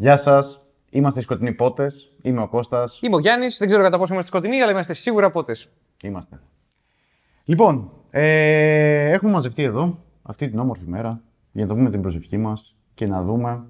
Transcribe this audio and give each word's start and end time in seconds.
Γεια 0.00 0.16
σας. 0.16 0.62
Είμαστε 0.90 1.20
οι 1.20 1.22
σκοτεινοί 1.22 1.52
πότες. 1.52 2.12
Είμαι 2.22 2.42
ο 2.42 2.48
Κώστας. 2.48 3.00
Είμαι 3.02 3.16
ο 3.16 3.18
Γιάννης, 3.18 3.58
δεν 3.58 3.66
ξέρω 3.68 3.82
κατά 3.82 3.98
πόσο 3.98 4.12
είμαστε 4.12 4.36
σκοτεινοί, 4.36 4.60
αλλά 4.60 4.70
είμαστε 4.70 4.92
σίγουρα 4.92 5.30
πότες. 5.30 5.68
Είμαστε. 6.02 6.40
Λοιπόν, 7.44 7.92
ε, 8.10 9.10
έχουμε 9.10 9.32
μαζευτεί 9.32 9.62
εδώ 9.62 9.98
αυτή 10.22 10.48
την 10.48 10.58
όμορφη 10.58 10.84
μέρα 10.86 11.22
για 11.52 11.62
να 11.62 11.68
το 11.68 11.74
πούμε 11.74 11.90
την 11.90 12.00
προσευχή 12.00 12.36
μας 12.36 12.76
και 12.94 13.06
να 13.06 13.22
δούμε 13.22 13.66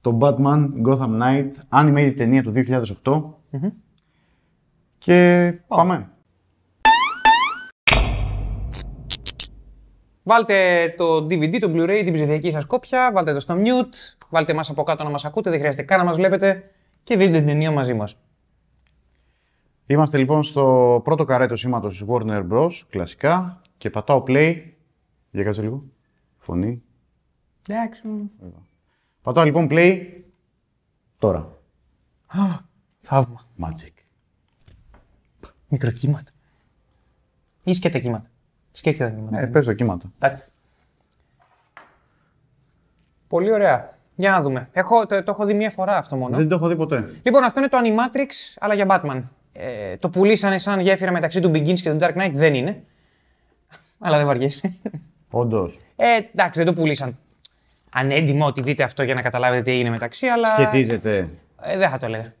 το 0.00 0.18
Batman 0.20 0.68
Gotham 0.86 1.22
Knight 1.22 1.50
animated 1.70 2.14
ταινία 2.16 2.42
του 2.42 2.52
2008. 3.02 3.22
Και 4.98 5.52
πάμε. 5.66 6.10
Βάλτε 10.28 10.88
το 10.96 11.16
DVD, 11.16 11.58
το 11.58 11.70
Blu-ray, 11.74 12.00
την 12.04 12.12
ψηφιακή 12.12 12.50
σας 12.50 12.64
κόπια, 12.64 13.10
βάλτε 13.12 13.32
το 13.32 13.40
στο 13.40 13.54
mute, 13.58 14.16
βάλτε 14.28 14.54
μας 14.54 14.70
από 14.70 14.82
κάτω 14.82 15.04
να 15.04 15.10
μας 15.10 15.24
ακούτε, 15.24 15.50
δεν 15.50 15.58
χρειάζεται 15.58 15.82
καν 15.82 15.98
να 15.98 16.04
μας 16.04 16.16
βλέπετε 16.16 16.70
και 17.02 17.16
δείτε 17.16 17.38
την 17.38 17.46
ταινία 17.46 17.70
μαζί 17.70 17.94
μας. 17.94 18.16
Είμαστε 19.86 20.18
λοιπόν 20.18 20.42
στο 20.42 21.00
πρώτο 21.04 21.24
καρέ 21.24 21.46
του 21.46 21.56
σήματος 21.56 22.04
Warner 22.08 22.46
Bros. 22.50 22.70
Κλασικά 22.90 23.62
και 23.78 23.90
πατάω 23.90 24.22
play. 24.26 24.62
Για 25.30 25.44
κάτσε 25.44 25.62
λίγο. 25.62 25.84
Φωνή. 26.38 26.82
Εντάξει. 27.68 28.02
Πατάω 29.22 29.44
λοιπόν 29.44 29.68
play. 29.70 30.06
Τώρα. 31.18 31.58
Θαύμα. 33.00 33.40
Magic. 33.60 33.92
Μικροκύματα. 35.68 36.32
Ή 37.64 37.72
σκέτε 37.72 37.98
κύματα. 37.98 38.30
Σκέτε 38.78 39.04
τα 39.04 39.10
κύματα. 39.10 39.40
Ε, 39.40 39.46
πες 39.46 39.64
το 39.64 39.72
κύματα. 39.72 40.12
Εντάξει. 40.18 40.48
Πολύ 43.28 43.52
ωραία. 43.52 43.96
Για 44.14 44.30
να 44.30 44.42
δούμε. 44.42 44.68
Έχω, 44.72 45.06
το, 45.06 45.22
το 45.22 45.30
έχω 45.30 45.44
δει 45.44 45.54
μία 45.54 45.70
φορά 45.70 45.96
αυτό 45.96 46.16
μόνο. 46.16 46.36
Δεν 46.36 46.48
το 46.48 46.54
έχω 46.54 46.68
δει 46.68 46.76
ποτέ. 46.76 47.20
Λοιπόν, 47.22 47.44
αυτό 47.44 47.60
είναι 47.60 47.68
το 47.68 47.78
Animatrix, 47.82 48.56
αλλά 48.58 48.74
για 48.74 48.86
Batman. 48.88 49.22
Ε, 49.52 49.96
το 49.96 50.08
πουλήσανε 50.08 50.58
σαν 50.58 50.80
γέφυρα 50.80 51.12
μεταξύ 51.12 51.40
του 51.40 51.48
Begins 51.48 51.80
και 51.80 51.90
του 51.90 51.96
Dark 52.00 52.16
Knight. 52.16 52.30
Δεν 52.32 52.54
είναι. 52.54 52.82
αλλά 54.04 54.16
δεν 54.16 54.26
βαριέσαι. 54.26 54.72
Όντως. 55.30 55.80
Ε, 55.96 56.06
εντάξει, 56.32 56.62
δεν 56.62 56.74
το 56.74 56.80
πουλήσαν. 56.80 57.18
Ανέντιμο 57.92 58.46
ότι 58.46 58.60
δείτε 58.60 58.82
αυτό 58.82 59.02
για 59.02 59.14
να 59.14 59.22
καταλάβετε 59.22 59.62
τι 59.62 59.70
έγινε 59.70 59.90
μεταξύ, 59.90 60.26
αλλά. 60.26 60.48
Σχετίζεται. 60.48 61.30
Ε, 61.62 61.76
δεν 61.76 61.90
θα 61.90 61.98
το 61.98 62.06
έλεγα. 62.06 62.32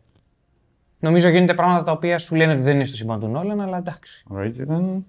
Νομίζω 0.98 1.28
γίνονται 1.28 1.54
πράγματα 1.54 1.84
τα 1.84 1.92
οποία 1.92 2.18
σου 2.18 2.34
λένε 2.34 2.52
ότι 2.52 2.62
δεν 2.62 2.74
είναι 2.74 2.84
στο 2.84 2.96
σύμπαν 2.96 3.20
του 3.20 3.28
Νόλαν, 3.28 3.60
αλλά 3.60 3.76
εντάξει. 3.76 4.24
Right, 4.36 4.58
ήταν. 4.58 5.06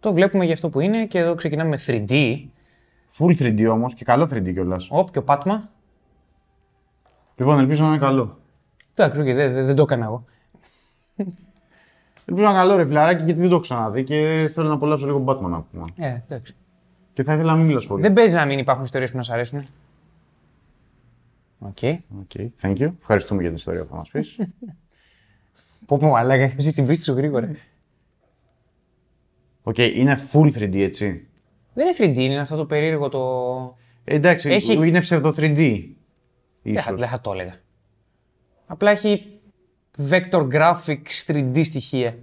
Το 0.00 0.12
βλέπουμε 0.12 0.44
για 0.44 0.54
αυτό 0.54 0.68
που 0.68 0.80
είναι 0.80 1.06
και 1.06 1.18
εδώ 1.18 1.34
ξεκινάμε 1.34 1.68
με 1.68 1.78
3D. 1.86 2.44
Full 3.18 3.36
3D 3.38 3.68
όμως 3.70 3.94
και 3.94 4.04
καλό 4.04 4.28
3D 4.32 4.52
κιόλας. 4.52 4.88
Όποιο 4.90 5.22
πάτημα. 5.22 5.70
Λοιπόν, 7.36 7.58
ελπίζω 7.58 7.82
να 7.82 7.88
είναι 7.88 7.98
καλό. 7.98 8.38
Εντάξει, 8.94 9.20
okay, 9.20 9.34
δεν, 9.34 9.52
δεν, 9.52 9.66
δεν 9.66 9.74
το 9.74 9.82
έκανα 9.82 10.04
εγώ. 10.04 10.24
Ελπίζω 12.24 12.46
να 12.46 12.50
είναι 12.50 12.58
καλό 12.58 12.76
ρε 12.76 12.84
φιλαράκι 12.86 13.24
γιατί 13.24 13.40
δεν 13.40 13.48
το 13.48 13.54
έχω 13.54 13.62
ξαναδεί 13.62 14.04
και 14.04 14.50
θέλω 14.52 14.68
να 14.68 14.74
απολαύσω 14.74 15.06
λίγο 15.06 15.24
Batman 15.26 15.48
να 15.48 15.60
πούμε. 15.60 15.84
Ε, 15.96 16.20
εντάξει. 16.28 16.54
Και 17.12 17.22
θα 17.22 17.34
ήθελα 17.34 17.50
να 17.50 17.58
μην 17.58 17.66
μιλάς 17.66 17.86
πολύ. 17.86 18.02
Δεν 18.02 18.12
παίζει 18.12 18.34
να 18.34 18.44
μην 18.44 18.58
υπάρχουν 18.58 18.84
ιστορίες 18.84 19.10
που 19.10 19.16
να 19.16 19.22
σ' 19.22 19.30
αρέσουν. 19.30 19.66
OK. 21.58 21.76
Okay. 21.80 21.98
Okay, 22.22 22.46
thank 22.60 22.76
you. 22.76 22.92
Ευχαριστούμε 23.00 23.40
για 23.40 23.48
την 23.48 23.58
ιστορία 23.58 23.82
που 23.82 23.90
θα 23.90 23.96
μας 23.96 24.08
πεις. 24.08 24.38
Πω 25.86 25.96
πω 25.96 26.08
μαλάκα, 26.08 26.52
εσύ 26.56 26.72
την 26.74 26.86
πίστη 26.86 27.04
σου 27.04 27.12
γρήγορα. 27.12 27.50
Οκ, 29.68 29.78
είναι 29.78 30.20
full 30.32 30.52
3D 30.58 30.74
έτσι. 30.76 31.26
Δεν 31.74 31.86
είναι 31.86 32.12
3D, 32.14 32.16
είναι 32.18 32.40
αυτό 32.40 32.56
το 32.56 32.64
περίεργο 32.66 33.08
το. 33.08 33.76
Ε, 34.04 34.14
εντάξει, 34.14 34.48
Έχει- 34.48 34.72
είναι 34.88 35.00
ψευδο 35.00 35.32
3D. 35.36 35.84
Δεν 36.62 36.74
θα, 36.74 36.80
Ίσως. 36.90 37.00
δεν 37.00 37.08
θα 37.08 37.20
το 37.20 37.32
έλεγα. 37.32 37.54
Απλά 38.66 38.90
έχει 38.90 39.40
vector 40.10 40.48
graphics 40.52 41.24
3D 41.26 41.60
στοιχεία. 41.64 42.16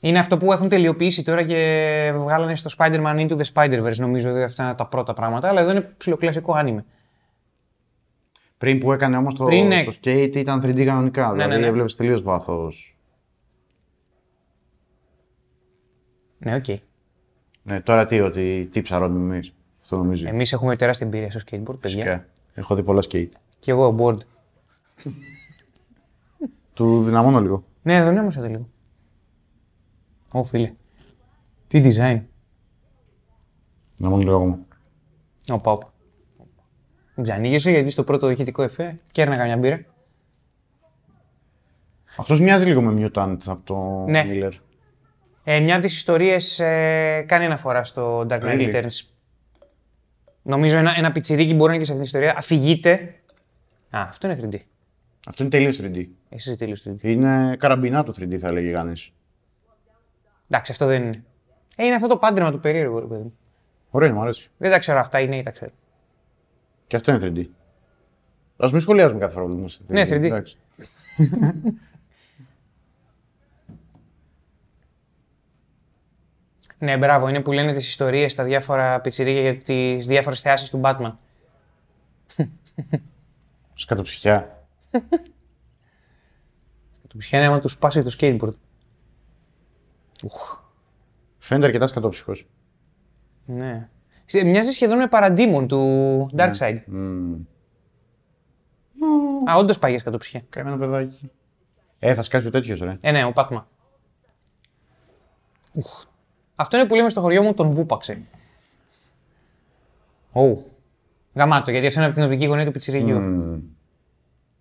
Είναι 0.00 0.18
αυτό 0.18 0.36
που 0.36 0.52
έχουν 0.52 0.68
τελειοποιήσει 0.68 1.24
τώρα 1.24 1.42
και 1.42 2.12
βγάλανε 2.16 2.54
στο 2.54 2.70
Spider-Man 2.78 3.26
Into 3.28 3.36
the 3.38 3.44
Spider-Verse. 3.54 3.96
Νομίζω 3.96 4.30
ότι 4.30 4.42
αυτά 4.42 4.62
είναι 4.64 4.74
τα 4.74 4.86
πρώτα 4.86 5.12
πράγματα, 5.12 5.48
αλλά 5.48 5.60
εδώ 5.60 5.70
είναι 5.70 5.94
ψιλοκλασικό 5.96 6.52
άνιμε. 6.52 6.84
Πριν 8.58 8.78
που 8.78 8.92
έκανε 8.92 9.16
όμως 9.16 9.34
το, 9.34 9.44
Πριν, 9.44 9.66
ναι. 9.66 9.84
το 9.84 9.94
skate 10.02 10.36
ήταν 10.36 10.60
3D 10.64 10.84
κανονικά. 10.84 11.26
Ναι, 11.26 11.32
δηλαδή 11.32 11.50
ναι, 11.54 11.58
ναι. 11.60 11.66
έβλεπες 11.66 11.96
τελείως 11.96 12.22
βάθος. 12.22 12.96
Ναι, 16.42 16.54
οκ. 16.54 16.64
Ναι, 17.62 17.80
τώρα 17.80 18.06
τι, 18.06 18.20
ότι 18.20 18.68
τι 18.70 18.80
ψαρώνουμε 18.82 19.34
εμείς. 19.34 19.54
Αυτό 19.80 19.96
νομίζω. 19.96 20.28
Εμείς 20.28 20.52
έχουμε 20.52 20.76
τεράστια 20.76 21.06
εμπειρία 21.06 21.30
στο 21.30 21.40
skateboard, 21.44 21.80
παιδιά. 21.80 22.04
Φυσικά. 22.04 22.26
Έχω 22.54 22.74
δει 22.74 22.82
πολλά 22.82 23.02
skate. 23.10 23.28
Και 23.58 23.70
εγώ 23.70 23.94
board. 23.98 24.18
Του 26.74 27.04
δυναμώνω 27.04 27.40
λίγο. 27.40 27.64
Ναι, 27.82 28.02
δεν 28.02 28.16
έμασα 28.16 28.48
λίγο. 28.48 28.68
Ω, 30.32 30.42
φίλε. 30.44 30.72
Τι 31.66 31.80
design. 31.84 32.22
Δυναμώνω 33.96 34.22
λίγο 34.22 34.36
ακόμα. 34.36 34.58
Οπα, 35.50 35.70
οπα. 35.72 35.92
Μην 37.14 37.24
ξανοίγεσαι 37.24 37.70
γιατί 37.70 37.90
στο 37.90 38.04
πρώτο 38.04 38.30
ηχητικό 38.30 38.62
εφέ 38.62 38.94
κέρνα 39.12 39.36
καμιά 39.36 39.56
μπύρα. 39.56 39.84
Αυτός 42.16 42.40
μοιάζει 42.40 42.64
λίγο 42.66 42.80
με 42.80 42.92
Mutant 43.14 43.36
από 43.46 43.60
το 43.64 44.04
Ναι. 44.10 44.24
Miller. 44.26 44.52
Ε, 45.44 45.60
μια 45.60 45.74
από 45.74 45.86
τις 45.86 45.96
ιστορίες 45.96 46.58
ε, 46.58 47.24
κάνει 47.28 47.44
αναφορά 47.44 47.84
στο 47.84 48.26
Dark 48.30 48.40
Knight 48.40 48.42
Really? 48.42 48.72
Returns. 48.72 49.00
Νομίζω 50.42 50.78
ένα, 50.78 50.94
ένα 50.96 51.12
πιτσιρίκι 51.12 51.54
μπορεί 51.54 51.68
να 51.68 51.74
είναι 51.74 51.84
και 51.84 51.84
σε 51.84 51.92
αυτήν 51.92 52.10
την 52.10 52.18
ιστορία. 52.18 52.38
Αφηγείται. 52.38 53.14
Α, 53.90 54.00
αυτό 54.08 54.26
είναι 54.30 54.38
3D. 54.42 54.56
Αυτό 55.28 55.42
είναι 55.42 55.52
τελείως 55.52 55.80
3D. 55.82 55.94
Εσύ 55.96 56.08
είσαι 56.28 56.56
τέλειος 56.56 56.82
3D. 56.88 57.02
Είναι 57.02 57.56
καραμπινά 57.58 58.02
το 58.04 58.14
3D 58.20 58.36
θα 58.36 58.48
έλεγε 58.48 58.72
κανείς. 58.72 59.12
Εντάξει, 60.48 60.72
αυτό 60.72 60.86
δεν 60.86 61.02
είναι. 61.02 61.22
Ε, 61.76 61.84
είναι 61.84 61.94
αυτό 61.94 62.06
το 62.08 62.16
πάντρεμα 62.16 62.50
του 62.50 62.60
περίεργου, 62.60 63.00
ρε 63.00 63.06
παιδί. 63.06 63.22
μου. 63.22 63.34
Ωραίο 63.90 64.08
είναι, 64.08 64.16
μου 64.16 64.22
αρέσει. 64.22 64.50
Δεν 64.58 64.70
τα 64.70 64.78
ξέρω 64.78 64.98
αυτά, 64.98 65.20
είναι 65.20 65.36
ή 65.36 65.42
τα 65.42 65.50
ξέρω. 65.50 65.70
Και 66.86 66.96
αυτό 66.96 67.12
είναι 67.12 67.32
3D. 67.34 67.44
Ας 68.56 68.72
μην 68.72 68.80
σχολιάζουμε 68.80 69.20
κάθε 69.20 69.32
φορά 69.32 69.46
που 69.46 69.56
είμαστε 69.56 69.84
3D. 69.88 69.92
Ναι, 69.92 70.04
3D. 70.08 70.42
Ναι, 76.82 76.96
μπράβο, 76.96 77.28
είναι 77.28 77.40
που 77.40 77.52
λένε 77.52 77.72
τις 77.72 77.88
ιστορίες 77.88 78.32
στα 78.32 78.44
διάφορα 78.44 79.00
πιτσιρίκια 79.00 79.40
για 79.40 79.56
τις 79.58 80.06
διάφορες 80.06 80.40
θεάσεις 80.40 80.70
του 80.70 80.80
Batman. 80.84 81.12
Σκατοψυχιά. 83.74 84.64
Του 87.08 87.16
πιάνει 87.16 87.46
άμα 87.46 87.58
τους 87.58 87.72
σπάσει 87.72 88.02
το 88.02 88.16
skateboard. 88.18 88.52
Φαίνεται 91.38 91.66
αρκετά 91.66 91.86
σκατόψυχος. 91.86 92.48
Ναι. 93.44 93.88
Σε- 94.24 94.44
Μοιάζει 94.44 94.70
σχεδόν 94.70 94.98
με 94.98 95.06
παραντίμον 95.08 95.68
του 95.68 96.28
Darkseid. 96.36 96.82
Μμμ. 96.86 97.34
Α, 99.50 99.54
όντως 99.56 99.78
πάει 99.78 99.90
για 99.90 100.00
σκατοψυχία. 100.00 100.42
Καημένο 100.48 100.76
παιδάκι. 100.76 101.30
Ε, 101.98 102.14
θα 102.14 102.22
σκάσει 102.22 102.46
ο 102.46 102.50
τέτοιος, 102.50 102.78
ρε. 102.78 102.96
Ε, 103.00 103.10
ναι, 103.10 103.24
ο 103.24 103.32
Πάτμα. 103.32 103.68
Ουχ. 105.72 106.04
Αυτό 106.60 106.76
είναι 106.76 106.86
που 106.86 106.94
λέμε 106.94 107.08
στο 107.08 107.20
χωριό 107.20 107.42
μου, 107.42 107.54
τον 107.54 107.70
βούπαξε. 107.70 108.22
Ου. 110.32 110.64
Γαμάτο, 111.34 111.70
γιατί 111.70 111.86
αυτό 111.86 111.98
είναι 111.98 112.08
από 112.08 112.18
την 112.18 112.24
οπτική 112.24 112.46
γωνία 112.46 112.64
του 112.64 112.70
πιτσιρικιού. 112.70 113.18
Μμμ. 113.20 113.60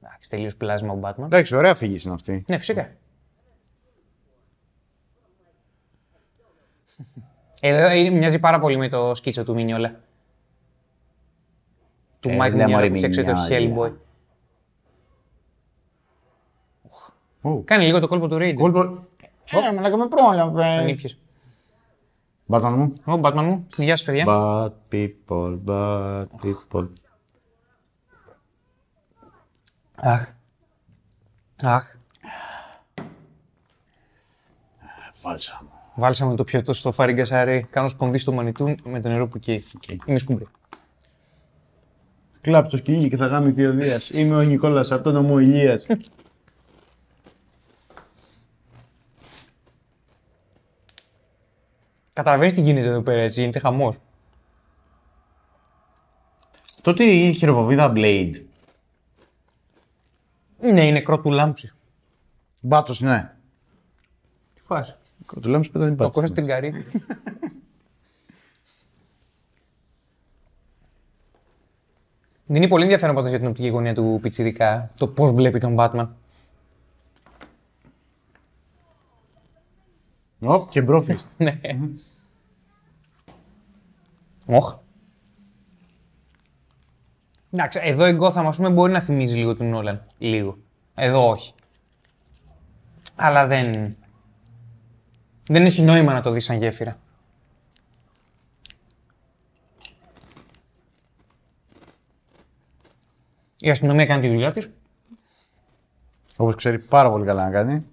Εντάξει, 0.04 0.30
τελείως 0.30 0.56
πλάσμα 0.56 0.94
ο 0.94 1.00
Batman. 1.04 1.24
Εντάξει, 1.24 1.56
ωραία 1.56 1.72
αφήγηση 1.72 2.06
είναι 2.08 2.16
αυτή. 2.16 2.44
Ναι, 2.48 2.58
φυσικά. 2.58 2.90
Εδώ 7.60 7.92
είναι- 7.92 8.18
μοιάζει 8.18 8.40
πάρα 8.40 8.60
πολύ 8.60 8.78
με 8.78 8.88
το 8.88 9.16
σκίτσο 9.16 9.44
του 9.44 9.54
Μινιόλα. 9.54 10.00
Του 12.20 12.30
Ε, 12.30 12.38
Mike 12.42 12.54
ναι, 12.54 12.66
Mignola 12.66 12.70
μωρή 12.70 12.90
που 12.90 12.96
φτιάξε 12.96 13.24
το 13.24 13.32
Μινιόλα. 13.50 13.92
Hellboy. 13.92 13.94
Ου. 17.42 17.64
Κάνει 17.66 17.86
λίγο 17.86 18.00
το 18.00 18.08
κόλπο 18.08 18.28
του 18.28 18.36
Raiden. 18.36 18.54
Κόλπο. 18.54 18.80
Ε, 19.52 19.74
μαλάκα 19.76 19.98
με 19.98 20.08
Τον 20.08 20.10
πρόλαβε. 20.10 20.90
ήπιες. 20.92 21.18
Batman 22.52 22.74
μου. 22.78 22.94
Ω, 23.06 23.20
Batman 23.24 23.44
μου. 23.44 23.68
Γεια 23.78 23.96
σας, 23.96 24.06
παιδιά. 24.06 24.26
Bad 24.28 24.72
people, 24.92 25.60
bad 25.66 26.24
people. 26.24 26.88
Αχ. 29.96 30.28
Αχ. 31.62 31.96
Βάλσαμο. 35.22 35.70
Βάλσαμε 35.96 36.36
το 36.36 36.44
πιωτό 36.44 36.74
στο 36.74 36.92
φαριγκασάρι, 36.92 37.68
κάνω 37.70 37.88
σπονδί 37.88 38.18
στο 38.18 38.32
μανιτού 38.32 38.76
με 38.84 39.02
το 39.02 39.10
νερό 39.10 39.28
που 39.28 39.40
καίει. 39.40 39.66
Οκ. 39.76 40.08
Είμαι 40.08 40.18
σκούμπρι. 40.18 40.48
Κλάπ 42.42 42.70
το 42.70 42.78
σκυλί 42.78 43.10
και 43.10 43.18
θα 43.18 43.26
γάμει 43.26 43.52
Θεοδίας. 43.52 44.10
Είμαι 44.10 44.36
ο 44.36 44.42
Νικόλας 44.42 44.92
από 44.92 45.04
τον 45.04 45.14
νομό 45.14 45.40
Ηλίας. 45.40 45.86
Καταλαβαίνεις 52.20 52.54
τι 52.54 52.62
γίνεται 52.62 52.88
εδώ 52.88 53.02
πέρα, 53.02 53.22
έτσι, 53.22 53.40
γίνεται 53.40 53.60
χαμός. 53.60 53.96
Τότε 56.82 57.04
η 57.04 57.34
χειροβοβίδα 57.34 57.92
Blade; 57.96 58.42
Ναι, 60.60 60.68
είναι 60.70 60.92
νεκρό 60.92 61.20
του 61.20 61.32
λάμψη. 61.32 61.74
Μπάτος, 62.62 63.00
ναι. 63.00 63.34
Τι 64.56 64.62
φάση. 64.62 64.96
Νεκρό 65.18 65.40
του 65.40 65.50
λάμψη 65.50 65.70
πέτα 65.70 65.86
Το 65.86 65.92
μπάτο. 65.92 66.06
ακούσα 66.06 66.28
στην 66.28 66.46
καρύδα. 66.46 66.84
Είναι 72.48 72.68
πολύ 72.68 72.84
ενδιαφέρον 72.84 73.16
πάντως 73.16 73.30
για 73.30 73.40
την 73.40 73.48
οπτική 73.48 73.68
γωνία 73.68 73.94
του 73.94 74.20
Πιτσιρικά 74.22 74.92
το 74.98 75.08
πώς 75.08 75.32
βλέπει 75.32 75.60
τον 75.60 75.76
Batman. 75.78 76.08
Οπ, 80.40 80.70
και 80.70 80.82
μπρόφιστ. 80.82 81.28
Ναι. 81.38 81.60
Όχ. 84.52 84.78
Εντάξει, 87.52 87.80
εδώ 87.84 88.08
η 88.08 88.18
Gotham 88.22 88.44
ας 88.46 88.58
πούμε 88.58 88.70
μπορεί 88.70 88.92
να 88.92 89.02
θυμίζει 89.02 89.36
λίγο 89.36 89.56
τον 89.56 89.70
Νόλαν. 89.70 90.06
Λίγο. 90.18 90.58
Εδώ 90.96 91.30
όχι. 91.30 91.54
Αλλά 93.16 93.48
δεν... 93.48 93.98
Δεν 95.48 95.66
έχει 95.66 95.82
νόημα 95.82 96.14
να 96.14 96.22
το 96.22 96.32
δεις 96.32 96.46
σαν 96.46 96.58
γέφυρα. 96.58 97.00
Η 103.60 103.70
αστυνομία 103.70 104.06
κάνει 104.06 104.22
τη 104.22 104.28
δουλειά 104.28 104.54
της. 104.54 104.70
Όπως 106.38 106.56
ξέρει 106.56 106.80
πάρα 106.80 107.10
πολύ 107.10 107.26
καλά 107.26 107.44
να 107.44 107.52
κάνει. 107.52 107.86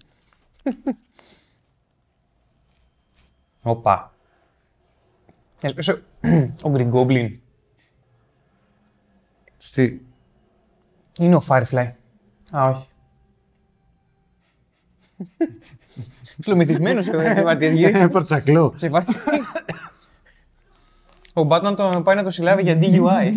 Οπα. 3.62 4.15
Έσπασε 5.60 6.02
ο 6.66 6.72
Green 6.74 6.92
Goblin. 6.92 7.38
Στη... 9.58 10.06
Είναι 11.18 11.34
ο 11.34 11.42
Firefly. 11.48 11.92
Α, 12.50 12.68
όχι. 12.68 12.86
Ψιλομυθισμένος 16.40 17.08
ο 17.08 17.20
εγκληματίας 17.20 17.72
γύρι. 17.72 18.08
Παρτσακλό. 18.08 18.72
Σε 18.76 18.88
βάζει. 18.88 19.06
Ο 21.34 21.46
Batman 21.50 21.74
τον 21.76 22.02
πάει 22.02 22.16
να 22.16 22.22
το 22.22 22.30
συλλάβει 22.30 22.62
για 22.62 22.78
DUI. 22.80 23.32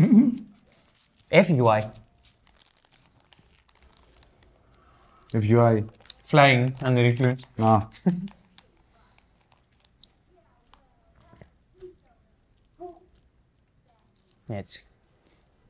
FUI. 1.46 1.82
FUI. 5.34 5.84
Flying 6.32 6.70
under 6.84 7.14
influence. 7.14 7.74
Έτσι. 14.50 14.86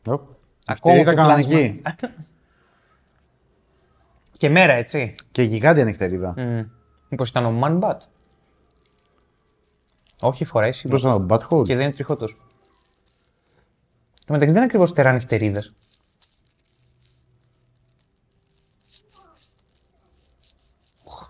Οπ. 0.05 0.21
Ακόμα 0.65 0.95
Νυχτερίδα 0.95 1.23
και 1.23 1.27
πλάσμα. 1.27 1.53
κανονική. 1.53 1.81
Και 4.31 4.49
μέρα, 4.49 4.73
έτσι. 4.73 5.15
Και 5.31 5.41
γιγάντια 5.43 5.83
νυχτερίδα. 5.85 6.33
Mm. 6.37 6.65
Μήπως 7.09 7.29
ήταν 7.29 7.45
ο 7.45 7.59
Man 7.63 7.79
Bat; 7.79 7.97
Όχι, 10.21 10.45
φοράει 10.45 10.69
Πώς 10.69 10.77
σίγουρα. 10.79 10.99
ήταν 10.99 11.27
το 11.27 11.35
Butthole. 11.35 11.63
Και 11.65 11.75
δεν 11.75 11.83
είναι 11.85 11.93
τριχωτός. 11.93 12.33
Το 14.25 14.33
μεταξύ 14.33 14.45
δεν 14.45 14.55
είναι 14.55 14.63
ακριβώς 14.65 14.93
τερά 14.93 15.11
νυχτερίδας. 15.13 15.73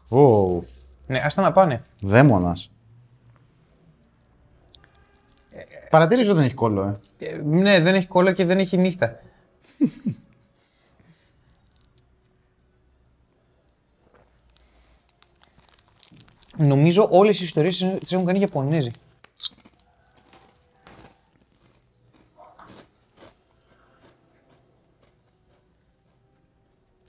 Ω, 0.09 0.61
Ναι, 1.07 1.19
άστα 1.19 1.41
να 1.41 1.51
πάνε. 1.51 1.81
δαίμονας. 2.01 2.71
Παρατήρησε 5.89 6.29
ότι 6.29 6.37
δεν 6.37 6.45
έχει 6.45 6.55
κόλλο, 6.55 6.83
ε. 6.83 7.25
Ε, 7.25 7.37
ναι, 7.43 7.79
δεν 7.79 7.95
έχει 7.95 8.07
κόλλο 8.07 8.31
και 8.31 8.45
δεν 8.45 8.59
έχει 8.59 8.77
νύχτα. 8.77 9.19
Νομίζω 16.57 17.07
όλες 17.11 17.39
οι 17.39 17.43
ιστορίες 17.43 17.77
τις 17.99 18.11
έχουν 18.11 18.25
κάνει 18.25 18.39
Ιαπωνέζοι. 18.39 18.91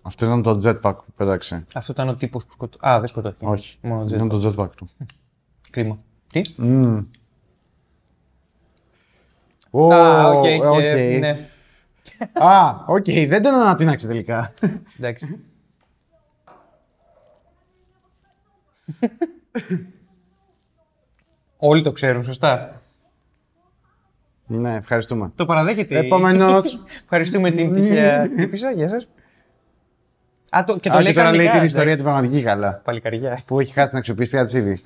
Αυτό 0.03 0.25
ήταν 0.25 0.43
το 0.43 0.61
jetpack 0.65 0.95
που 0.97 1.13
πέταξε. 1.17 1.65
Αυτό 1.75 1.93
ήταν 1.93 2.09
ο 2.09 2.15
τύπος 2.15 2.47
που 2.47 2.53
σκοτώθηκε. 2.53 2.89
Α, 2.89 2.99
δεν 2.99 3.09
σκοτώθηκε. 3.09 3.47
Όχι. 3.47 3.79
Μόνο 3.83 4.05
Ήταν 4.05 4.27
jetpack. 4.33 4.41
το 4.41 4.55
jetpack 4.57 4.71
του. 4.77 4.89
Κρίμα. 5.71 5.99
Τι; 6.33 6.41
Μμμ. 6.57 7.03
Ω, 9.71 9.93
Α, 9.93 10.29
οκ, 10.31 10.45
ε, 10.45 10.57
και- 10.57 10.65
οκ. 10.67 11.19
ναι, 11.21 11.49
Α, 12.33 12.75
οκ, 12.87 13.05
δεν 13.29 13.43
τον 13.43 13.55
ανατείναξε 13.55 14.07
τελικά. 14.07 14.53
εντάξει. 14.99 15.39
Όλοι 21.57 21.83
το 21.83 21.93
ξέρουν, 21.93 22.25
σωστά. 22.25 22.81
ναι, 24.47 24.75
ευχαριστούμε. 24.75 25.33
Το 25.35 25.47
παραδέχεται. 25.47 25.95
η- 25.95 26.07
Επόμενος. 26.07 26.85
Ευχαριστούμε 27.03 27.51
την 27.51 27.73
τυχαία 27.73 28.29
τύπησα. 28.29 28.71
Γεια 28.71 28.89
σας. 28.89 29.09
Α, 30.51 30.65
το, 30.65 30.79
και 30.79 30.89
το 30.91 30.97
Α, 30.97 31.01
λέει 31.03 31.13
και 31.13 31.19
τώρα 31.19 31.31
λέει 31.31 31.47
κανονικά, 31.47 31.59
την 31.59 31.67
ιστορία 31.67 31.93
εντάξει. 31.93 32.03
την 32.03 32.13
πραγματική 32.13 32.43
καλά. 32.43 32.81
Παλικαριά. 32.85 33.41
Που 33.47 33.61
έχει 33.61 33.73
χάσει 33.73 33.89
την 33.89 33.99
αξιοπιστία 33.99 34.45
της 34.45 34.53
ήδη. 34.55 34.83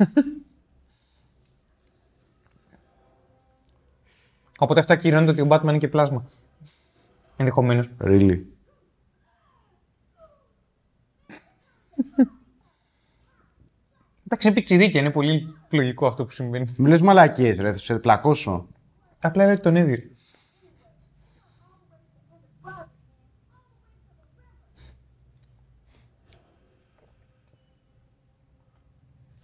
Οπότε 4.58 4.80
αυτά 4.80 4.96
κυρώνεται 4.96 5.30
ότι 5.30 5.40
ο 5.40 5.46
Batman 5.50 5.68
είναι 5.68 5.78
και 5.78 5.88
πλάσμα. 5.88 6.24
Ενδεχομένως. 7.36 7.88
really; 8.00 8.42
Εντάξει, 14.24 14.46
είναι 14.48 14.56
πιτσιρίκια, 14.56 15.00
είναι 15.00 15.10
πολύ 15.10 15.54
λογικό 15.72 16.06
αυτό 16.06 16.24
που 16.24 16.30
συμβαίνει. 16.30 16.74
Μη 16.78 16.88
λες 16.88 17.00
μαλακίες 17.00 17.58
ρε, 17.58 17.70
θα 17.70 17.76
σε 17.76 17.98
πλακώσω. 17.98 18.66
Απλά 19.20 19.44
λέει 19.44 19.52
ότι 19.52 19.62
τον 19.62 19.76
έδιρε. 19.76 20.02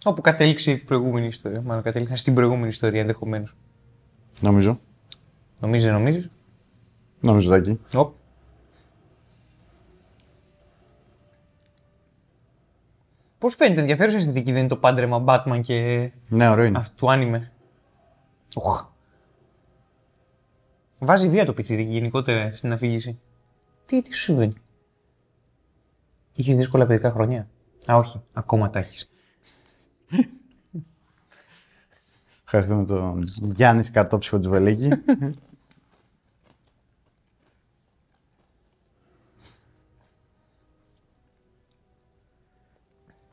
Όπου 0.03 0.21
κατέληξε 0.21 0.71
η 0.71 0.77
προηγούμενη 0.77 1.27
ιστορία. 1.27 1.61
Μάλλον 1.61 1.83
κατέληξε 1.83 2.15
στην 2.15 2.33
προηγούμενη 2.33 2.67
ιστορία 2.67 3.01
ενδεχομένως. 3.01 3.55
Νομίζω. 4.41 4.79
Νομίζεις, 5.61 5.85
δεν 5.87 5.95
νομίζεις; 5.97 6.29
Νομίζω 7.19 7.49
Τάκη. 7.49 7.79
Οπ. 7.95 8.13
Πώς 13.37 13.55
φαίνεται 13.55 13.79
ενδιαφέρουσα 13.79 14.17
αισθητική 14.17 14.51
δεν 14.51 14.59
είναι 14.59 14.67
το 14.67 14.77
πάντρεμα 14.77 15.23
Batman 15.27 15.59
και 15.63 16.11
Ναι, 16.27 16.49
ωραίο 16.49 16.65
είναι. 16.65 16.77
αυτού 16.77 16.95
του 16.95 17.11
άνιμε. 17.11 17.51
Οχ. 18.55 18.85
Βάζει 20.99 21.29
βία 21.29 21.45
το 21.45 21.53
πιτσιρίκι 21.53 21.91
γενικότερα 21.91 22.55
στην 22.55 22.71
αφήγηση. 22.73 23.19
Τι, 23.85 24.01
τι 24.01 24.13
σου 24.15 24.21
συμβαίνει; 24.21 24.53
Είχες 26.35 26.57
δύσκολα 26.57 26.85
παιδικά 26.85 27.11
χρόνια; 27.11 27.47
Α, 27.91 27.95
όχι. 27.95 28.21
Ακόμα 28.33 28.69
τα 28.69 28.79
έχεις. 28.79 29.07
Ευχαριστούμε 32.43 32.85
τον 32.85 33.23
Γιάννη 33.53 33.83
Σκατόψυχο 33.83 34.39
Τζουβελίκη. 34.39 34.89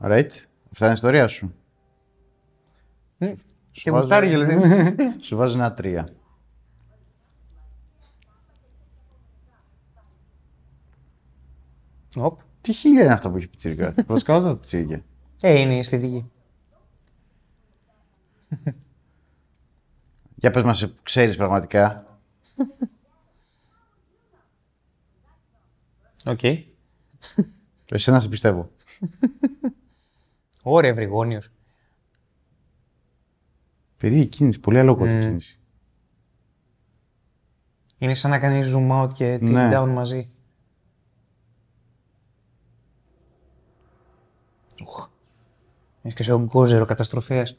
Right. 0.01 0.29
Αυτά 0.71 0.85
είναι 0.85 0.89
η 0.89 0.91
ιστορία 0.93 1.27
σου. 1.27 1.53
Και 3.71 3.91
βάζω- 3.91 4.09
γουστάρει 4.09 4.27
κιόλας. 4.29 4.53
Σου 5.25 5.35
βάζω 5.35 5.57
ένα 5.57 5.73
τρία. 5.73 6.07
Οπ. 12.15 12.39
Τι 12.61 12.73
χίλια 12.73 13.03
είναι 13.03 13.13
αυτά 13.13 13.29
που 13.29 13.37
έχει 13.37 13.47
πιτσίρικα; 13.47 13.93
Βασικά 14.07 14.35
όλα 14.35 14.47
τα 14.47 14.55
πιτσίρικα; 14.55 15.01
Ε, 15.41 15.59
είναι 15.59 15.73
η 15.75 15.77
αισθητική. 15.77 16.31
Για 20.35 20.51
πες 20.51 20.63
μας, 20.63 20.93
ξέρεις 21.03 21.35
πραγματικά. 21.37 22.17
Οκ. 26.25 26.39
Εσένα 27.85 28.19
σε 28.19 28.27
πιστεύω. 28.29 28.71
Ωραία, 30.71 30.89
ευρυγώνιος. 30.89 31.49
Περίεργη 33.97 34.27
κίνηση, 34.27 34.59
πολύ 34.59 34.79
αλόκοτη 34.79 35.17
Mm. 35.17 35.19
κίνηση. 35.19 35.59
Είναι 37.97 38.13
σαν 38.13 38.31
να 38.31 38.39
κάνεις 38.39 38.75
zoom 38.75 38.91
out 39.03 39.13
και 39.13 39.35
tilt 39.41 39.49
Ναι. 39.51 39.69
down 39.73 39.87
μαζί. 39.93 40.29
Ουχ. 44.81 45.09
Έχεις 46.01 46.17
και 46.17 46.23
σε 46.23 46.33
ογκόζερο 46.33 46.85
καταστροφέας. 46.85 47.57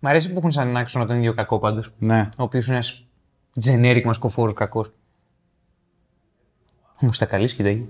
Μ' 0.00 0.06
αρέσει 0.06 0.32
που 0.32 0.38
έχουν 0.38 0.50
σαν 0.50 0.76
άξονα 0.76 1.06
τον 1.06 1.16
ίδιο 1.16 1.32
κακό 1.32 1.58
πάντως. 1.58 1.92
Ναι. 1.98 2.28
Ο 2.38 2.42
οποίος 2.42 2.66
είναι 2.66 2.74
ένας 2.74 3.06
generic 3.64 4.02
μασκοφόρο 4.04 4.52
κακός. 4.52 4.92
Όμως 7.02 7.18
τα 7.18 7.26
καλή 7.26 7.48
σκηταγή. 7.48 7.88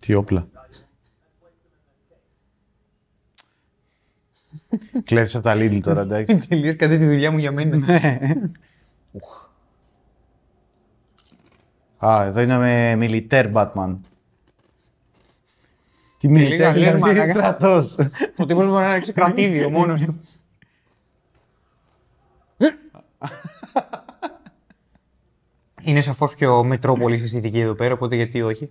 Τι 0.00 0.14
όπλα. 0.14 0.48
Κλέβεις 5.04 5.34
από 5.34 5.44
τα 5.44 5.54
Lidl 5.56 5.80
τώρα, 5.82 6.00
εντάξει. 6.00 6.38
Τελείως 6.48 6.76
κάτι 6.76 6.96
τη 6.96 7.04
δουλειά 7.04 7.30
μου 7.30 7.38
για 7.38 7.52
μένα. 7.52 7.86
Α, 12.06 12.24
εδώ 12.24 12.40
είναι 12.40 12.58
με 12.58 12.96
military 12.96 13.46
Batman. 13.54 13.96
Τι 16.18 16.28
λίγα 16.28 16.40
military, 16.40 16.66
λες, 16.66 16.74
δηλαδή 16.74 17.00
μαλάκα. 17.00 17.32
στρατός. 17.32 17.98
Ο 18.38 18.46
τύπος 18.46 18.66
μπορεί 18.66 18.84
να 18.84 18.94
ρίξει 18.94 19.12
κρατήδιο 19.12 19.70
μόνος 19.70 20.00
του. 20.00 20.20
Είναι 25.82 26.00
σαφώς 26.00 26.34
πιο 26.34 26.64
μετρόπολη 26.64 27.22
αισθητική 27.22 27.60
εδώ 27.60 27.74
πέρα, 27.74 27.94
οπότε 27.94 28.16
γιατί 28.16 28.42
όχι. 28.42 28.70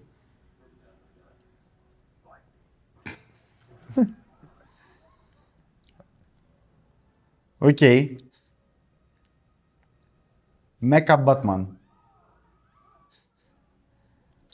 Οκ. 7.59 7.77
Μέκα 10.77 11.17
Μπάτμαν. 11.17 11.77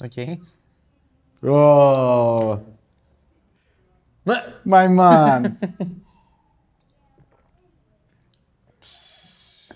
Οκ. 0.04 0.16
Ναι. 4.24 4.36
My 4.66 4.98
man. 5.00 5.52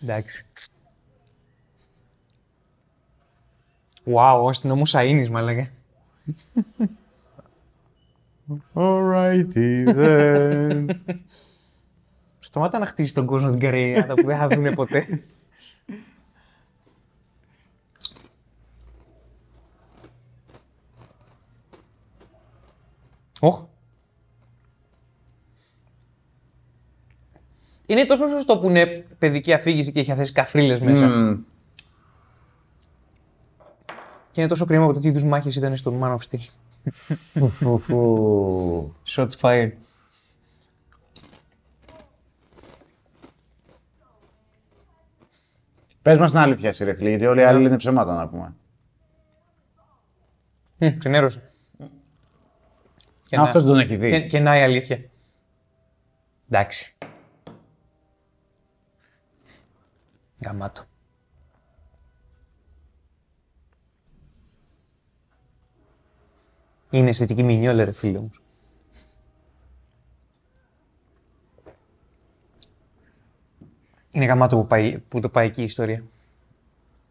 Εντάξει. 0.02 0.46
Wow, 4.06 4.40
ως 4.44 4.60
την 4.60 4.70
όμως 4.70 4.94
αίνεις, 4.94 5.30
μα 5.30 5.40
έλεγε. 5.40 5.72
Alrighty 8.74 9.86
then. 9.86 10.90
Σταμάτα 12.50 12.80
να 12.80 12.86
χτίσει 12.86 13.14
τον 13.14 13.26
κόσμο 13.26 13.50
την 13.50 13.60
καριέρα 13.60 14.14
που 14.14 14.26
δεν 14.26 14.38
θα 14.38 14.48
δουν 14.48 14.74
ποτέ. 14.74 15.22
Οχ. 23.40 23.64
Είναι 27.86 28.06
τόσο 28.06 28.28
σωστό 28.28 28.58
που 28.58 28.70
είναι 28.70 29.06
παιδική 29.20 29.54
αφήγηση 29.54 29.92
και 29.92 30.00
έχει 30.00 30.12
αθέσει 30.12 30.32
καφρίλες 30.32 30.82
μέσα. 30.82 31.08
Μμμ. 31.08 31.40
Και 34.32 34.42
είναι 34.42 34.50
τόσο 34.50 34.66
κρίμα 34.66 34.84
από 34.84 34.94
το 34.94 35.00
τι 35.00 35.08
είδους 35.08 35.24
μάχες 35.24 35.56
ήταν 35.56 35.76
στο 35.76 36.00
Man 36.02 36.18
of 36.18 36.20
Steel. 36.30 36.48
Φου. 37.80 38.94
Shots 39.06 39.38
fired. 39.42 39.72
Πες 46.10 46.18
μας 46.18 46.32
την 46.32 46.40
αλήθεια, 46.40 46.70
εσύ, 46.70 46.84
ρε 46.84 46.94
φίλε, 46.94 47.10
γιατί 47.10 47.26
όλοι 47.26 47.40
οι 47.40 47.44
άλλοι 47.44 47.62
λένε 47.62 47.78
ψέματα 47.78 48.14
να 48.16 48.28
πούμε. 48.28 48.56
Μμ, 50.78 50.98
Ξενέρωσε. 50.98 51.54
Και 53.24 53.38
Α, 53.38 53.42
αυτός 53.42 53.64
δεν 53.64 53.72
τον 53.72 53.82
έχει 53.82 53.96
δει. 53.96 54.10
Και, 54.10 54.26
και 54.26 54.40
να 54.40 54.58
η 54.58 54.62
αλήθεια. 54.62 55.10
Εντάξει. 56.50 56.98
Γαμάτο. 60.46 60.84
Είναι 66.90 67.10
αισθητική 67.10 67.44
Mignola, 67.44 67.86
ρε 67.86 67.92
φίλε 67.92 68.20
μου. 68.20 68.32
Είναι 74.20 74.28
γαμάτο 74.28 74.58
που, 74.58 74.68
πάει, 74.68 74.98
που 74.98 75.20
το 75.20 75.30
πάει 75.30 75.48
εκεί 75.48 75.62
η 75.62 75.64
ιστορία. 75.64 76.04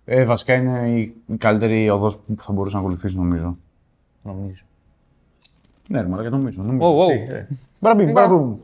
Ε, 0.04 0.24
βασικά 0.24 0.54
είναι 0.54 0.90
η 0.90 1.14
η 1.26 1.36
καλύτερη 1.36 1.90
οδός 1.90 2.16
που 2.16 2.42
θα 2.42 2.52
μπορούσε 2.52 2.74
να 2.74 2.80
ακολουθήσει, 2.80 3.16
νομίζω. 3.16 3.56
Νομίζω. 4.22 4.62
Ναι, 5.88 6.00
ρε 6.00 6.06
μαλάκα, 6.06 6.30
νομίζω. 6.30 6.62
νομίζω. 6.62 6.98
Wow, 6.98 7.04
wow. 7.04 7.08
Τι, 7.08 7.32
ε. 7.32 7.46
Μπραμπιμ, 7.80 8.10
μπραμπιμ. 8.10 8.56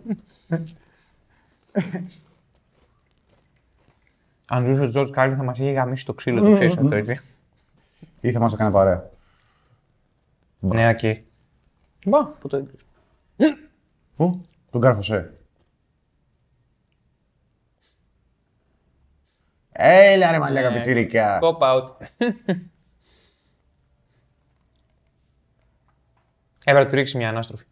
Αν 4.47 4.67
ζούσε 4.67 4.83
ο 4.83 4.89
George 4.89 5.11
Carlin 5.11 5.37
θα 5.37 5.43
μας 5.43 5.59
είχε 5.59 5.71
γαμίσει 5.71 6.07
το 6.07 6.15
ξύλο, 6.15 6.43
το 6.43 6.53
ξέρεις 6.53 6.77
αυτό, 6.77 6.95
έτσι. 6.95 7.21
Ή 8.21 8.33
θα 8.33 8.39
μας 8.39 8.53
έκανε 8.53 8.71
παρέα. 8.71 9.11
Ναι, 10.59 10.89
οκ. 10.89 11.01
Μπα, 12.07 12.27
που 12.27 12.49
το 12.49 12.57
έκλεισε. 12.57 12.85
Πού; 14.17 14.41
Τον 14.71 14.81
κάρφωσε. 14.81 15.33
Έλα 19.77 20.31
ρε 20.31 20.39
μαλάκα 20.39 20.69
Ναι. 20.69 20.75
πιτσιρικά. 20.75 21.39
Cop 21.43 21.59
out. 21.59 21.85
Έπρεπε 26.65 26.85
να 26.85 26.87
του 26.91 26.95
ρίξει 26.95 27.17
μια 27.17 27.29
ανάστροφη. 27.29 27.65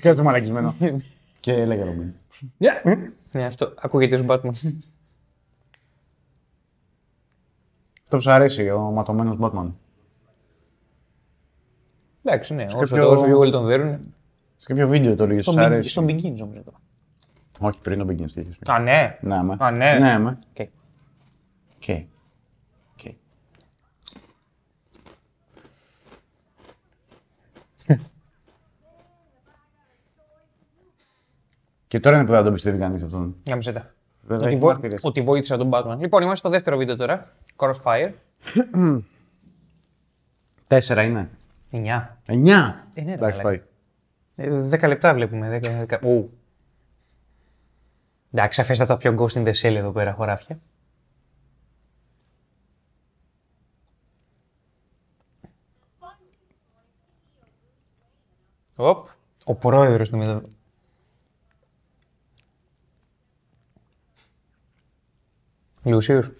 Κάτσε 0.00 0.22
μαλακισμένο. 0.22 0.74
Και 1.40 1.52
έλεγε 1.52 1.82
Robin. 1.84 2.12
ναι, 3.32 3.44
αυτό 3.44 3.74
ακούγεται 3.80 4.14
ως 4.14 4.22
Batman. 4.26 4.50
Αυτό 8.02 8.16
που 8.16 8.20
σου 8.20 8.30
αρέσει, 8.30 8.70
ο 8.70 8.78
ματωμένος 8.80 9.36
Batman. 9.40 9.70
Εντάξει, 12.24 12.54
ναι, 12.54 12.64
όσο, 12.64 12.76
κάποιο- 12.78 13.04
το, 13.04 13.10
όσο 13.12 13.24
πιο 13.24 13.36
πολύ 13.36 13.50
τον 13.50 13.64
δέρουν. 13.66 14.14
Σε 14.56 14.66
κάποιο 14.68 14.88
βίντεο 14.88 15.16
το 15.16 15.22
έλεγες, 15.22 15.42
Στον, 15.42 15.54
σου 15.54 15.60
Big- 15.60 15.64
αρέσει; 15.64 15.88
στον 15.88 16.04
Begins 16.06 16.34
νομίζω 16.36 16.62
το. 16.62 16.72
Όχι, 17.60 17.80
πριν 17.80 17.98
τον 17.98 18.08
Begins 18.08 18.30
τι 18.32 18.40
είχες 18.40 18.56
πει. 18.58 18.70
Α, 18.72 18.78
ναι. 18.78 19.18
Ναι, 19.20 19.42
με. 19.42 19.56
Α, 19.58 19.70
ναι. 19.70 19.98
Ναι, 19.98 20.18
με. 20.18 20.38
Οκ. 21.80 21.86
Και. 21.86 22.04
Και. 22.96 23.14
Και 31.88 32.00
τώρα 32.00 32.16
είναι 32.16 32.24
που 32.26 32.32
δεν 32.32 32.44
τον 32.44 32.52
πιστεύει 32.52 32.78
κανείς 32.78 33.02
αυτόν. 33.02 33.36
Γάμισε 33.48 33.72
τα. 33.72 33.90
Βέβαια, 34.22 34.36
Ότι, 34.36 34.46
έχει 34.46 34.56
βο... 34.58 34.66
μάρτυρες. 34.66 35.00
ότι 35.04 35.20
βοήθησα 35.22 35.56
τον 35.56 35.70
Batman. 35.72 35.96
Λοιπόν, 35.98 36.20
είμαστε 36.22 36.36
στο 36.36 36.48
δεύτερο 36.48 36.76
βίντεο 36.76 36.96
τώρα. 36.96 37.32
Crossfire. 37.56 38.12
Τέσσερα 40.66 41.02
είναι. 41.02 41.30
9. 41.72 41.76
Εννιά. 42.26 42.88
Ε, 42.94 43.02
ναι, 43.02 43.06
ρε, 43.06 43.12
Εντάξει, 43.12 43.38
μαλάκα. 43.38 43.42
πάει. 43.42 43.62
Ε, 44.36 44.68
10 44.84 44.88
λεπτά 44.88 45.14
βλέπουμε. 45.14 45.60
10, 45.62 45.86
10... 45.86 45.98
Ου. 46.04 46.30
Εντάξει, 48.32 48.60
αφέστατα 48.60 48.96
πιο 48.96 49.14
Ghost 49.18 49.32
in 49.32 49.44
the 49.46 49.52
Shell 49.52 49.74
εδώ 49.74 49.90
πέρα, 49.90 50.12
χωράφια. 50.12 50.58
Οπ. 58.80 59.06
Ο 59.44 59.54
πρόεδρος 59.54 60.08
του 60.10 60.16
εδώ. 60.16 60.42
Λουσίους. 65.84 66.30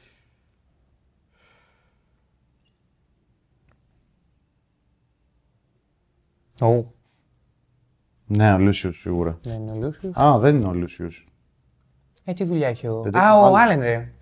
Ω, 6.60 6.84
Ναι, 8.26 8.52
ο 8.52 8.58
Λούσιος 8.58 9.00
σίγουρα. 9.00 9.38
ναι, 9.46 9.52
είναι 9.52 9.70
ο 9.70 9.74
Λούσιους. 9.74 10.16
Α, 10.16 10.38
δεν 10.38 10.56
είναι 10.56 10.66
ο 10.66 10.74
Λούσιος. 10.74 11.24
Ε, 12.24 12.32
τι 12.32 12.44
δουλειά 12.44 12.68
έχει 12.68 12.86
ο... 12.86 13.02
Δεν 13.02 13.12
το 13.12 13.18
Α, 13.18 13.28
έχω 13.28 13.46
ο 13.48 13.50
βάλει. 13.50 13.72
Άλεν, 13.72 13.80
ρε. 13.84 14.12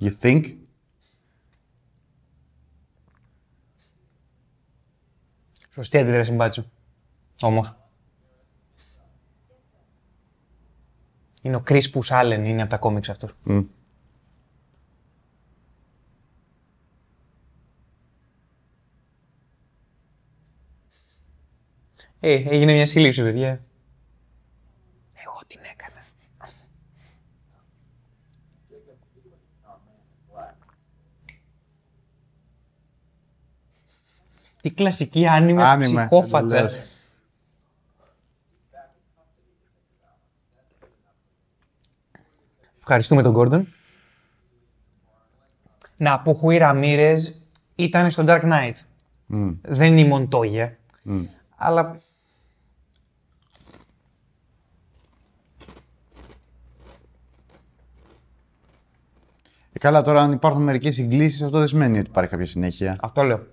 You 0.00 0.10
think? 0.20 0.56
Σωστή 5.74 5.98
αντίδραση 5.98 6.32
μπάτσου. 6.32 6.64
Όμως. 7.42 7.76
Είναι 11.42 11.56
ο 11.56 11.60
Κρίσπους 11.60 12.10
Άλεν, 12.10 12.44
είναι 12.44 12.60
από 12.62 12.70
τα 12.70 12.78
κόμιξ 12.78 13.08
αυτός. 13.08 13.34
Μμ. 13.42 13.60
Ε, 22.20 22.32
έγινε 22.32 22.72
μια 22.72 22.86
σύλληψη, 22.86 23.22
παιδιά. 23.22 23.64
Εγώ 25.12 25.40
την 25.46 25.60
έκανα. 25.72 26.04
Τι 34.62 34.70
κλασική 34.70 35.26
άνιμε 35.26 35.62
Άνιμε, 35.64 36.00
ψυχόφατσα. 36.04 36.56
εντελώς. 36.58 37.06
Ευχαριστούμε 42.78 43.22
τον 43.22 43.34
Gordon. 43.36 43.62
Να 45.96 46.20
πω 46.20 46.34
Χουί 46.34 46.58
Ραμίρez 46.60 47.18
ήταν 47.74 48.10
στο 48.10 48.24
Dark 48.26 48.42
Knight. 48.42 48.72
Μμ, 49.26 49.50
Δεν 49.62 49.90
είναι 49.90 50.00
η 50.00 50.08
Μοντόγια. 50.08 50.76
μμ. 51.02 51.24
Αλλά 51.56 52.00
Ε, 59.72 59.78
καλά, 59.78 60.02
τώρα 60.02 60.22
αν 60.22 60.32
υπάρχουν 60.32 60.62
μερικές 60.62 60.94
συγκλήσεις, 60.94 61.42
αυτό 61.42 61.58
δεν 61.58 61.66
σημαίνει 61.68 61.98
ότι 61.98 62.08
υπάρχει 62.10 62.30
κάποια 62.30 62.46
συνέχεια. 62.46 62.96
αυτό 63.00 63.22
λέω. 63.22 63.46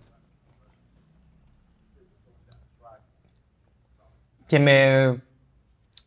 Και 4.49 4.59
με 4.59 5.15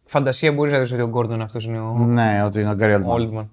φαντασία 0.05 0.53
μπορείς 0.53 0.73
να 0.73 0.79
δεις 0.79 0.93
ότι 0.93 1.03
ο 1.03 1.11
Gordon 1.15 1.39
αυτός 1.41 1.65
είναι 1.65 1.81
ο 1.81 1.93
Ναι, 1.99 2.43
ότι 2.45 2.61
είναι 2.61 2.71
ο 2.71 2.75
Γκάρι 2.75 3.05
Oldman. 3.07 3.19
Oldman. 3.31 3.47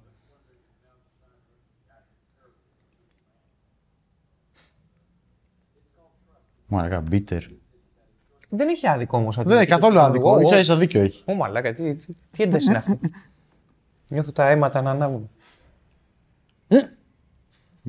Μαλάκα, 6.67 7.03
bitter. 7.11 7.41
Δεν 8.49 8.67
έχει 8.67 8.87
άδικο 8.87 9.17
όμως. 9.17 9.37
ότι- 9.37 9.47
Δεν 9.47 9.57
είναι 9.57 9.65
καθόλου 9.65 9.99
άδικο. 9.99 10.31
Ω, 10.31 10.35
ω, 10.35 10.47
σα 10.47 10.57
ίσα 10.59 10.75
δίκιο 10.75 11.01
έχει. 11.01 11.23
Ω 11.27 11.33
μαλάκα, 11.33 11.73
τι, 11.73 11.95
τι, 11.95 12.13
τι 12.31 12.43
ένταση 12.43 12.67
είναι 12.69 12.77
αυτή; 12.77 12.99
Νιώθω 14.11 14.31
τα 14.31 14.49
αίματα 14.49 14.81
να 14.81 14.91
ανάβουν. 14.91 15.29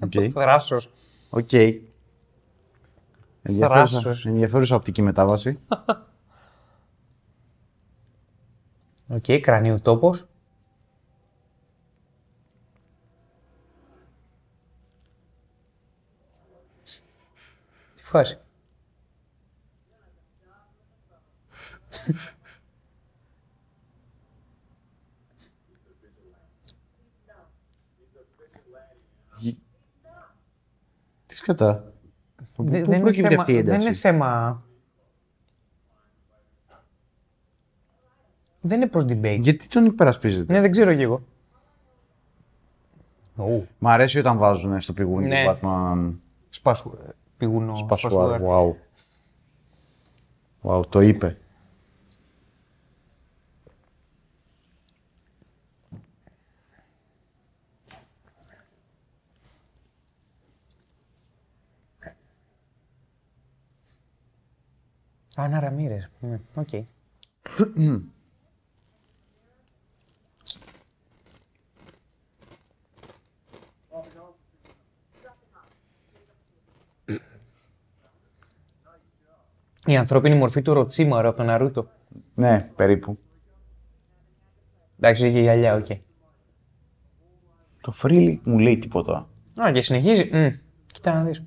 Οκ. 0.05 0.13
Θράσος. 0.33 0.91
Οκ. 1.31 1.53
Ενδιαφέρουσα, 3.43 4.01
Θράσος. 4.01 4.27
ενδιαφέρουσα 4.27 4.77
οπτική 4.77 5.03
μετάβαση. 5.03 5.59
Οκ, 9.11 9.41
κρανίου 9.41 9.81
τόπος. 9.81 10.27
Τι 17.95 18.03
φάση. 18.05 18.39
Τι 31.27 31.35
σκατά. 31.37 31.93
Πού 32.55 32.65
Δεν- 32.65 32.83
πού 32.85 32.91
δεν, 32.91 33.01
είναι 33.01 33.01
προκύπτει 33.01 33.29
θέμα, 33.29 33.41
αυτή 33.41 33.53
η 33.53 33.63
δεν 33.63 33.75
είναι 33.75 33.83
ένταση. 33.83 34.01
θέμα... 34.01 34.63
Δεν 38.61 38.81
είναι 38.81 38.91
προς 38.91 39.05
debate. 39.09 39.39
Γιατί 39.41 39.69
τον 39.69 39.85
υπερασπίζεται. 39.85 40.53
Ναι, 40.53 40.61
δεν 40.61 40.71
ξέρω 40.71 40.95
κι 40.95 41.03
εγώ. 41.03 41.23
Ου, 43.37 43.67
Μ' 43.79 43.89
αρέσει 43.89 44.19
όταν 44.19 44.39
βάζουν 44.39 44.81
στο 44.81 44.93
πηγούνι 44.93 45.27
Ναι. 45.27 45.45
του 45.45 45.59
Batman 45.63 46.13
σπάσου, 46.51 46.91
πηγούνο, 47.37 47.85
Πασουάρ. 47.89 48.13
σπασουάρ. 48.13 48.41
Wow. 48.45 48.75
Wow, 50.63 50.87
το 50.89 51.01
είπε. 51.01 51.37
Άννα 65.37 65.61
Ραμίρεζ. 65.61 66.11
Ναι, 66.21 66.41
οκ. 66.55 66.69
Η 79.91 79.97
ανθρώπινη 79.97 80.35
μορφή 80.35 80.63
του 80.63 80.75
Orochimaru 80.75 81.29
από 81.29 81.37
τον 81.37 81.47
Naruto. 81.47 81.91
Ναι, 82.35 82.71
περίπου. 82.77 83.19
Εντάξει, 84.97 85.27
είχε 85.27 85.41
γυαλιά, 85.41 85.75
οκ. 85.75 85.87
Το 87.81 87.93
φρύδι 87.93 88.41
μου 88.45 88.59
λέει 88.59 88.79
τίποτα. 88.79 89.29
Α, 89.63 89.71
και 89.73 89.81
συνεχίζει. 89.81 90.31
Μμ, 90.33 90.49
Κοίτα 90.87 91.15
να 91.15 91.25
δεις. 91.25 91.43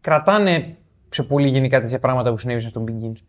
Κρατάνε 0.00 0.78
σε 1.08 1.22
πολύ 1.22 1.48
γενικά 1.48 1.80
τέτοια 1.80 1.98
πράγματα 1.98 2.30
που 2.30 2.38
συνέβησαν 2.38 2.70
στον 2.70 2.84
Begins. 2.88 3.22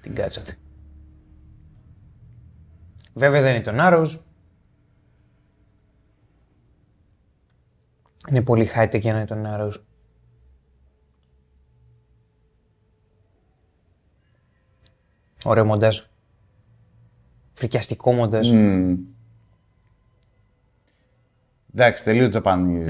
Την 0.00 0.14
κάτσατε. 0.14 0.56
Βέβαια 3.18 3.42
δεν 3.42 3.54
είναι 3.54 3.64
τον 3.64 3.76
Arrows. 3.78 4.18
Είναι 8.28 8.42
πολύ 8.42 8.70
high-tech 8.74 9.00
για 9.00 9.12
να 9.12 9.18
είναι 9.18 9.26
τον 9.26 9.44
Arrows. 9.46 9.80
Ωραίο 15.44 15.64
μοντάζ. 15.64 16.00
Φρικιαστικό 17.52 18.12
μοντάζ. 18.12 18.50
Μμμ. 18.50 18.96
Εντάξει, 21.74 22.04
τελείω 22.04 22.28
Japanese 22.32 22.86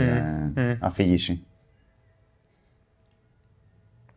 ε, 0.55 0.79
αφήγηση. 0.81 1.47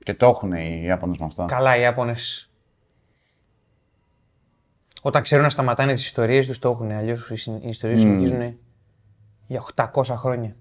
Και 0.04 0.13
το 0.13 0.26
έχουν 0.26 0.52
οι 0.52 0.82
Ιάπωνες 0.84 1.17
με 1.19 1.26
αυτά. 1.26 1.45
Καλά, 1.45 1.78
οι 1.78 1.82
Ιάπωνες. 1.82 2.49
Όταν 5.02 5.22
ξέρουν 5.24 5.44
να 5.44 5.50
σταματάνε 5.50 5.94
τις 5.94 6.06
ιστορίες 6.06 6.48
τους, 6.48 6.60
το 6.60 6.70
έχουν. 6.70 6.92
Αλλιώς 6.92 7.30
οι 7.30 7.36
συν- 7.36 7.64
οι 7.64 7.68
ιστορίες 7.68 8.00
συνεχίζουν 8.00 8.58
για 9.48 9.60
800 9.60 10.16
χρόνια. 10.16 10.56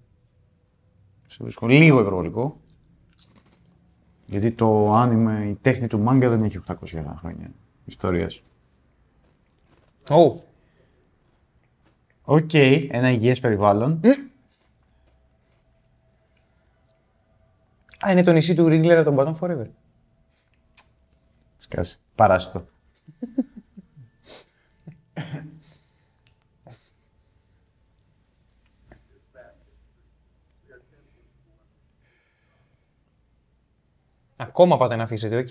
Σε 1.27 1.37
βρίσκω 1.43 1.67
λίγο 1.67 2.01
υπερβολικό. 2.01 2.61
Γιατί 4.27 4.51
το 4.53 4.93
άνιμε, 4.95 5.47
η 5.49 5.55
τέχνη 5.55 5.87
του 5.87 5.99
μάγκα 5.99 6.29
δεν 6.29 6.43
έχει 6.43 6.57
800 6.59 7.15
χρόνια 7.19 7.51
ιστορίας. 7.85 8.43
Ω, 10.11 10.47
Οκ, 12.25 12.55
ένα 12.89 13.11
υγιές 13.11 13.41
περιβάλλον. 13.41 14.01
Α, 18.07 18.11
είναι 18.11 18.23
το 18.23 18.33
νησί 18.33 18.55
του 18.55 18.69
Riddler 18.69 18.99
από 18.99 19.15
τον 19.15 19.17
Batman 19.19 19.39
Forever. 19.41 19.67
Σκάσει. 21.57 21.99
Παράσιτο. 22.15 22.65
Ακόμα 34.41 34.77
πάτε 34.77 34.97
να 34.97 35.03
αφήσετε, 35.03 35.37
οκ. 35.37 35.49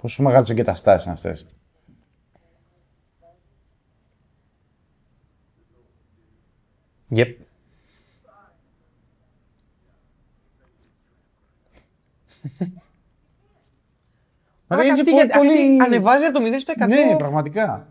Πόσο 0.00 0.22
μεγάλες 0.22 0.50
εγκαταστάσεις 0.50 1.04
είναι 1.04 1.14
αυτές. 1.14 1.46
Yep. 7.10 7.34
Μα 14.68 14.76
Αλλά 14.76 14.84
είναι 14.84 14.92
αυτή, 14.92 15.10
πο- 15.10 15.16
γιατί- 15.16 15.32
πολύ- 15.38 15.50
αυτή 15.50 15.80
ανεβάζει 15.82 16.24
από 16.24 16.38
το 16.38 16.44
0 16.46 16.58
στο 16.60 16.72
100. 16.78 16.86
Ναι, 16.88 17.16
πραγματικά. 17.16 17.86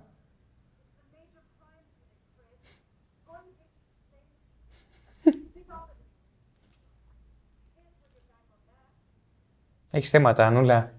Έχεις 9.95 10.09
θέματα, 10.09 10.45
Ανούλα; 10.47 10.93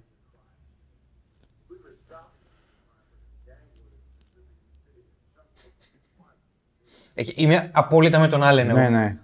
Έχει- 7.14 7.34
Είμαι 7.36 7.70
απόλυτα 7.74 8.18
με 8.18 8.28
τον 8.28 8.42
Άλεν. 8.42 8.68
εγώ. 8.68 8.78
Ναι, 8.78 8.88
ναι. 8.88 9.18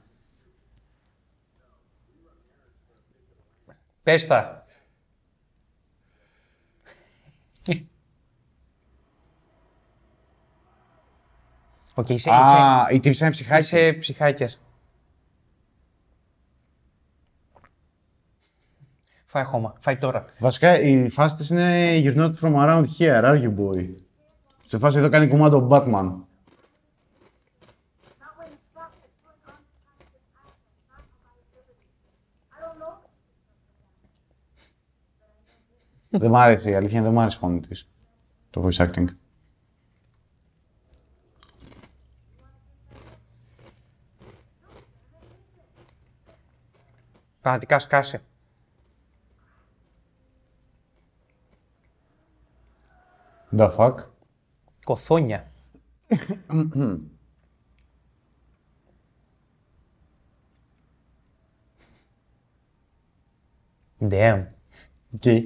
Πες 4.02 4.26
τα. 4.26 4.64
Οκ, 11.94 12.08
είσαι, 12.08 12.30
είσαι, 12.30 12.54
Α, 12.54 12.88
η 12.90 13.00
τύψη 13.00 13.22
είναι 13.24 13.32
ψυχάκι. 13.32 13.60
είσαι 13.62 13.92
ψυχάκιας. 13.92 14.60
Φάε 19.30 19.44
χώμα. 19.44 19.74
Φάε 19.78 19.96
τώρα. 19.96 20.24
Βασικά 20.38 20.80
η 20.80 21.08
φάση 21.08 21.36
της 21.36 21.50
είναι 21.50 22.00
you're 22.04 22.16
not 22.16 22.32
from 22.40 22.54
around 22.54 22.84
here, 22.98 23.22
are 23.24 23.42
you 23.42 23.54
boy; 23.56 23.94
Σε 24.60 24.78
φάση 24.78 24.98
εδώ 24.98 25.08
κάνει 25.08 25.28
κουμάντο 25.28 25.68
Batman. 25.70 26.12
δεν 36.08 36.30
μ' 36.30 36.36
άρεσε 36.36 36.70
η 36.70 36.74
αλήθεια, 36.74 36.98
είναι, 36.98 37.06
δεν 37.06 37.16
μ' 37.16 37.18
άρεσε 37.20 37.36
η 37.36 37.40
φωνή 37.40 37.60
της. 37.60 37.88
Το 38.50 38.66
voice 38.66 38.86
acting. 38.86 39.04
Πραγματικά 47.40 47.78
σκάσε. 47.78 48.22
The 53.60 53.70
fuck; 53.76 53.94
Κωθώνια. 54.84 55.52
Damn. 64.00 64.46
Okay. 65.20 65.44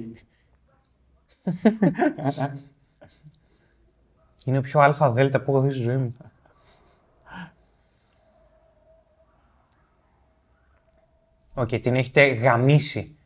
Είναι 4.45 4.57
ο 4.57 4.61
πιο 4.61 4.79
αλφα 4.79 5.11
δέλτα 5.11 5.41
που 5.41 5.51
έχω 5.51 5.61
δει 5.61 5.71
στη 5.71 5.81
ζωή 5.81 5.97
μου. 5.97 6.15
Οκ, 11.53 11.67
την 11.67 11.95
έχετε 11.95 12.25
γαμήσει. 12.25 13.17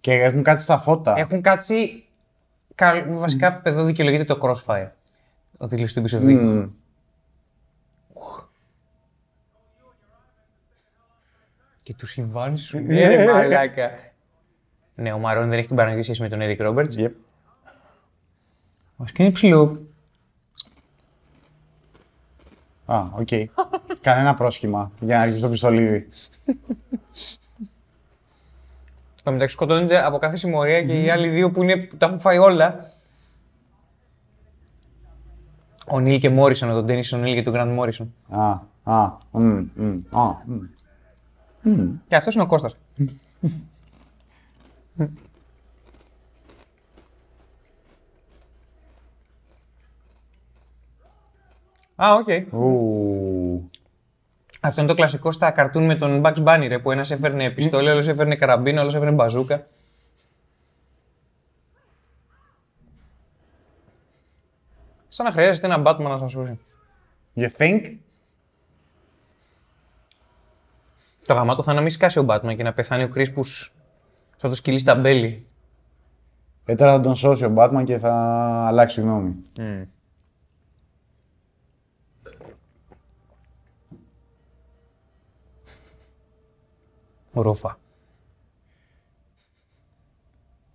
Και 0.00 0.12
έχουν 0.12 0.42
κάτι 0.42 0.60
στα 0.60 0.78
φώτα. 0.78 1.14
Έχουν 1.18 1.42
κάτσει. 1.42 2.06
Καλ- 2.74 3.06
Βασικά, 3.18 3.60
εδώ 3.64 3.84
δικαιολογείται 3.84 4.24
το 4.24 4.38
crossfire. 4.42 4.88
Ότι 5.58 5.76
λύσει 5.76 5.94
την 5.94 6.02
πισωδή. 6.02 6.34
Μμμ. 6.34 6.68
Και 11.82 11.94
του 11.94 12.06
συμβάνει 12.06 12.58
σου. 12.58 12.78
Ναι, 12.78 13.06
ρε 13.16 13.32
μαλάκα. 13.32 13.90
Ναι, 14.94 15.12
ο 15.12 15.18
Μαρόν 15.18 15.48
δεν 15.48 15.58
έχει 15.58 15.66
την 15.66 15.76
παραγωγή 15.76 16.02
σχέση 16.02 16.22
με 16.22 16.28
τον 16.28 16.38
Eric 16.42 16.58
Roberts. 16.60 16.92
Yep. 16.96 17.10
Βασικά 18.96 19.22
είναι 19.22 19.32
ψηλό. 19.32 19.86
Α, 22.86 23.02
οκ. 23.12 23.28
Κανένα 24.00 24.34
πρόσχημα 24.34 24.90
για 25.00 25.16
να 25.16 25.22
αρχίσει 25.22 25.40
το 25.40 25.48
πιστολίδι. 25.48 26.08
Στο 29.22 29.32
μεταξύ 29.32 29.54
σκοτώνονται 29.54 30.04
από 30.04 30.18
κάθε 30.18 30.36
συμμορία 30.36 30.82
και 30.82 31.02
οι 31.02 31.10
άλλοι 31.10 31.28
δύο 31.28 31.50
που, 31.50 31.62
είναι, 31.62 31.76
που 31.76 31.96
τα 31.96 32.06
έχουν 32.06 32.18
φάει 32.18 32.38
όλα. 32.38 32.90
Ο 35.88 36.00
Νίλ 36.00 36.18
και 36.18 36.30
Μόρισον, 36.30 36.70
ο 36.70 36.74
τον 36.74 36.86
Τένις 36.86 37.12
ο 37.12 37.16
Νίλ 37.16 37.34
και 37.34 37.42
τον 37.42 37.52
Γκραντ 37.52 37.70
Μόρισον. 37.70 38.14
Α, 38.28 38.58
α, 38.82 39.16
μμ, 39.30 39.64
μμ, 39.74 39.98
α, 40.10 40.34
μμ. 41.62 41.90
Και 42.08 42.16
αυτός 42.16 42.34
είναι 42.34 42.42
ο 42.42 42.46
Κώστας. 42.46 42.76
Α, 51.96 52.14
οκ. 52.14 52.28
Ου. 54.62 54.66
Αυτό 54.66 54.80
είναι 54.80 54.90
το 54.90 54.96
κλασικό 54.96 55.30
στα 55.30 55.50
καρτούν 55.50 55.84
με 55.84 55.94
τον 55.94 56.22
Bugs 56.24 56.44
Bunny, 56.44 56.66
ρε, 56.68 56.78
που 56.78 56.90
ένας 56.90 57.10
έφερνε 57.10 57.50
πιστόλι, 57.50 57.88
άλλος 57.88 58.08
έφερνε 58.08 58.36
καραμπίνα, 58.36 58.80
άλλος 58.80 58.94
έφερνε 58.94 59.14
μπαζούκα. 59.14 59.66
Σαν 65.08 65.26
να 65.26 65.32
χρειάζεται 65.32 65.66
ένα 65.66 65.82
Batman 65.86 66.08
να 66.08 66.18
σας 66.18 66.30
σώσει. 66.30 66.58
You 67.34 67.48
think? 67.56 67.96
Το 71.22 71.34
γαμάτο 71.34 71.62
θα 71.62 71.70
είναι 71.70 71.80
να 71.80 71.86
μην 71.86 71.94
σκάσει 71.94 72.18
ο 72.18 72.26
Batman 72.28 72.56
και 72.56 72.62
να 72.62 72.72
πεθάνει 72.72 73.02
ο 73.02 73.08
Κρίσπους 73.08 73.72
σαν 74.36 74.50
το 74.50 74.56
σκυλί 74.56 74.78
στ' 74.78 74.94
αμπέλι. 74.94 75.46
Ε, 76.64 76.74
τώρα 76.74 76.92
θα 76.92 77.00
τον 77.00 77.16
σώσει 77.16 77.44
ο 77.44 77.52
Batman 77.56 77.82
και 77.84 77.98
θα 77.98 78.12
αλλάξει 78.66 79.00
γνώμη. 79.00 79.34
Ρούφα. 87.32 87.78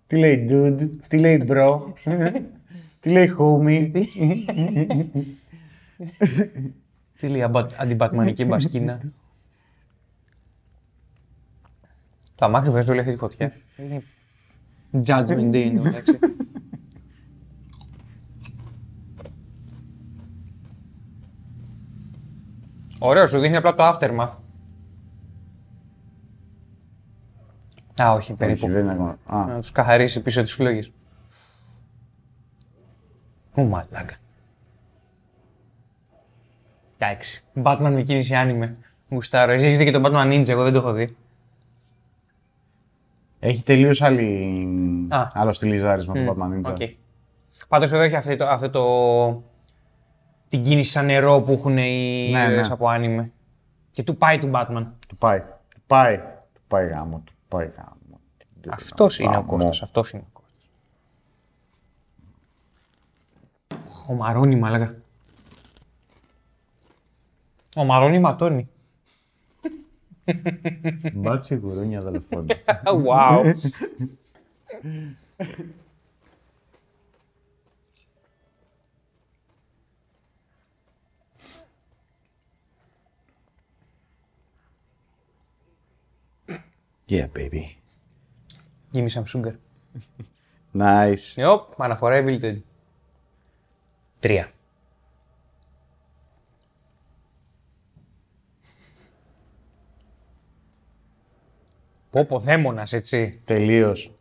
Τι 0.08 0.18
λέει 0.18 0.46
dude, 0.50 0.90
τι 1.08 1.18
λέει 1.18 1.46
bro, 1.48 1.82
τι 3.00 3.10
λέει 3.10 3.36
homie; 3.40 3.92
Τι 7.18 7.28
λέει 7.28 7.42
αμπα- 7.44 7.68
αντιμπατμανική 7.78 8.46
μπασκίνα; 8.46 9.02
Το 12.36 12.46
αμάξι 12.46 12.70
βγάζει 12.72 12.92
όλη 12.92 13.00
αυτή 13.00 13.12
τη 13.12 13.18
φωτιά. 13.18 13.52
Είναι 13.78 14.04
Judgment 14.92 15.50
Day 15.52 15.56
είναι 15.56 15.90
εντάξει. 15.90 16.20
Ωραίο, 23.00 23.28
σου 23.28 23.40
δίνει 23.40 23.56
απλά 23.56 23.76
το 23.76 23.84
aftermath. 23.90 24.36
Α, 28.02 28.12
όχι, 28.14 28.34
περίπου. 28.34 28.60
Όχι, 28.64 28.74
δεν 28.74 28.84
είναι 28.84 28.92
ακόμα. 28.92 29.18
Α, 29.26 29.46
Να 29.46 29.60
τους 29.60 29.72
καθαρίσει 29.72 30.22
πίσω 30.22 30.42
τις 30.42 30.54
φλόγες. 30.54 30.92
Ω 33.54 33.64
μαλάκα. 33.64 34.16
Εντάξει. 36.98 37.44
Batman 37.64 37.90
με 37.94 38.02
κίνηση 38.02 38.36
άνιμε. 38.36 38.76
Γουστάρω. 39.10 39.52
Εσύ 39.52 39.66
έχεις 39.66 39.78
δει 39.78 39.84
και 39.84 39.92
τον 39.92 40.04
Batman 40.06 40.34
Ninja, 40.34 40.50
εγώ 40.50 40.64
δεν 40.64 40.74
το 40.74 40.80
έχω 40.80 40.92
δει. 40.92 41.16
Έχει 43.40 43.64
τελείως 43.64 44.02
άλλη... 44.02 44.68
Α. 45.10 45.28
άλλο 45.34 45.54
στυλιζάρισμα 45.54 46.14
το 46.14 46.36
Batman 46.40 46.54
Ninja. 46.54 46.72
OK. 46.72 46.90
Πάντως 47.68 47.92
εδώ 47.92 48.02
έχει 48.02 48.16
αυτό 48.16 48.36
το, 48.36 48.48
αυτό 48.48 48.70
το... 48.70 49.44
την 50.48 50.62
κίνηση 50.62 50.92
σαν 50.92 51.06
νερό 51.06 51.42
που 51.42 51.52
έχουν 51.52 51.78
οι 51.78 52.30
Ναι, 52.32 52.46
ναι. 52.46 52.52
ήρωες 52.52 52.72
από 52.72 52.88
άνιμε. 52.88 53.32
Και 53.92 54.04
του 54.04 54.18
πάει 54.18 54.38
του 54.38 54.52
Batman. 54.54 54.86
Του 55.08 55.18
πάει. 55.18 55.40
Του 55.70 55.82
πάει. 55.88 56.18
Του 56.54 56.62
πάει 56.68 56.88
γαμώ. 56.88 57.22
Του 57.26 57.34
πάει 57.48 57.72
γαμώ. 57.78 58.20
Αυτός 58.70 59.20
είναι 59.20 59.30
ο 59.30 59.32
Γαμώ. 59.32 59.46
Κώστας, 59.46 59.82
αυτός 59.82 60.12
είναι 60.12 60.24
ο 60.28 60.30
Κώστας. 60.34 60.70
Ο 64.10 64.14
Μαρόνι, 64.14 64.56
μαλάκα. 64.56 64.96
Ο 67.78 67.84
Μαρόνι 67.84 68.20
ματώνει. 68.20 68.70
Μπάτσε 71.14 71.56
γουρούνια 71.56 72.00
αδελφών. 72.00 72.46
Wow. 73.08 73.54
yeah, 87.08 87.28
baby. 87.34 87.78
Give 88.94 89.04
me 89.04 89.10
some 89.10 89.26
sugar. 89.26 89.56
Nice. 90.74 91.36
Ιωπ, 91.38 91.82
αναφορά 91.82 92.24
Evil 92.24 92.40
Dead. 92.42 92.58
Τρία. 94.20 94.52
Πω 102.10 102.26
πω 102.26 102.40
δαίμονας, 102.40 102.94
έτσι. 102.94 103.42
Τελείως. 103.44 104.12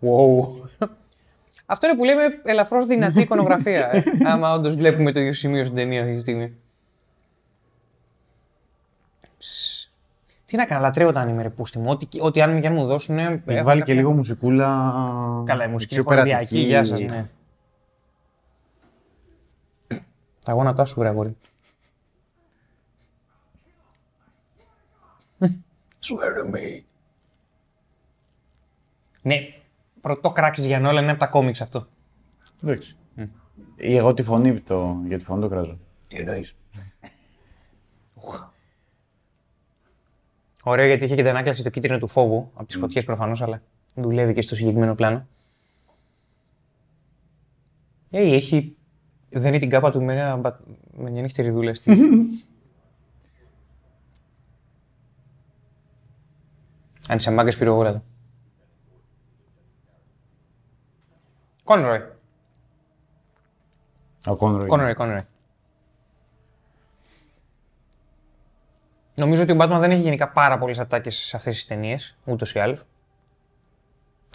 Wow. 0.00 0.46
Αυτό 1.66 1.86
είναι 1.86 1.96
που 1.96 2.04
λέμε 2.04 2.22
ελαφρώς 2.44 2.86
δυνατή 2.86 3.20
εικονογραφία. 3.20 3.90
ε. 3.92 4.02
Άμα 4.30 4.52
όντως 4.54 4.74
βλέπουμε 4.74 5.12
το 5.12 5.20
ίδιο 5.20 5.32
σημείο 5.32 5.64
στην 5.64 5.76
ταινία 5.76 6.00
αυτή 6.02 6.14
τη 6.14 6.20
στιγμή. 6.20 6.56
Τι 10.54 10.60
να 10.60 10.66
κάνω, 10.66 10.80
λατρεύω 10.80 11.12
τα 11.12 11.26
anime 11.26 11.42
ρε 11.42 11.50
πούστη 11.50 11.78
μου. 11.78 11.84
Ό,τι, 11.88 12.20
ό,τι 12.20 12.40
anime 12.42 12.58
και 12.60 12.66
αν 12.66 12.72
μου 12.72 12.86
δώσουν. 12.86 13.18
Έχει 13.18 13.62
βάλει 13.62 13.82
και 13.82 13.94
λίγο 13.94 14.12
μουσικούλα. 14.12 14.92
Καλά, 15.46 15.64
η 15.64 15.68
μουσική 15.68 15.94
πιο 15.94 16.02
είναι 16.02 16.14
χοροδιακή, 16.14 16.50
περατική. 16.50 16.58
γεια 16.58 16.84
σας, 16.84 17.00
ναι. 17.00 17.30
Τα 20.44 20.52
γόνατά 20.52 20.84
σου, 20.84 20.94
βρε 20.98 21.08
αγόρι. 21.08 21.36
Swear 26.04 26.54
me. 26.54 26.82
Ναι, 29.22 29.36
πρωτό 30.00 30.30
κράξεις 30.30 30.66
για 30.66 30.88
όλα 30.88 31.00
είναι 31.00 31.10
από 31.10 31.20
τα 31.20 31.26
κόμιξ 31.26 31.60
αυτό. 31.60 31.86
Εντάξει. 32.62 32.96
Ή 33.76 33.96
εγώ 33.96 34.14
τη 34.14 34.22
φωνή 34.22 34.60
το, 34.60 35.00
για 35.06 35.18
τη 35.18 35.24
φωνή 35.24 35.40
το 35.40 35.48
κράζω. 35.48 35.78
Τι 36.06 36.16
εννοείς. 36.16 36.56
Ωραίο 40.66 40.86
γιατί 40.86 41.04
είχε 41.04 41.14
και 41.14 41.22
την 41.22 41.30
ανάκλαση 41.30 41.62
το 41.62 41.70
κίτρινο 41.70 41.98
του 41.98 42.06
φόβου, 42.08 42.50
από 42.54 42.66
τις 42.66 42.76
φωτιές 42.76 43.04
προφανώς, 43.04 43.42
αλλά 43.42 43.62
δουλεύει 43.94 44.32
και 44.32 44.40
στο 44.40 44.54
συγκεκριμένο 44.54 44.94
πλάνο. 44.94 45.26
Ε, 48.10 48.34
έχει. 48.34 48.76
Δεν 49.30 49.48
είναι 49.48 49.58
την 49.58 49.70
κάπα 49.70 49.90
του 49.90 50.02
με, 50.02 50.12
ένα 50.12 50.36
μπα- 50.36 50.58
με 50.96 51.10
μια 51.10 51.22
νύχτερη 51.22 51.50
δούλα 51.50 51.74
στη. 51.74 51.90
Αν 57.08 57.16
είσαι 57.16 57.30
μάγκας 57.30 57.56
πυρογόρατο. 57.56 58.02
Κόνροϊ. 61.64 62.00
Ο 64.26 64.36
Κόνροϊ. 64.36 64.66
Κόνροϊ, 64.66 64.94
Κόνροϊ. 64.94 65.18
Νομίζω 69.16 69.42
ότι 69.42 69.52
ο 69.52 69.56
Batman 69.58 69.76
δεν 69.80 69.90
έχει 69.90 70.00
γενικά 70.00 70.28
πάρα 70.28 70.58
πολλές 70.58 70.78
ατάκες 70.78 71.16
σε 71.16 71.36
αυτές 71.36 71.54
τις 71.54 71.66
ταινίες, 71.66 72.16
ούτως 72.24 72.52
ή 72.52 72.58
άλλως. 72.58 72.82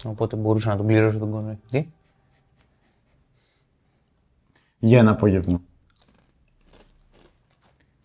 Οπότε 0.04 0.36
μπορούσα 0.36 0.70
να 0.70 0.76
τον 0.76 0.86
πληρώσω 0.86 1.18
τον 1.18 1.30
Κόνροϊ. 1.30 1.58
Τι; 1.70 1.88
Για 4.78 4.98
ένα 4.98 5.10
απόγευμα. 5.10 5.60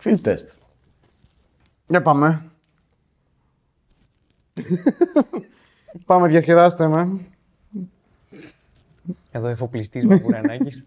Field 0.03 0.21
test. 0.21 0.45
Για 1.87 2.01
πάμε. 2.01 2.51
πάμε, 6.05 6.27
διασκεδάστε 6.27 6.87
με. 6.87 7.19
Εδώ 9.31 9.47
εφοπλιστής 9.47 10.07
Βαγκουρανάκης. 10.07 10.83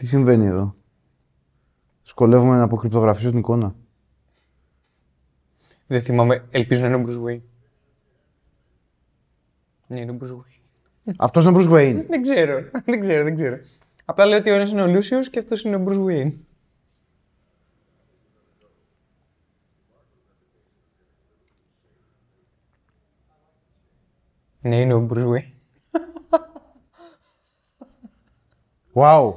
Τι 0.00 0.06
συμβαίνει 0.06 0.46
εδώ; 0.46 0.74
Σκολεύομαι 2.02 2.56
να 2.56 2.62
αποκρυπτογραφήσω 2.62 3.28
την 3.28 3.38
εικόνα. 3.38 3.74
Δεν 5.86 6.02
θυμάμαι, 6.02 6.44
ελπίζω 6.50 6.80
να 6.80 6.86
είναι 6.86 6.96
ο 6.96 7.04
Bruce 7.06 7.28
Wayne. 7.28 7.40
Ναι, 9.86 10.00
είναι 10.00 10.10
ο 10.10 10.16
Bruce 10.20 10.30
Wayne. 10.30 11.12
Αυτός 11.16 11.44
είναι 11.44 11.56
ο 11.56 11.60
Bruce 11.60 11.72
Wayne. 11.72 12.04
Δεν 12.08 12.22
ξέρω, 12.22 12.68
δεν 12.84 13.00
ξέρω, 13.00 13.24
δεν 13.24 13.34
ξέρω. 13.34 13.58
Απλά 14.04 14.26
λέω 14.26 14.38
ότι 14.38 14.50
ο 14.50 14.54
ένας 14.54 14.70
είναι 14.70 14.82
ο 14.82 14.98
Lucius 14.98 15.26
και 15.30 15.38
αυτός 15.38 15.62
είναι 15.62 15.76
ο 15.76 15.84
Bruce 15.86 16.04
Wayne. 16.06 16.32
Ναι, 24.60 24.80
είναι 24.80 24.94
ο 24.94 25.06
Bruce 25.10 25.26
Wayne. 25.26 25.52
Wow. 28.94 29.34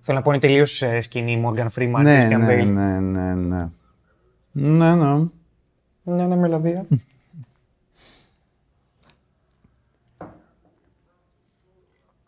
Θέλω 0.00 0.20
να 0.20 0.24
πω 0.24 0.30
είναι 0.30 0.40
τελείως 0.40 0.82
ε, 0.82 1.00
σκηνή 1.00 1.42
Morgan 1.46 1.66
Freeman, 1.74 2.00
ναι, 2.02 2.26
Christian 2.26 2.38
ναι, 2.38 2.62
Bale. 2.62 2.66
ναι, 2.66 2.98
ναι, 2.98 3.34
ναι. 3.34 3.68
Ναι, 4.52 4.94
ναι. 4.94 5.28
Ναι, 6.02 6.26
ναι, 6.26 6.36
μελωδία. 6.36 6.86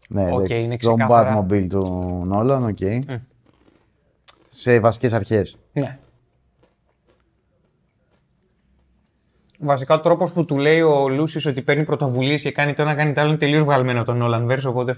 Ναι, 0.09 0.23
Οκ, 0.23 0.33
εντάξει, 0.33 0.63
είναι 0.63 0.77
Το 0.77 0.95
ξεκάθαρα. 0.95 1.47
Batmobile 1.47 1.67
του 1.69 1.85
Νόλαν, 2.27 2.67
οκ. 2.67 2.79
Σε 4.61 4.81
βασικές 4.81 5.13
αρχές. 5.13 5.59
Ναι. 5.73 5.99
Βασικά 9.59 9.95
ο 9.95 10.01
τρόπος 10.01 10.33
που 10.33 10.45
του 10.45 10.59
λέει 10.59 10.81
ο 10.81 11.09
Λούσιους 11.09 11.47
ότι 11.47 11.63
παίρνει 11.63 11.85
πρωτοβουλίες 11.85 12.43
και 12.43 12.53
κάνει 12.53 12.73
το 12.73 12.83
ένα 12.83 12.95
κάνει 12.95 13.13
το 13.13 13.21
άλλο 13.21 13.29
είναι 13.29 13.39
τελείως 13.39 13.63
βγαλμένο 13.63 14.01
από 14.01 14.13
τον 14.13 14.21
Nolanverse, 14.23 14.65
οπότε. 14.67 14.97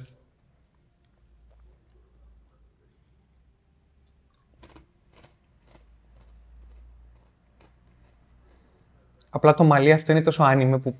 Απλά 9.30 9.54
το 9.54 9.64
μαλλί 9.64 9.92
αυτό 9.92 10.12
είναι 10.12 10.22
τόσο 10.22 10.42
άνιμε 10.42 10.78
που. 10.78 10.96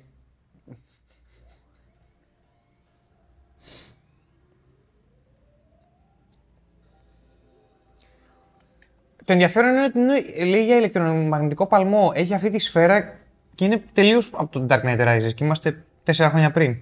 Το 9.25 9.33
ενδιαφέρον 9.33 9.69
είναι 9.73 9.83
ότι 9.83 9.99
είναι- 9.99 10.45
λέει 10.45 10.65
για 10.65 10.77
ηλεκτρομαγνητικό 10.77 11.67
παλμό. 11.67 12.11
Έχει 12.15 12.33
αυτή 12.33 12.49
τη 12.49 12.59
σφαίρα 12.59 13.19
και 13.55 13.65
είναι 13.65 13.83
τελείως 13.93 14.29
από 14.33 14.59
το 14.59 14.65
Dark 14.69 14.83
Knight 14.83 14.99
Rises 14.99 15.33
και 15.35 15.43
είμαστε 15.43 15.83
τέσσερα 16.03 16.29
χρόνια 16.29 16.51
πριν. 16.51 16.81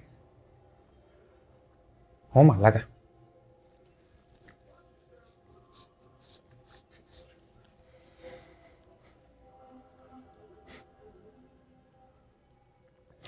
Ω, 2.32 2.42
μαλάκα. 2.42 2.84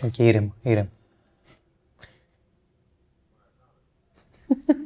Οκ, 0.03 0.19
ήρεμα, 0.19 0.55
ήρεμα. 0.63 0.89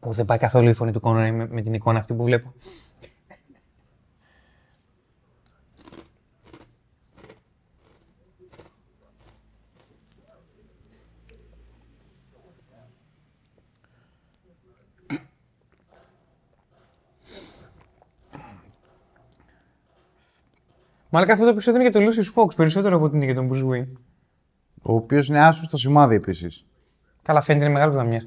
Πω, 0.00 0.12
δεν 0.12 0.24
πάει 0.24 0.38
καθόλου 0.38 0.68
η 0.68 0.72
φωνή 0.72 0.92
του 0.92 1.00
Κόνορ 1.00 1.32
με, 1.32 1.48
με 1.50 1.62
την 1.62 1.74
εικόνα 1.74 1.98
αυτή 1.98 2.14
που 2.14 2.24
βλέπω. 2.24 2.52
Μάλιστα 21.10 21.34
αυτό 21.34 21.44
το 21.44 21.50
επεισόδιο 21.52 21.80
είναι 21.80 21.90
για 21.90 22.00
τον 22.00 22.08
Lucius 22.08 22.42
Fox 22.42 22.56
περισσότερο 22.56 22.96
από 22.96 23.04
ότι 23.04 23.16
είναι 23.16 23.24
για 23.24 23.34
τον 23.34 23.50
Bruce 23.52 23.68
Wayne. 23.70 23.92
Ο 24.82 24.94
οποίος 24.94 25.28
είναι 25.28 25.44
άσος 25.44 25.66
στο 25.66 25.76
σημάδι 25.76 26.14
επίσης. 26.14 26.64
Καλά, 27.22 27.40
φαίνεται 27.40 27.64
είναι 27.64 27.74
μεγάλο 27.74 27.92
γαμιάς. 27.92 28.24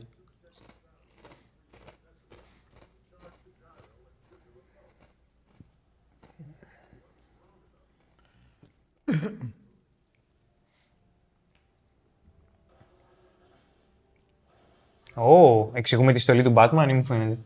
Ω, 15.16 15.70
εξηγούμε 15.74 16.12
τη 16.14 16.20
στολή 16.20 16.44
του 16.44 16.54
Batman 16.56 16.86
ή 16.90 16.94
μου 16.94 17.04
φαίνεται. 17.04 17.38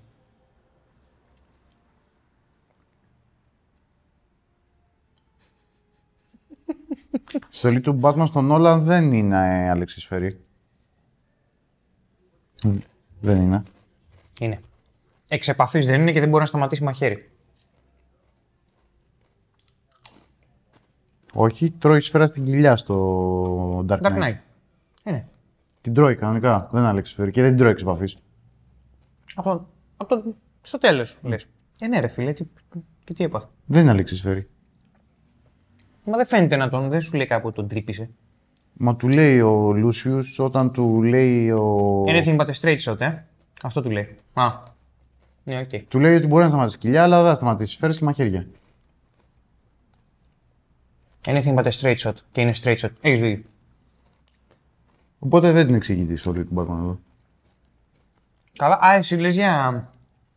Η 7.33 7.39
στολή 7.49 7.81
του 7.81 7.99
Batman 8.01 8.23
στον 8.27 8.45
Νόλαν 8.45 8.83
δεν 8.83 9.11
είναι 9.11 9.65
ε, 9.65 9.69
αλεξισφαιρή. 9.69 10.39
Μ, 12.65 12.75
Δεν 13.21 13.41
είναι. 13.41 13.63
Είναι. 14.39 14.59
Εξ 15.27 15.47
επαφής 15.47 15.85
δεν 15.85 16.01
είναι 16.01 16.11
και 16.11 16.19
δεν 16.19 16.29
μπορεί 16.29 16.41
να 16.41 16.47
σταματήσει 16.47 16.83
μαχαίρι. 16.83 17.29
Όχι, 21.33 21.71
τρώει 21.71 21.99
σφαίρα 21.99 22.27
στην 22.27 22.45
κοιλιά 22.45 22.75
στο 22.75 23.85
Dark 23.89 23.99
Knight. 23.99 24.01
Dark 24.01 24.23
Knight. 24.23 24.37
Είναι. 25.03 25.27
Την 25.85 25.93
τρώει 25.93 26.15
κανονικά. 26.15 26.67
Δεν 26.71 26.81
είναι 26.81 26.89
αλεξισφαιρή 26.89 27.31
και 27.31 27.41
δεν 27.41 27.49
την 27.49 27.59
τρώει 27.59 27.71
εξ 27.71 27.81
επαφής. 27.81 28.17
Από 29.35 29.49
το, 29.49 29.67
από 29.97 30.15
το, 30.15 30.35
στο 30.61 30.77
τέλος, 30.77 31.17
λες. 31.21 31.47
Ε, 31.79 31.87
ναι 31.87 31.99
ρε 31.99 32.07
φίλε, 32.07 32.33
τι, 32.33 32.43
και 33.03 33.13
τι 33.13 33.23
έπαθα. 33.23 33.49
Δεν 33.65 33.81
είναι 33.81 33.91
αλεξίσφαιρη. 33.91 34.47
Μα 36.03 36.17
δεν 36.17 36.25
φαίνεται 36.25 36.55
να 36.55 36.69
τον, 36.69 36.89
δεν 36.89 37.01
σου 37.01 37.15
λέει 37.15 37.25
κάπου 37.25 37.47
ότι 37.47 37.55
τον 37.55 37.67
τρύπησε. 37.67 38.09
Μα 38.73 38.95
του 38.95 39.07
λέει 39.07 39.41
ο 39.41 39.73
Λούσιους 39.73 40.39
όταν 40.39 40.71
του 40.71 41.03
λέει 41.03 41.49
ο... 41.51 42.01
Anything 42.07 42.37
but 42.37 42.45
a 42.45 42.53
straight 42.61 42.79
shot, 42.79 43.01
ε. 43.01 43.23
Αυτό 43.63 43.81
του 43.81 43.89
λέει. 43.89 44.17
Α. 44.33 44.47
Ναι, 45.43 45.59
οκ. 45.59 45.69
Του 45.87 45.99
λέει 45.99 46.15
ότι 46.15 46.27
μπορεί 46.27 46.43
να 46.43 46.49
σταματήσει 46.49 46.77
κοιλιά, 46.77 47.03
αλλά 47.03 47.21
δεν 47.21 47.29
θα 47.29 47.35
σταματήσει 47.35 47.73
σφαίρες 47.73 47.97
και 47.97 48.03
μαχαίρια. 48.03 48.47
Anything 51.25 51.55
but 51.55 51.63
a 51.63 51.71
straight 51.71 51.97
shot. 51.97 52.13
Και 52.31 52.41
είναι 52.41 52.53
straight 52.63 52.77
shot. 52.77 52.89
Έχεις 53.01 53.19
δίκιο. 53.19 53.43
Οπότε 55.25 55.51
δεν 55.51 55.65
την 55.65 55.75
εξηγεί 55.75 56.05
τη 56.05 56.15
στολή 56.15 56.45
του 56.45 56.53
Batman 56.55 56.77
εδώ. 56.77 56.99
Καλά, 58.57 58.79
α, 58.85 58.93
εσύ 58.93 59.15
λες 59.15 59.35
για, 59.35 59.83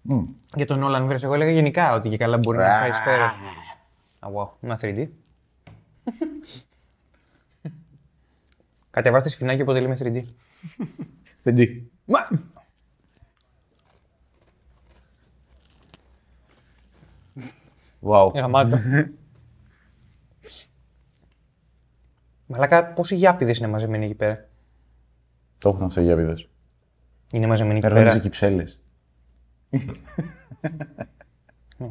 Μμ. 0.02 0.24
για 0.54 0.66
τον 0.66 0.82
Nolan 0.84 1.10
Verse. 1.10 1.22
Εγώ 1.22 1.34
έλεγα 1.34 1.50
γενικά 1.50 1.94
ότι 1.94 2.08
και 2.08 2.16
καλά 2.16 2.38
μπορεί 2.38 2.58
να 2.58 2.78
φάει 2.78 2.92
σφαίρες. 2.92 3.30
Α, 4.18 4.28
wow. 4.34 4.48
Ένα 4.60 4.78
3D. 4.82 5.08
Κατεβάστε 8.90 9.28
σφινάκι 9.28 9.62
αποτελεί 9.62 9.88
με 9.88 9.96
3D. 10.00 10.22
Θεντή. 11.42 11.90
Μα... 12.04 12.28
Wow. 18.00 18.32
Γαμάτο. 18.34 18.78
Μαλάκα, 22.46 22.86
πόσοι 22.86 23.14
γιάπηδες 23.14 23.58
είναι 23.58 23.68
μαζεμένοι 23.68 24.04
εκεί 24.04 24.14
πέρα. 24.14 24.47
Το 25.58 25.68
έχουν 25.68 25.82
αυτό 25.82 26.00
οι 26.00 26.04
γιαβίδε. 26.04 26.46
Είναι 27.32 27.46
μαζεμένοι 27.46 27.78
εκεί 27.78 27.86
Παίρνουν 27.86 28.02
πέρα. 28.04 28.14
και 28.14 28.20
κυψέλε. 28.20 28.64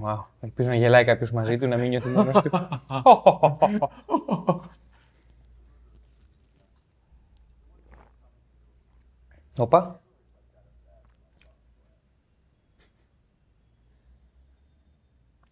Wow. 0.04 0.24
Ελπίζω 0.40 0.70
να 0.70 0.76
γελάει 0.76 1.06
κάποιος 1.06 1.32
μαζί 1.32 1.58
του, 1.58 1.68
να 1.68 1.78
μην 1.78 1.90
νιώθει 1.90 2.10
μόνος 2.10 2.42
του. 2.42 2.50
Όπα. 9.58 10.02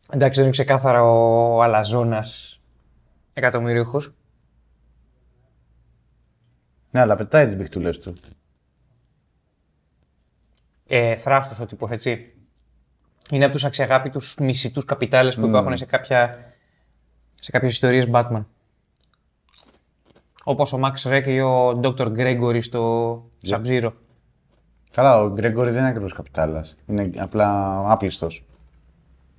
Εντάξει, 0.10 0.34
δεν 0.36 0.44
είναι 0.44 0.52
ξεκάθαρα 0.52 1.04
ο 1.04 1.62
Αλαζόνας 1.64 2.62
εκατομμυρίουχος. 3.34 4.14
Ναι, 6.96 7.02
αλλά 7.02 7.16
πετάει 7.16 7.46
τις 7.46 7.56
μπιχτούλε 7.56 7.90
του. 7.90 8.16
Ε, 10.88 11.18
θράσος 11.18 11.60
ο 11.60 11.66
τύπος, 11.66 11.92
έτσι. 11.92 12.34
Είναι 13.30 13.44
από 13.44 13.54
τους 13.54 13.64
αξιαγάπητους 13.64 14.36
μισητούς 14.36 14.86
καπιτάλες 14.86 15.36
που 15.36 15.46
υπάρχουν 15.48 15.78
σε, 15.78 15.86
κάποια, 15.86 16.54
σε 17.34 17.52
κάποιες 17.52 17.72
ιστορίες 17.72 18.08
Batman. 18.12 18.44
Όπως 20.44 20.74
ο 20.74 20.80
Max 20.84 21.12
Rek 21.12 21.24
ή 21.26 21.40
ο 21.40 21.80
Dr. 21.84 22.18
Gregory 22.18 22.64
στο 22.64 23.16
Sub-Zero. 23.48 23.92
Καλά, 24.92 25.22
ο 25.22 25.30
Γκρέγκορη 25.30 25.70
δεν 25.70 25.80
είναι 25.80 25.88
ακριβώς 25.88 26.14
καπιτάλας. 26.14 26.76
Είναι 26.88 27.10
απλά 27.18 27.82
άπλιστος. 27.92 28.46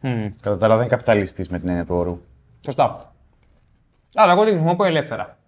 Μμμ. 0.01 0.33
Κατά 0.41 0.57
τα 0.57 0.65
άλλα, 0.65 0.75
δεν 0.75 0.85
είναι 0.85 0.95
καπιταλιστής 0.95 1.49
με 1.49 1.59
την 1.59 1.69
έννοια 1.69 1.85
του 1.85 1.95
όρου. 1.95 2.21
Σωστά. 2.65 3.15
Αλλά 4.15 4.33
εγώ 4.33 4.45
τη 4.45 4.51
χρησιμοποιώ 4.51 4.85
ελεύθερα. 4.85 5.39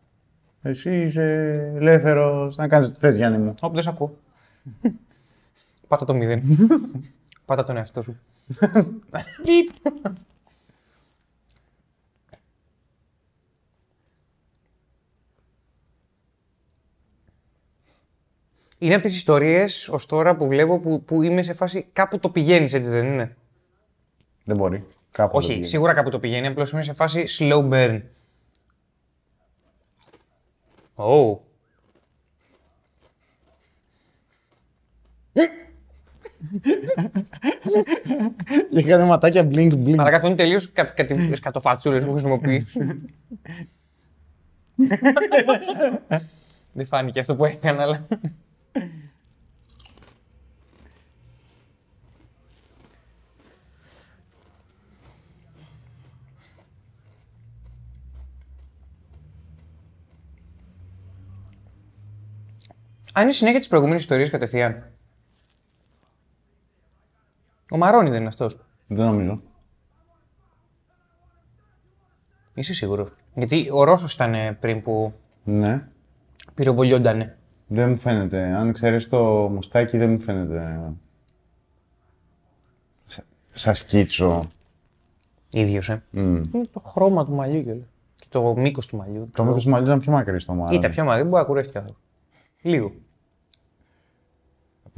Εσύ 0.62 1.00
είσαι 1.02 1.22
ελεύθερος 1.76 2.56
να 2.56 2.68
κάνεις 2.68 2.86
ό,τι 2.88 2.98
θες, 2.98 3.16
Γιάννη 3.16 3.38
μου. 3.38 3.54
Όπου 3.62 3.74
δεν 3.74 3.82
σε 3.82 3.88
ακούω. 3.88 4.16
Πάτα 5.88 6.04
το 6.04 6.14
μηδέν. 6.14 6.42
Πάτα 7.44 7.62
τον 7.62 7.76
εαυτό 7.76 8.02
σου. 8.02 8.18
Πιπ. 9.44 9.92
Είναι 18.78 18.94
από 18.94 19.02
τις 19.02 19.16
ιστορίες 19.16 19.88
ως 19.88 20.06
τώρα 20.06 20.36
που 20.36 20.46
βλέπω 20.48 20.78
που, 20.78 21.02
που 21.02 21.22
είμαι 21.22 21.42
σε 21.42 21.52
φάση 21.52 21.86
κάπου 21.92 22.18
το 22.18 22.30
πηγαίνεις, 22.30 22.74
έτσι 22.74 22.90
δεν 22.90 23.06
είναι; 23.06 23.36
Δεν 24.44 24.56
μπορεί. 24.56 24.86
Κάπου 25.10 25.30
δεν 25.30 25.38
Όχι, 25.38 25.46
πηγαίνει. 25.48 25.66
σίγουρα 25.66 25.92
κάπου 25.92 26.10
το 26.10 26.18
πηγαίνει, 26.18 26.46
απλώς 26.46 26.70
είμαι 26.70 26.82
σε 26.82 26.92
φάση 26.92 27.24
slow 27.38 27.68
burn. 27.70 28.00
Oh. 31.00 31.38
Και 38.70 38.78
έκανε 38.78 39.04
ματάκια 39.04 39.48
blink 39.50 39.72
blink. 39.72 39.96
Αλλά 39.98 40.16
αυτό 40.16 40.26
είναι 40.26 40.36
τελείως 40.36 40.72
κάτι 40.72 41.34
σκατοφατσούλε 41.36 42.00
που 42.00 42.12
χρησιμοποιείς. 42.12 42.76
Δεν 46.72 46.86
φάνηκε 46.86 47.20
αυτό 47.20 47.36
που 47.36 47.44
έκανα, 47.44 47.82
αλλά. 47.82 48.06
Αν 63.18 63.24
είναι 63.24 63.32
συνέχεια 63.32 63.58
της 63.58 63.68
προηγούμενης 63.68 64.02
ιστορίας 64.02 64.30
κατευθείαν. 64.30 64.84
Ο 67.72 67.76
Μαρόνι 67.76 68.08
δεν 68.10 68.18
είναι 68.18 68.28
αυτός. 68.28 68.58
Δεν 68.86 69.06
νομίζω. 69.06 69.40
Είσαι 72.54 72.74
σίγουρος. 72.74 73.10
Γιατί 73.34 73.68
ο 73.72 73.84
Ρώσος 73.84 74.14
ήταν 74.14 74.34
ε, 74.34 74.52
πριν 74.52 74.82
που 74.82 75.12
Ναι. 75.44 75.88
πυροβολιόντανε. 76.54 77.38
Δεν 77.66 77.88
μου 77.88 77.96
φαίνεται. 77.96 78.42
Αν 78.42 78.72
ξέρεις 78.72 79.08
το 79.08 79.22
μουστάκι, 79.52 79.98
δεν 79.98 80.10
μου 80.10 80.20
φαίνεται. 80.20 80.92
Σα- 83.04 83.24
Σαν 83.58 83.74
σκίτσο. 83.74 84.50
ίδιος, 85.52 85.88
ε. 85.88 86.02
Μμ. 86.10 86.40
Είναι 86.52 86.66
το 86.72 86.80
χρώμα 86.86 87.24
του 87.24 87.32
μαλλιού 87.32 87.64
και, 87.64 87.72
και 88.14 88.26
το 88.28 88.54
μήκος 88.56 88.86
του 88.86 88.96
μαλλιού. 88.96 89.30
Το 89.34 89.44
μήκος 89.44 89.64
του 89.64 89.70
μαλλιού 89.70 89.86
ήταν 89.86 90.00
πιο 90.00 90.12
μακρύ 90.12 90.40
στο 90.40 90.52
μάλλον. 90.54 90.74
Ήταν 90.74 90.90
πιο 90.90 91.04
μακρύ, 91.04 91.22
μπορεί 91.22 91.34
να 91.42 91.44
κουρεύτηκε 91.44 91.78
καθόλου. 91.78 91.96
Λίγο. 92.62 92.92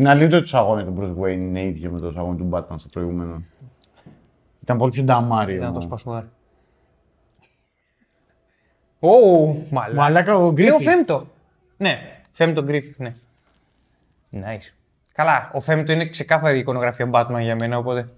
Την 0.01 0.09
αλήθεια 0.09 0.37
ότι 0.37 0.41
το 0.41 0.47
σαγόνι 0.47 0.85
του 0.85 0.97
Bruce 0.99 1.23
Wayne 1.23 1.33
είναι 1.33 1.63
ίδιο 1.63 1.91
με 1.91 1.99
το 1.99 2.13
σαγόνι 2.13 2.37
του 2.37 2.49
Batman 2.53 2.75
στο 2.77 2.89
προηγούμενο. 2.93 3.43
Ήταν 4.63 4.77
πολύ 4.79 4.93
πιο 4.93 5.03
νταμάριο. 5.03 5.57
Ήταν 5.57 5.73
το 5.73 5.81
σπασουάρ. 5.81 6.25
Ω, 9.01 9.09
μαλάκα. 9.71 9.95
Μαλάκα 9.95 10.37
ο 10.37 10.55
Είναι 10.59 10.73
ο 10.73 10.77
Griffith. 10.77 10.83
Φέμπτο. 10.83 11.27
Ναι, 11.77 12.11
Φέμπτο 12.31 12.63
Γκρίφιθ, 12.63 12.99
ναι. 12.99 13.15
Nice. 14.33 14.75
Καλά, 15.13 15.51
ο 15.53 15.61
Φέμπτο 15.61 15.93
είναι 15.93 16.09
ξεκάθαρη 16.09 16.59
εικονογραφία 16.59 17.11
Batman 17.13 17.41
για 17.41 17.55
μένα, 17.55 17.79
οπότε. 17.79 18.09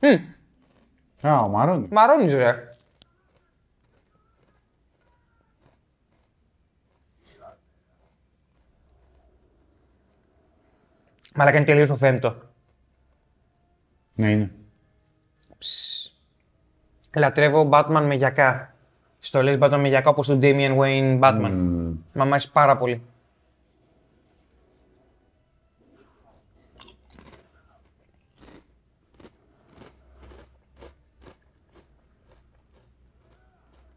Μμ, 0.00 1.28
Α, 1.28 1.38
ο 1.40 1.48
Μαρόνι. 1.48 1.88
μαρώνεις, 1.90 2.34
ρε. 2.34 2.69
Μαλάκα 11.40 11.56
είναι 11.56 11.66
τελείως 11.66 11.90
ο 11.90 11.96
Φέμπτο. 11.96 12.36
Ναι, 14.14 14.30
είναι. 14.30 14.50
Λατρεύω 17.16 17.68
Batman 17.72 18.02
με 18.06 18.14
γιακά. 18.14 18.74
Στολές 19.18 19.56
Batman 19.60 19.78
με 19.80 19.88
γιακά 19.88 20.10
όπως 20.10 20.26
τον 20.26 20.38
Damian 20.42 20.76
Wayne 20.78 21.20
Batman. 21.20 21.50
Μμ. 21.50 21.94
Μ' 22.12 22.20
αρέσει 22.20 22.52
πάρα 22.52 22.76
πολύ. 22.76 23.02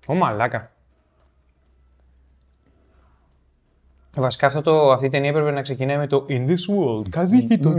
Ω 0.08 0.14
μαλάκα. 0.14 0.73
Βασικά 4.18 4.48
αυτό 4.48 4.62
το, 4.62 4.92
αυτή 4.92 5.06
η 5.06 5.10
ταινία 5.10 5.30
έπρεπε 5.30 5.52
να 5.52 5.62
ξεκινάει 5.62 5.98
με 5.98 6.08
το 6.08 6.26
In 6.30 6.48
this 6.48 6.52
world, 6.76 7.10
κάτι 7.10 7.58
το 7.58 7.78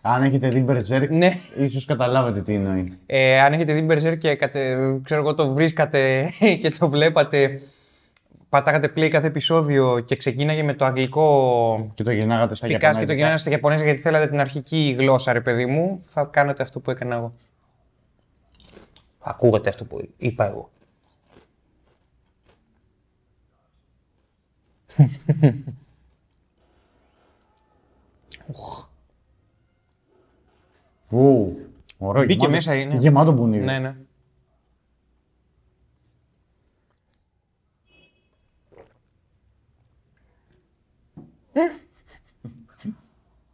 Αν 0.00 0.22
έχετε 0.22 0.48
δει 0.48 0.64
Berserk, 0.68 1.08
Ναι. 1.10 1.38
ίσως 1.58 1.84
καταλάβετε 1.84 2.40
τι 2.40 2.54
εννοεί. 2.54 2.98
Ε, 3.06 3.40
αν 3.40 3.52
έχετε 3.52 3.72
δει 3.72 3.86
Berserk 3.90 4.18
και 4.18 4.34
κατε, 4.34 4.76
ξέρω 5.02 5.20
εγώ, 5.20 5.34
το 5.34 5.52
βρίσκατε 5.52 6.30
και 6.60 6.70
το 6.78 6.88
βλέπατε, 6.88 7.60
πατάγατε 8.48 8.92
play 8.96 9.08
κάθε 9.08 9.26
επεισόδιο 9.26 10.00
και 10.06 10.16
ξεκίναγε 10.16 10.62
με 10.62 10.74
το 10.74 10.84
αγγλικό 10.84 11.90
Και 11.94 12.02
το 12.02 12.12
γυρνάγατε 12.12 12.54
στα 12.54 12.66
πικάς 12.66 12.80
και 12.80 13.04
το 13.06 13.12
Ιαπωνέζικα. 13.12 13.14
γυρνάγατε 13.14 13.40
στα 13.40 13.50
Ιαπωνέζα 13.50 13.84
γιατί 13.84 14.00
θέλατε 14.00 14.26
την 14.26 14.40
αρχική 14.40 14.96
γλώσσα, 14.98 15.32
ρε 15.32 15.40
παιδί 15.40 15.66
μου, 15.66 16.00
θα 16.02 16.24
κάνετε 16.24 16.62
αυτό 16.62 16.80
που 16.80 16.90
έκανα 16.90 17.14
εγώ. 17.14 17.34
Ακούγατε 19.18 19.68
αυτό 19.68 19.84
που 19.84 20.08
είπα 20.16 20.46
εγώ. 20.48 20.70
Ου, 31.08 31.56
ωραίο. 31.98 32.22
Μπήκε 32.22 32.32
γεμάτο- 32.32 32.50
μέσα, 32.50 32.74
είναι. 32.74 32.94
Γεμάτο 32.94 33.32
μπουνίδι. 33.32 33.64
Ναι, 33.64 33.78
ναι. 33.78 33.96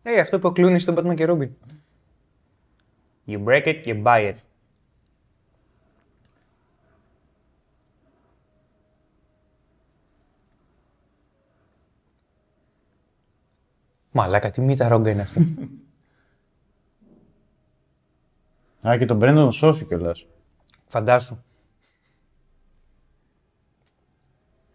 Ε, 0.03 0.21
αυτό 0.21 0.39
που 0.39 0.53
κλούνει 0.53 0.79
στον 0.79 0.95
Batman 0.99 1.15
και 1.15 1.27
Robin. 1.29 1.49
You 3.27 3.45
break 3.45 3.65
it, 3.65 3.85
you 3.85 4.03
buy 4.03 4.33
it. 4.33 4.35
Μαλάκα, 14.13 14.51
τι 14.51 14.61
μύτα 14.61 14.89
ρόγκα 14.89 15.11
είναι 15.11 15.23
αυτή. 15.23 15.55
Α, 18.89 18.97
και 18.99 19.05
τον 19.05 19.17
Μπρέντον 19.17 19.53
σώσει 19.53 19.85
κιόλας. 19.85 20.27
Φαντάσου. 20.87 21.43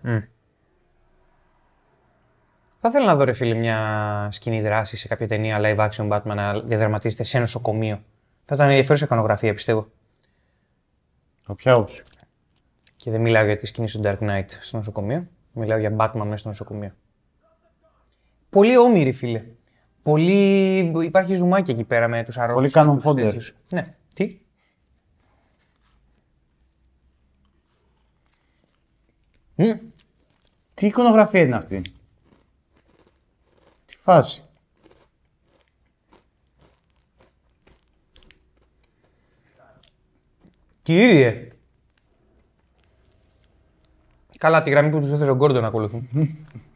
Μμ. 0.02 0.20
Θα 2.80 2.88
ήθελα 2.90 3.06
να 3.06 3.16
δω, 3.16 3.24
ρε 3.24 3.34
φίλε, 3.34 3.54
μια 3.54 4.30
σκηνή 4.32 4.62
δράση 4.62 4.98
σε 4.98 5.08
κάποια 5.08 5.28
ταινία 5.28 5.60
live 5.62 5.90
action 5.90 6.10
Batman 6.12 6.36
να 6.36 6.60
διαδραματίζεται 6.60 7.24
σε 7.24 7.40
νοσοκομείο. 7.40 8.04
Θα 8.46 8.56
ήταν 8.56 8.70
ενδιαφέρουσα 8.70 9.06
εικονογραφία, 9.06 9.54
πιστεύω. 9.54 9.88
Όποια 11.48 11.76
όψη. 11.76 12.04
Και 12.96 13.12
δεν 13.12 13.22
μιλάω 13.22 13.46
για 13.46 13.58
τη 13.58 13.66
σκηνή 13.66 13.88
του 13.88 14.02
Dark 14.04 14.18
Knight 14.20 14.46
στο 14.48 14.78
νοσοκομείο. 14.78 15.28
Μιλάω 15.54 15.78
για 15.78 15.96
Batman 15.98 16.22
μέσα 16.24 16.38
στο 16.38 16.48
νοσοκομείο. 16.48 16.92
Πολύ 18.58 18.78
όμοιροι, 18.78 19.12
φίλε. 19.12 19.44
Πολύ... 20.04 20.78
Υπάρχει 21.04 21.36
ζουμάκι 21.36 21.72
εκεί 21.72 21.84
πέρα 21.84 22.08
με 22.08 22.24
τους 22.24 22.38
αρρώστου. 22.38 22.72
Πολύ 22.72 23.00
Canon 23.04 23.08
fodder. 23.08 23.40
Ναι. 23.70 23.84
Τι; 24.14 24.40
Μμ. 29.56 29.72
Τι 30.74 30.86
εικονογραφία 30.86 31.42
είναι 31.42 31.56
αυτή; 31.56 31.82
Τι 33.86 33.96
φάση; 34.02 34.44
Κύριε. 40.82 41.52
Καλά, 44.38 44.62
τη 44.62 44.70
γραμμή 44.70 44.90
που 44.90 45.00
τους 45.00 45.12
έθεσε 45.12 45.32
ο 45.32 45.36
Γκόρντον 45.36 45.62
να 45.62 45.68
ακολουθούν. 45.68 46.10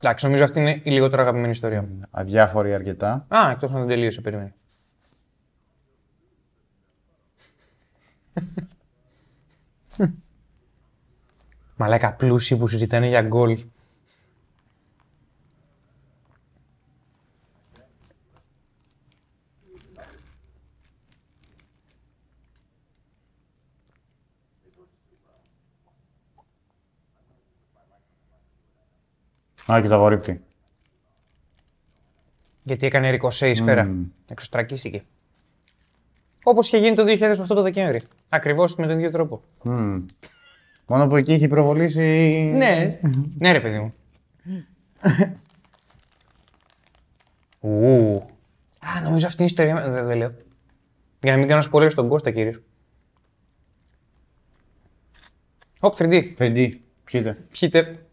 Εντάξει, 0.00 0.24
νομίζω 0.24 0.44
αυτή 0.44 0.60
είναι 0.60 0.80
η 0.82 0.90
λιγότερο 0.90 1.22
αγαπημένη 1.22 1.50
ιστορία 1.50 1.82
μου. 1.82 2.00
Αδιάφορη 2.10 2.74
αρκετά. 2.74 3.26
Α, 3.28 3.50
εκτός 3.50 3.72
αν 3.72 3.78
δεν 3.78 3.88
τελείωσε, 3.88 4.20
περίμενε. 4.20 4.54
Μαλάκα 11.76 12.12
πλούσιοι 12.12 12.56
που 12.56 12.68
συζητάνε 12.68 13.06
για 13.06 13.22
γκολ. 13.22 13.58
Α, 29.72 29.80
και 29.80 29.88
το 29.88 29.94
απορρίπτει. 29.94 30.40
Γιατί 32.62 32.86
έκανε 32.86 33.10
ρικοσέ 33.10 33.50
η 33.50 33.54
σφαίρα. 33.54 33.94
Εξωστρακίστηκε. 34.28 35.02
Όπως 36.44 36.66
είχε 36.66 36.78
γίνει 36.78 36.94
το 36.94 37.04
2008 37.06 37.46
το 37.46 37.62
Δεκέμβρη. 37.62 38.00
Ακριβώς 38.28 38.74
με 38.74 38.86
τον 38.86 38.98
ίδιο 38.98 39.10
τρόπο. 39.10 39.42
Μμμ. 39.62 40.04
Μόνο 40.86 41.06
που 41.06 41.16
εκεί 41.16 41.32
έχει 41.32 41.48
προβολήσει. 41.48 42.00
Ναι, 42.54 43.00
ναι, 43.38 43.52
ρε 43.52 43.60
παιδί 43.60 43.78
μου. 43.78 43.92
Ου. 47.60 48.14
Α, 48.78 49.00
νομίζω 49.02 49.26
αυτή 49.26 49.42
είναι 49.42 49.50
η 49.50 49.54
ιστορία. 49.54 49.90
Δεν, 49.90 50.06
δεν 50.06 50.16
λέω. 50.16 50.34
Για 51.20 51.32
να 51.32 51.38
μην 51.38 51.48
κάνω 51.48 51.62
σπορέ 51.62 51.88
στον 51.88 52.08
Κώστα, 52.08 52.30
κύριε. 52.30 52.60
Οπ, 55.80 55.94
3D. 55.98 56.34
3D. 56.38 56.72
Πιείτε. 57.04 57.36
Πιείτε. 57.50 58.07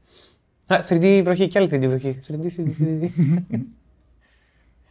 Α, 0.67 0.79
3D 0.89 1.21
βροχή 1.23 1.47
και 1.47 1.59
άλλη 1.59 1.69
3D 1.71 1.87
βροχή. 1.87 2.19
3D, 2.27 2.47
3D, 2.57 2.71
3D. 2.79 3.59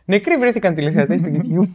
Νεκροί 0.05 0.37
βρέθηκαν 0.37 0.75
τηλεθεατές 0.75 1.21
στο 1.21 1.31
YouTube. 1.33 1.69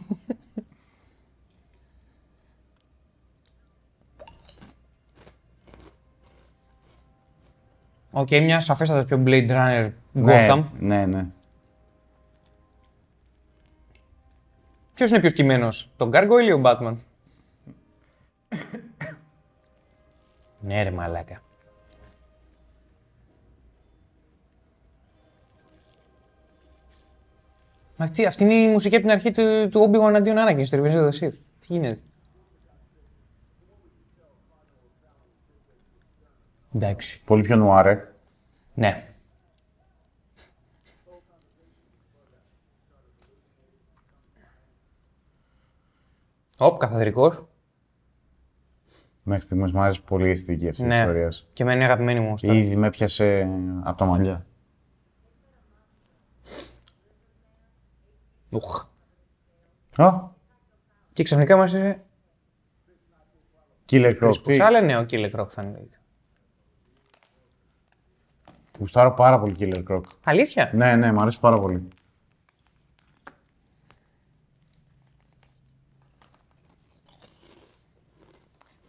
OK, 8.10 8.30
μια 8.30 8.60
σαφέστατα 8.60 9.04
πιο 9.04 9.22
Blade 9.26 9.50
Runner 9.50 9.90
Gotham. 10.14 10.64
Ναι, 10.78 10.96
ναι, 10.96 11.06
ναι. 11.06 11.26
Ποιος 14.94 15.10
είναι 15.10 15.20
πιο 15.20 15.28
σκημένος, 15.28 15.90
το 15.96 16.10
gargoyle 16.12 16.46
ή 16.46 16.52
ο 16.52 16.60
Batman; 16.64 16.96
ναι, 20.60 20.82
ρε 20.82 20.90
μαλάκα. 20.90 21.42
Μα 28.00 28.08
τι, 28.10 28.26
αυτή 28.26 28.42
είναι 28.44 28.52
η 28.54 28.68
μουσική 28.68 28.94
από 28.94 29.04
την 29.04 29.12
αρχή 29.12 29.30
του, 29.30 29.68
του 29.70 29.90
Obi-Wan 29.90 30.12
αντίον 30.16 30.36
Anakin 30.38 30.62
στο 30.64 30.78
Revenge 30.82 30.94
of 30.94 31.08
the 31.10 31.18
Sith. 31.20 31.32
Τι 31.60 31.66
γίνεται; 31.66 31.98
Εντάξει. 36.74 37.22
Πολύ 37.24 37.42
πιο 37.42 37.56
νουάρε. 37.56 38.12
Ναι. 38.74 39.04
Οπ, 46.58 46.78
καθαδρικός. 46.78 47.44
Μέχρι 49.22 49.42
στιγμής 49.42 49.72
μου 49.72 49.80
άρεσε 49.80 50.00
πολύ 50.00 50.26
η 50.26 50.30
αισθητική 50.30 50.68
αυτή 50.68 50.82
της 50.82 50.90
Ναι. 50.92 50.98
ιστορίας. 50.98 51.48
Και 51.52 51.64
με 51.64 51.72
είναι 51.74 51.84
αγαπημένη 51.84 52.20
μου. 52.20 52.36
στα- 52.38 52.52
Ήδη 52.54 52.76
με 52.76 52.90
πιάσε 52.90 53.48
από 53.84 53.98
τα 53.98 54.04
μαλλιά. 54.04 54.46
Ουχ. 58.52 58.86
Α, 59.96 60.20
Και 61.12 61.22
ξαφνικά 61.22 61.56
μας 61.56 61.72
είσαι... 61.72 62.02
Killer 63.90 64.18
Croc. 64.22 64.32
Που 64.34 64.40
τι; 64.42 64.54
σ' 64.54 64.60
άλλα 64.60 64.80
ναι, 64.80 64.98
ο 64.98 65.06
Killer 65.10 65.30
Croc 65.40 65.48
θα 65.48 65.62
είναι. 65.62 65.88
Γουστάρω 68.78 69.14
πάρα 69.14 69.38
πολύ 69.40 69.54
Killer 69.58 69.84
Croc. 69.90 70.00
Αλήθεια; 70.24 70.70
Ναι, 70.74 70.96
ναι, 70.96 71.12
μου 71.12 71.20
αρέσει 71.20 71.40
πάρα 71.40 71.56
πολύ. 71.56 71.88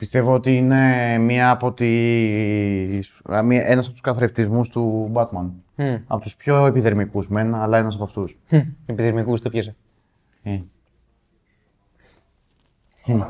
Πιστεύω 0.02 0.34
ότι 0.34 0.58
είναι 0.58 1.18
μία 1.18 1.50
από 1.50 1.74
τις... 1.74 3.22
α, 3.34 3.44
μία- 3.44 3.66
ένας 3.66 3.86
από 3.86 3.94
τους 3.94 4.02
καθρεφτισμούς 4.02 4.70
του 4.70 5.12
Batman. 5.14 5.50
Μμ. 5.76 5.96
Από 6.08 6.22
τους 6.22 6.36
πιο 6.36 6.66
επιδερμικούς 6.66 7.28
μεν, 7.28 7.56
αλλά 7.56 7.78
ένας 7.78 7.96
από 7.96 8.04
αυτούς. 8.04 8.38
Μμ. 8.50 8.60
Επιδερμικούς 8.86 9.42
το 9.42 9.50
πιέσα. 9.50 9.76
Ε. 10.44 10.60
Μμ. 13.06 13.22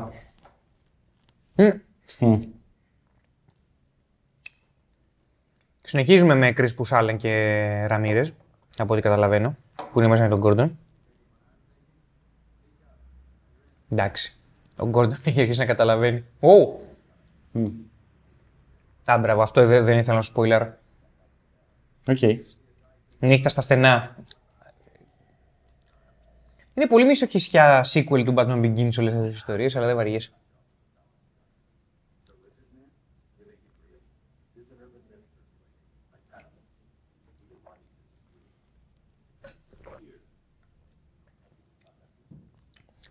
Ε. 1.54 1.72
Συνεχίζουμε 5.82 6.34
με 6.34 6.52
Chris 6.56 6.74
Πουσάλεν 6.76 7.16
και 7.16 7.84
Ραμύρες, 7.88 8.34
από 8.78 8.92
ό,τι 8.92 9.02
καταλαβαίνω, 9.02 9.56
που 9.92 9.98
είναι 9.98 10.08
μέσα 10.08 10.22
με 10.22 10.28
τον 10.28 10.40
Gordon. 10.44 10.70
Εντάξει. 13.88 14.36
Ο 14.78 14.90
Gordon 14.92 15.24
έχει 15.24 15.40
αρχίσει 15.40 15.58
να 15.58 15.66
καταλαβαίνει. 15.66 16.24
Ω! 16.40 16.80
Α, 19.04 19.18
μπράβο, 19.18 19.42
αυτό 19.42 19.66
δεν, 19.66 19.84
δεν 19.84 19.98
ήθελα 19.98 20.16
να 20.16 20.22
σου 20.22 20.32
spoiler. 20.36 20.68
OK. 22.08 22.18
Νύχτα 23.18 23.48
στα 23.48 23.60
στενά. 23.60 24.16
Είναι 26.74 26.86
πολύ 26.86 27.04
μισοχυσιά 27.04 27.84
sequel 27.92 28.24
του 28.24 28.34
Batman 28.36 28.60
Begins 28.60 28.98
όλες 28.98 29.12
αυτές 29.14 29.26
τις 29.26 29.36
ιστορίες, 29.36 29.76
αλλά 29.76 29.86
δεν 29.86 29.96
βαριέσαι. 29.96 30.32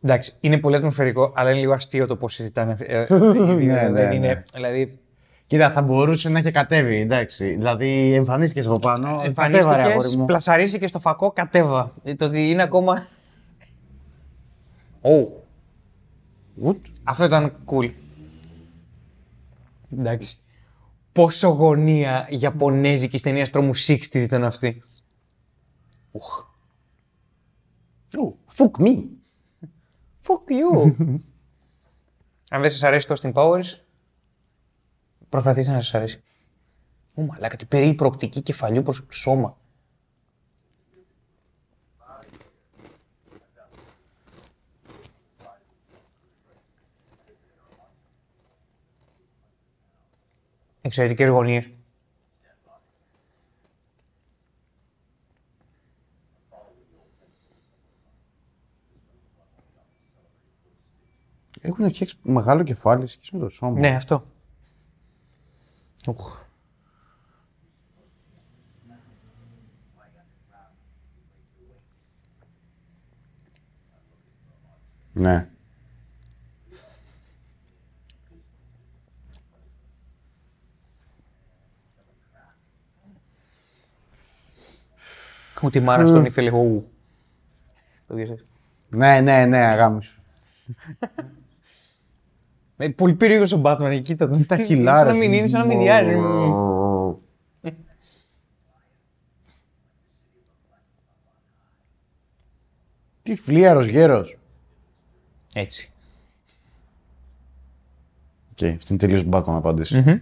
Εντάξει, 0.03 0.33
είναι 0.39 0.57
πολύ 0.57 0.75
ατμοσφαιρικό, 0.75 1.31
αλλά 1.35 1.49
είναι 1.51 1.59
λίγο 1.59 1.73
αστείο 1.73 2.07
το 2.07 2.15
πώς 2.15 2.33
συζητάνε. 2.33 2.75
ε, 2.79 3.01
ε, 3.09 3.15
Ναι, 3.15 3.89
δεν 3.89 3.91
ναι, 3.91 4.15
είναι, 4.15 4.17
ναι. 4.27 4.43
δηλαδή, 4.53 4.99
Κοίτα, 5.47 5.71
θα 5.71 5.81
μπορούσε 5.81 6.29
να 6.29 6.39
έχει 6.39 6.51
κατέβει, 6.51 6.95
εντάξει. 6.99 7.45
Δηλαδή, 7.53 8.13
εμφανίστηκες 8.13 8.65
από 8.67 8.79
πάνω. 8.79 9.07
Κατέβα, 9.07 9.17
ρε, 9.17 9.27
Εμφανίστηκες, 9.27 9.65
αγόρι 9.75 10.17
μου. 10.17 10.25
πλασαρίστηκε 10.25 10.87
στο 10.87 10.99
φακό, 10.99 11.31
κατέβα. 11.31 11.93
Ε, 12.03 12.15
Το 12.15 12.25
ότι 12.25 12.49
είναι 12.49 12.61
ακόμα. 12.63 13.05
Ω, 15.01 15.09
Ουτ. 16.61 16.85
αυτό 17.03 17.23
ήταν 17.23 17.53
cool. 17.65 17.91
Εντάξει. 19.93 20.35
Πόσο 21.11 21.47
γωνία 21.47 22.27
Ιαπωνέζικη 22.29 23.19
ταινία 23.19 23.45
τρόμου 23.49 23.71
60 23.75 23.97
ήταν 24.13 24.43
αυτή. 24.43 24.83
Ουχ. 26.11 26.45
Ου, 28.17 28.37
Fuck 28.57 28.81
me. 28.81 29.03
Fuck 30.27 30.51
you. 30.51 30.95
Αν 32.53 32.61
δεν 32.61 32.69
σας 32.69 32.83
αρέσει 32.83 33.07
το 33.07 33.15
Austin 33.17 33.33
Powers, 33.33 33.79
προσπαθήστε 35.29 35.71
να 35.71 35.81
σας 35.81 35.93
αρέσει. 35.93 36.23
Ω 37.15 37.21
μαλάκα, 37.21 37.55
τι 37.55 37.65
περί 37.65 37.93
προοπτική 37.93 38.41
κεφαλιού 38.41 38.81
προς 38.81 39.05
σώμα. 39.09 39.57
Εξαιρετικές 50.81 51.29
γωνίες. 51.29 51.69
Έχουν 61.61 61.89
φτιάξει 61.89 62.15
μεγάλο 62.21 62.63
κεφάλι 62.63 63.07
σε 63.07 63.13
σχέση 63.13 63.35
με 63.35 63.41
το 63.41 63.49
σώμα. 63.49 63.79
Ναι, 63.79 63.95
αυτό. 63.95 64.25
Ουχ. 66.07 66.43
Ναι. 75.13 75.49
Ούτε 85.63 85.79
η 85.79 85.81
μάνα 85.81 86.05
στον 86.05 86.25
ήθελε. 86.25 86.51
Ου. 86.51 86.91
Το 88.07 88.15
διασές. 88.15 88.45
Ναι, 88.89 89.21
ναι, 89.21 89.45
ναι, 89.45 89.57
αγάμι 89.57 90.03
σου. 90.03 90.21
Ε, 90.99 91.07
Πολύ 92.89 93.13
περίεργος 93.13 93.51
ο 93.51 93.61
Batman, 93.63 93.81
εκεί 93.81 94.01
κοίτα 94.01 94.29
τον. 94.29 94.45
Τα 94.45 94.57
χιλάρια. 94.65 94.95
Σαν 94.95 95.07
να 95.07 95.13
μην 95.13 95.33
είναι, 95.33 95.47
σαν 95.47 95.59
να 95.59 95.65
μην 95.65 95.79
διάζει. 95.79 96.15
Τι 103.23 103.35
φλίαρος 103.35 103.87
γέρος. 103.87 104.37
Έτσι. 105.53 105.91
Οκ, 108.51 108.63
αυτή 108.63 108.85
είναι 108.89 108.97
τελείως 108.97 109.23
Batman 109.31 109.43
απάντηση. 109.45 109.97
Μμμ. 109.97 110.19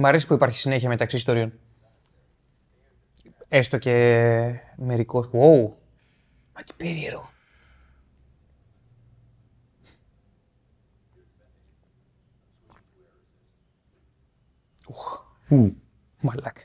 Μ' 0.00 0.06
αρέσει 0.06 0.26
που 0.26 0.34
υπάρχει 0.34 0.58
συνέχεια 0.58 0.88
μεταξύ 0.88 1.16
ιστοριών. 1.16 1.52
Έστω 3.48 3.78
και 3.78 4.60
μερικός. 4.76 5.26
Wow. 5.32 5.70
Μα 6.54 6.62
τι 6.64 6.72
περίεργο. 6.76 7.30
Ουχ, 14.88 15.24
Ου. 15.48 15.76
μαλάκα. 16.20 16.62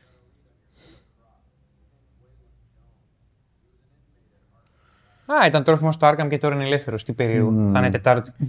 Α, 5.25 5.45
ήταν 5.45 5.63
τρόφιμο 5.63 5.91
στο 5.91 6.05
Άρκαμ 6.05 6.27
και 6.27 6.37
τώρα 6.37 6.55
είναι 6.55 6.63
ελεύθερος. 6.63 7.03
Τι 7.03 7.13
περίεργο. 7.13 7.69
Θα 7.71 7.79
είναι 7.79 7.89
Τετάρτη. 7.89 8.31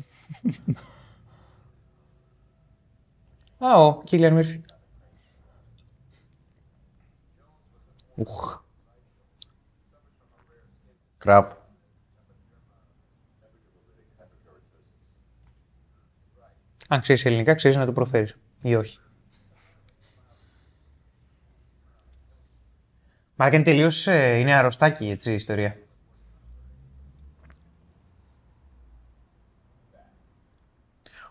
Α, 3.59 3.85
ο 3.85 4.03
Κίλιαν 4.03 4.35
Μίρφι. 4.35 4.61
Ουχ. 8.14 8.62
Κραπ. 11.18 11.52
Αν 16.88 17.00
ξέρεις 17.00 17.24
ελληνικά, 17.24 17.54
ξέρεις 17.54 17.76
να 17.76 17.86
το 17.86 17.92
προφέρεις. 17.92 18.36
Ή 18.62 18.74
όχι. 18.74 18.98
Μα 23.36 23.46
είναι 23.46 23.62
τελείω. 23.62 23.88
είναι 24.38 24.54
αρρωστάκι 24.54 25.08
έτσι 25.08 25.30
η 25.30 25.34
ιστορία. 25.34 25.78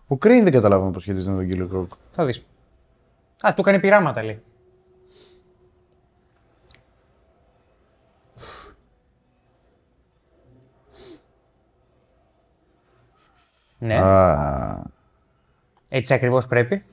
Ο 0.07 0.17
Κρέιν 0.17 0.43
δεν 0.43 0.51
καταλάβαμε 0.51 0.91
πώς 0.91 1.01
σχετίζεται 1.01 1.31
με 1.31 1.38
τον 1.38 1.47
κύριο 1.47 1.67
Κρόκ. 1.67 1.91
Θα 2.11 2.25
δεις. 2.25 2.45
Α, 3.47 3.53
του 3.53 3.61
έκανε 3.61 3.79
πειράματα 3.79 4.23
λέει. 4.23 4.43
Ναι, 13.84 13.95
Α, 14.01 14.84
έτσι 15.89 16.13
ακριβώς 16.13 16.47
πρέπει. 16.47 16.86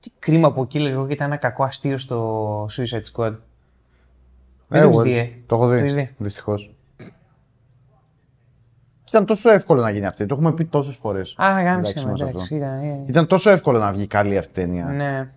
Τι 0.00 0.10
κρίμα 0.18 0.52
που 0.52 0.60
ο 0.60 0.66
Killer 0.72 0.98
Croc 1.00 1.10
ήταν 1.10 1.26
ένα 1.26 1.36
κακό 1.36 1.64
αστείο 1.64 1.98
στο 1.98 2.64
Suicide 2.64 3.02
Squad. 3.12 3.36
Δεν 4.68 4.82
το 4.82 4.88
εγώ- 4.88 5.00
έχεις 5.00 5.12
δει, 5.12 5.18
ε; 5.18 5.32
Το 5.46 5.54
έχω 5.54 5.64
Το 5.64 5.70
δει. 5.70 5.78
έχεις 5.78 5.94
δει; 5.94 6.14
Δυστυχώς. 6.18 6.74
Και 9.04 9.10
Ήταν 9.18 9.26
τόσο 9.26 9.50
εύκολο 9.50 9.80
να 9.80 9.90
γίνει 9.90 10.06
αυτή. 10.06 10.26
Το 10.26 10.34
έχουμε 10.34 10.52
πει 10.52 10.64
τόσες 10.64 10.96
φορές. 10.96 11.34
Α, 11.38 11.62
γάμισε 11.62 11.70
Εντάξει, 11.90 12.04
με, 12.04 12.10
μας 12.10 12.20
εντάξει. 12.20 12.38
αυτό. 12.42 12.54
ήταν, 12.54 12.82
ε, 12.82 13.04
Ήταν 13.06 13.26
τόσο 13.26 13.50
εύκολο 13.50 13.78
να 13.78 13.92
βγει 13.92 14.06
καλή 14.06 14.38
αυτή 14.38 14.60
η 14.60 14.64
ταινία. 14.64 14.84
Ναι. 14.84 15.32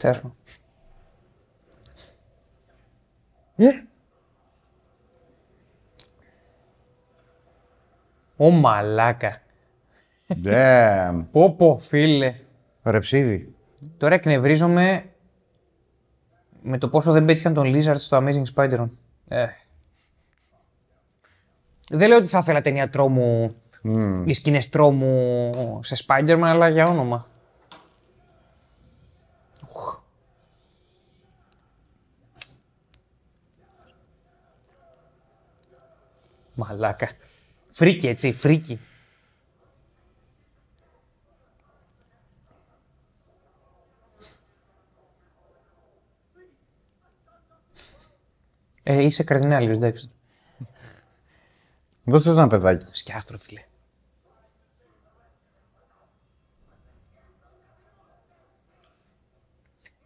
Τέλος 0.00 0.16
πάντων. 0.16 0.34
Ω 8.42 8.50
μαλάκα. 8.50 9.36
Damn. 10.44 11.24
Πω 11.30 11.54
πω 11.56 11.78
φίλε. 11.78 12.34
Ρεψίδι. 12.82 13.54
Τώρα 13.96 14.14
εκνευρίζομαι 14.14 15.04
με 16.62 16.78
το 16.78 16.88
πόσο 16.88 17.12
δεν 17.12 17.24
πέτυχαν 17.24 17.54
τον 17.54 17.72
Lizard 17.74 17.96
στο 17.96 18.18
Amazing 18.22 18.42
Spider-Man. 18.54 18.88
Ε. 19.28 19.46
Δεν 21.90 22.08
λέω 22.08 22.18
ότι 22.18 22.26
θα 22.26 22.38
ήθελα 22.38 22.60
ταινία 22.60 22.88
τρόμου 22.88 23.54
Μμμ. 23.82 24.28
οι 24.28 24.32
σκηνές 24.32 24.68
τρόμου 24.68 25.50
σε 25.82 26.04
Spider-Man, 26.06 26.42
αλλά 26.42 26.68
για 26.68 26.86
όνομα. 26.86 27.26
Ουχ. 29.68 30.02
Μαλάκα. 36.54 37.08
Φρίκη, 37.80 38.08
έτσι, 38.08 38.32
φρίκη. 38.32 38.78
Ε, 48.82 49.02
είσαι 49.02 49.24
καρδινάλιος, 49.24 49.76
εντάξει. 49.76 50.10
Δώσε 52.04 52.30
ένα 52.30 52.46
παιδάκι. 52.46 52.86
Σκιάστρο, 52.92 53.38
φίλε. 53.38 53.64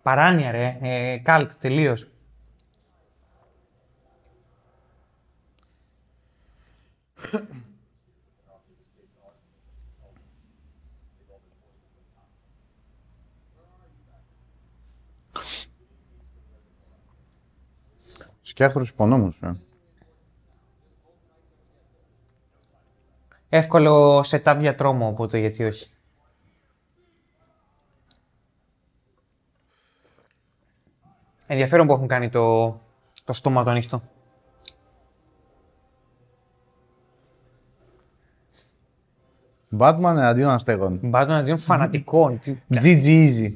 Παράνοια, 0.02 0.50
ρε. 0.50 0.78
Ε, 0.80 1.18
καλτ, 1.18 1.52
τελείως. 1.52 2.08
Σκιάχτρος 18.54 18.88
υπονόμους. 18.90 19.40
Ε. 19.42 19.56
Εύκολο 23.48 24.18
setup 24.30 24.56
για 24.60 24.74
τρόμο, 24.74 25.08
οπότε 25.08 25.38
γιατί 25.38 25.64
όχι. 25.64 25.92
Ενδιαφέρον 31.46 31.86
που 31.86 31.92
έχουν 31.92 32.06
κάνει 32.06 32.28
το, 32.28 32.68
το 33.24 33.32
στόμα 33.32 33.64
το 33.64 33.70
ανοιχτό. 33.70 34.02
Batman 39.78 39.98
εναντίον 40.16 40.50
αστέγων. 40.50 40.98
Μπάτον 41.02 41.34
αντίον 41.34 41.58
φανατικών. 41.58 42.38
Τι- 42.38 42.56
GG 42.68 43.04
easy. 43.04 43.50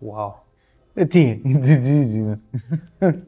Wow. 0.00 0.32
Ε, 0.94 1.04
τι, 1.04 1.40
GG 1.44 1.66
easy 1.84 2.14
είναι. 2.14 2.40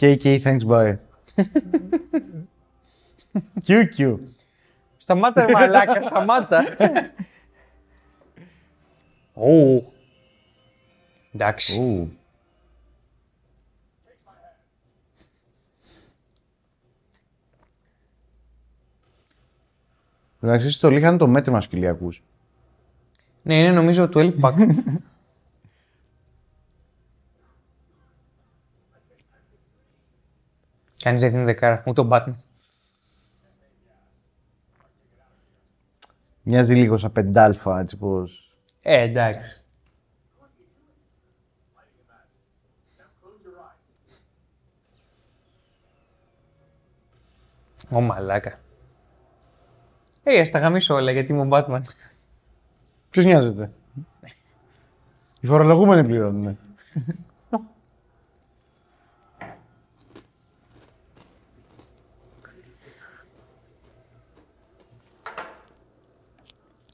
KK, 0.00 0.40
thanks, 0.42 0.64
bye. 0.64 0.96
QQ. 3.66 4.18
Σταμάτα, 4.96 5.46
ρε 5.46 5.52
μαλάκα, 5.52 6.02
σταμάτα. 6.02 6.64
Ου. 9.34 9.92
Εντάξει. 11.32 11.80
Ου. 11.80 12.12
Εντάξει, 20.42 20.70
στο 20.70 20.90
είχαν 20.90 21.18
το 21.18 21.26
μέτρημα 21.26 21.60
σκυλιακούς. 21.60 22.22
Ναι, 23.42 23.58
είναι 23.58 23.70
νομίζω 23.70 24.08
του 24.08 24.18
Elf 24.18 24.44
Pack. 24.44 24.54
Κανείς 31.04 31.20
δεν 31.20 31.30
δίνει 31.30 31.44
δεκάρα, 31.44 31.82
ούτε 31.86 32.00
ο 32.00 32.08
Batman. 32.10 32.34
Μοιάζει 36.42 36.74
λίγο 36.74 36.96
σαν 36.96 37.12
πεντάλφα, 37.12 37.80
έτσι 37.80 37.96
πως... 37.96 38.54
Ε, 38.82 39.00
εντάξει. 39.00 39.64
Ω 47.92 48.00
μαλάκα. 48.00 48.58
Ε, 50.22 50.40
ας 50.40 50.50
τα 50.50 50.58
γαμίσω 50.58 50.94
όλα 50.94 51.10
γιατί 51.10 51.32
είμαι 51.32 51.40
ο 51.40 51.48
Batman. 51.50 51.80
Ποιος 53.10 53.24
νοιάζεται; 53.24 53.72
Οι 55.40 55.46
φορολογούμενοι 55.46 56.04
πληρώνουν. 56.06 56.58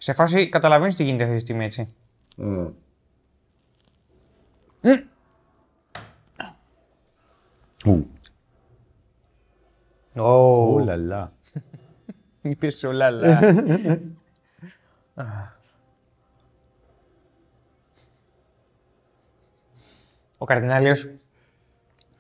Σε 0.07 0.13
φάση 0.13 0.49
καταλαβαίνεις 0.49 0.97
τι 0.97 1.05
γίνεται 1.05 1.23
αυτή 1.25 1.35
τη 1.37 1.41
στιγμή, 1.41 1.65
έτσι. 1.65 1.89
Ου. 7.85 8.11
Ω, 10.17 10.73
Ουλαλά. 10.73 11.33
είπες 12.43 12.83
ολάλα. 12.83 13.41
Ο 20.39 20.45
Καρδινάλιος 20.45 21.09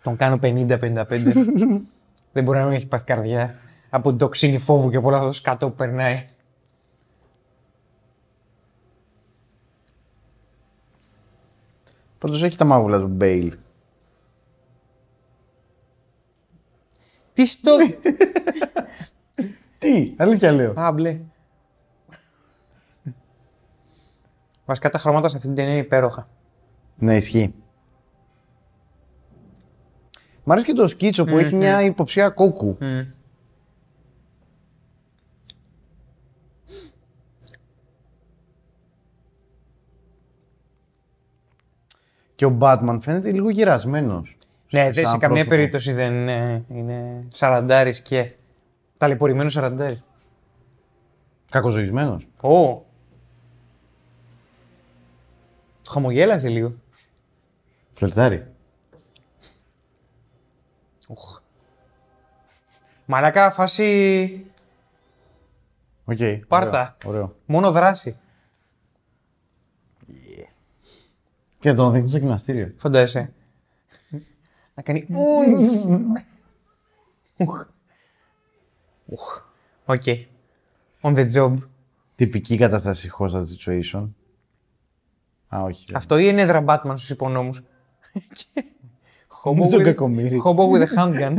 τον 0.03 0.17
κάνω 0.17 0.39
50-55. 0.43 1.07
Δεν 2.33 2.45
μπορεί 2.45 2.59
να 2.59 2.65
μην 2.65 2.75
έχει 2.75 2.87
πάθει 2.89 3.05
καρδιά 3.05 3.55
από 3.91 4.09
την 4.09 4.19
τοξίνη 4.19 4.59
φόβου 4.59 4.91
και 4.91 4.97
από 4.97 5.07
όλο 5.07 5.17
αυτό 5.17 5.29
το 5.29 5.35
σκατό 5.35 5.69
που 5.69 5.75
περνάει. 5.75 6.25
Πάντως 12.19 12.43
έχει 12.43 12.57
τα 12.57 12.65
μάγουλα 12.65 13.01
του 13.01 13.07
Μπέιλ. 13.07 13.57
Τι 17.33 17.47
στο... 17.47 17.77
Τι, 19.79 20.15
αλήθεια 20.17 20.53
λέω. 20.53 20.81
Α, 20.81 20.93
μπλε. 20.93 21.21
Βασικά 24.65 24.91
τα 24.91 24.99
χρώματα 24.99 25.29
σε 25.29 25.37
αυτή 25.37 25.49
την 25.49 25.57
ταινία 25.57 25.73
είναι 25.73 25.83
υπέροχα. 25.83 26.29
Ναι, 26.97 27.17
ισχύει. 27.17 27.55
Μ' 30.45 30.53
αρέσει 30.53 30.67
και 30.67 30.73
το 30.73 30.89
σκίτσο 30.89 31.25
που 31.25 31.39
έχει 31.39 31.55
μια 31.55 31.83
υποψία 31.83 32.29
κόκκου. 32.29 32.77
Μμ. 32.81 33.01
Και 42.37 42.45
ο 42.45 42.57
Batman 42.61 42.99
φαίνεται 43.01 43.31
λίγο 43.31 43.51
γερασμένος. 43.51 44.37
Ναι, 44.71 44.83
δεν 44.83 44.93
Σαν 44.93 45.07
σε 45.07 45.11
καμία 45.19 45.29
πρόσωπο. 45.29 45.51
περίπτωση 45.51 45.93
δεν 45.93 46.13
είναι, 46.15 46.65
είναι 46.69 47.25
σαραντάρης 47.29 48.01
και 48.01 48.31
ταλαιπωρημένος 48.99 49.53
σαραντάρης. 49.53 50.03
Κακοζωισμένος. 51.51 52.29
Ω! 52.43 52.85
Χαμογέλασε 55.89 56.49
λίγο. 56.49 56.75
Φλερτάρει. 57.95 58.47
Οχ. 61.09 61.41
Μαλάκα, 63.07 63.51
φάση 63.51 64.47
Οκ. 66.05 66.19
Πάρτα. 66.49 66.97
Ωραίο. 67.07 67.21
ωραίο. 67.21 67.37
μόνο 67.47 67.73
δράση. 67.73 68.17
Και 71.67 71.73
να 71.73 71.79
τον 71.79 71.93
δείχνεις 71.93 72.11
στο 72.11 72.19
γυμναστήριο. 72.19 72.73
Φαντάζεσαι. 72.77 73.33
Να 74.75 74.83
κάνει 74.83 75.07
ούντς. 75.11 75.89
Ουχ. 77.37 77.67
Ουχ. 79.07 79.45
Οκ. 79.85 80.03
On 81.01 81.15
the 81.17 81.31
job. 81.33 81.57
Τυπική 82.15 82.57
κατάσταση 82.57 83.11
hostage 83.19 83.45
situation. 83.59 84.09
Α, 85.55 85.63
όχι. 85.63 85.95
Αυτό 85.95 86.19
ή 86.19 86.25
είναι 86.29 86.41
έδρα 86.41 86.65
Batman 86.67 86.93
στους 86.97 87.11
υπονόμους. 87.11 87.63
Hobo 89.43 89.55
Με 89.55 89.69
τον 89.69 89.81
with, 89.81 89.85
κακομοίρη. 89.85 90.41
hobo 90.45 90.71
with 90.71 90.87
a 90.87 90.97
handgun. 90.97 91.37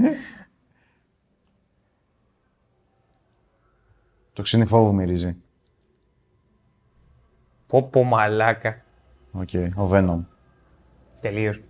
Το 4.34 4.42
ξύνη 4.42 4.66
φόβο 4.66 4.92
μυρίζει. 4.92 5.36
πω 7.68 7.84
πω 7.84 8.04
μαλάκα. 8.04 8.82
Οκ. 9.32 9.50
Ο 9.76 9.90
Venom. 9.92 10.20
Τελείως. 11.22 11.62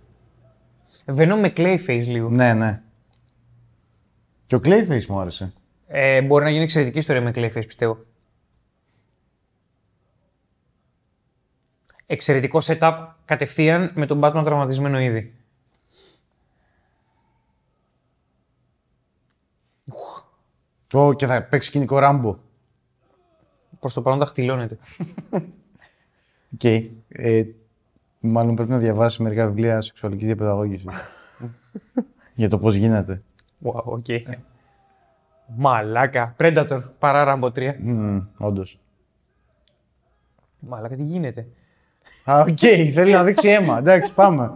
Βαίνω 1.06 1.36
με 1.36 1.52
Clayface 1.56 2.04
λίγο. 2.06 2.28
Ναι, 2.28 2.54
ναι. 2.54 2.82
Και 4.46 4.54
ο 4.54 4.60
Clayface 4.64 5.06
μου 5.06 5.20
άρεσε. 5.20 5.52
Ε, 5.86 6.22
μπορεί 6.22 6.44
να 6.44 6.50
γίνει 6.50 6.62
εξαιρετική 6.62 6.98
ιστορία 6.98 7.22
με 7.22 7.30
Clayface, 7.34 7.66
πιστεύω. 7.66 7.98
Εξαιρετικό 12.06 12.58
setup 12.62 13.08
κατευθείαν 13.24 13.92
με 13.94 14.06
τον 14.06 14.20
Batman 14.22 14.42
τραυματισμένο 14.44 15.00
ήδη. 15.00 15.34
Ω, 20.92 21.14
και 21.14 21.26
θα 21.26 21.42
παίξει 21.42 21.68
σκηνικό 21.68 21.98
Ράμπο. 21.98 22.36
Προς 23.78 23.94
το 23.94 24.02
παρόν 24.02 24.18
δαχτυλώνεται. 24.18 24.78
Οκ. 26.54 26.64
Ε, 27.08 27.44
μάλλον 28.20 28.54
πρέπει 28.54 28.70
να 28.70 28.78
διαβάσει 28.78 29.22
μερικά 29.22 29.46
βιβλία 29.46 29.80
σεξουαλικής 29.80 30.26
διαπαιδαγώγησης. 30.26 30.86
Για 32.34 32.48
το 32.48 32.58
πώς 32.58 32.74
γίνεται. 32.74 33.22
Wow, 33.64 33.82
οκ. 33.84 34.06
Μαλάκα. 35.46 36.34
Predator 36.38 36.82
παρά 36.98 37.38
Rambo 37.40 37.46
3. 37.46 37.74
Μμμ, 37.78 38.20
όντως. 38.36 38.78
Μαλάκα, 40.58 40.96
τι 40.96 41.02
γίνεται. 41.02 41.48
Α, 42.24 42.40
οκ. 42.40 42.58
Θέλει 42.92 43.12
να 43.12 43.24
δείξει 43.24 43.48
αίμα. 43.48 43.78
Εντάξει, 43.78 44.14
πάμε. 44.14 44.50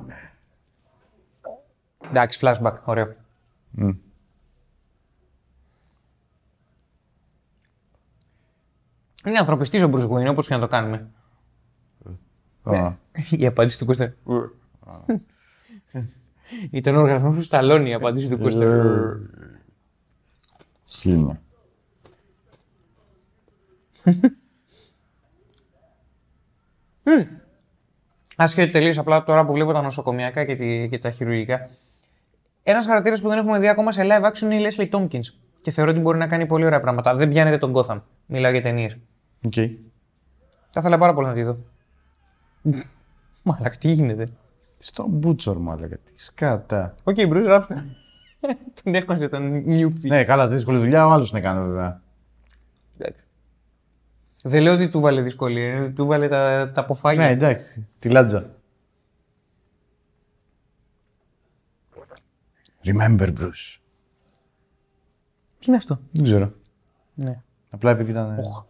Εντάξει, 2.08 2.38
flashback. 2.42 2.74
Ωραίο. 2.84 3.14
Μμ. 3.70 3.90
Είναι 9.26 9.38
ανθρωπιστής 9.38 9.82
ο 9.82 9.90
Bruce 9.92 10.08
Wayne, 10.08 10.30
όπως 10.30 10.46
και 10.46 10.54
να 10.54 10.60
το 10.60 10.68
κάνουμε. 10.68 11.10
Α, 12.62 12.92
Η 13.30 13.46
απάντηση 13.46 13.78
του 13.78 13.86
Κώστα. 13.86 14.14
Ήταν 16.70 16.96
ο 16.96 17.00
οργασμός 17.00 17.34
του 17.34 17.42
Σταλόνι 17.42 17.90
η 17.90 17.94
απάντηση 17.94 18.30
του 18.30 18.38
Κώστα. 18.38 19.16
Σύλλημα. 20.84 21.40
Άσχετο 28.36 28.72
τελείω 28.72 28.92
απλά 28.96 29.24
τώρα 29.24 29.46
που 29.46 29.52
βλέπω 29.52 29.72
τα 29.72 29.82
νοσοκομιακά 29.82 30.44
και, 30.44 30.56
τη, 30.56 30.88
και 30.88 30.98
τα 30.98 31.10
χειρουργικά. 31.10 31.70
Ένας 32.62 32.86
χαρακτήρας 32.86 33.20
που 33.20 33.28
δεν 33.28 33.38
έχουμε 33.38 33.58
δει 33.58 33.68
ακόμα 33.68 33.92
σε 33.92 34.02
live 34.04 34.30
action 34.30 34.42
είναι 34.42 34.54
η 34.54 34.66
Leslie 34.68 34.90
Tompkins. 34.90 35.26
Και 35.60 35.70
θεωρώ 35.70 35.90
ότι 35.90 36.00
μπορεί 36.00 36.18
να 36.18 36.26
κάνει 36.26 36.46
πολύ 36.46 36.64
ωραία 36.64 36.80
πράγματα. 36.80 37.14
Δεν 37.14 37.28
πιάνεται 37.28 37.58
τον 37.58 37.72
Gotham. 37.74 38.00
Μιλάω 38.26 38.50
για 38.52 38.62
ταινίες. 38.62 38.96
Οκ. 39.44 39.52
Θα 40.70 40.80
ήθελα 40.80 40.98
πάρα 40.98 41.14
πολύ 41.14 41.26
να 41.26 41.32
τη 41.32 41.42
δω. 41.42 41.58
Μαλακ, 43.42 43.76
τι 43.76 43.92
γίνεται; 43.92 44.28
Στον 44.78 45.06
Μπούτσορ, 45.08 45.58
μάλακα. 45.58 45.96
Τι 45.96 46.12
σκάτα. 46.14 46.94
Οκ, 47.02 47.14
okay, 47.18 47.28
Bruce, 47.32 47.44
ράψτε. 47.44 47.84
τον 48.82 48.94
έχωσε 48.94 49.28
τον 49.28 49.64
Newfie. 49.66 50.06
Ναι, 50.06 50.24
καλά, 50.24 50.48
δύσκολη 50.48 50.78
δουλειά. 50.78 51.06
Ο 51.06 51.10
άλλος 51.10 51.30
την 51.30 51.38
έκανε, 51.38 51.60
βέβαια. 51.60 52.02
Εντάξει. 52.98 53.24
Δεν 54.42 54.62
λέω 54.62 54.74
ότι 54.74 54.88
του 54.88 55.00
'βαλε 55.00 55.22
δυσκολία, 55.22 55.66
είναι 55.66 55.80
ότι 55.84 55.92
του 55.92 56.06
'βαλε 56.06 56.28
τα, 56.28 56.70
τα 56.74 56.80
αποφάγια. 56.80 57.24
Ναι, 57.24 57.30
εντάξει. 57.30 57.86
Τη 57.98 58.08
λάτζα. 58.08 58.50
Remember, 62.84 63.32
Bruce. 63.38 63.78
Τι 65.58 65.66
είναι 65.66 65.76
αυτό; 65.76 65.98
Δεν 66.12 66.24
ξέρω. 66.24 66.52
Ναι. 67.14 67.42
Απλά 67.70 67.90
επειδή 67.90 68.10
ήταν. 68.10 68.38
Οχ. 68.38 68.64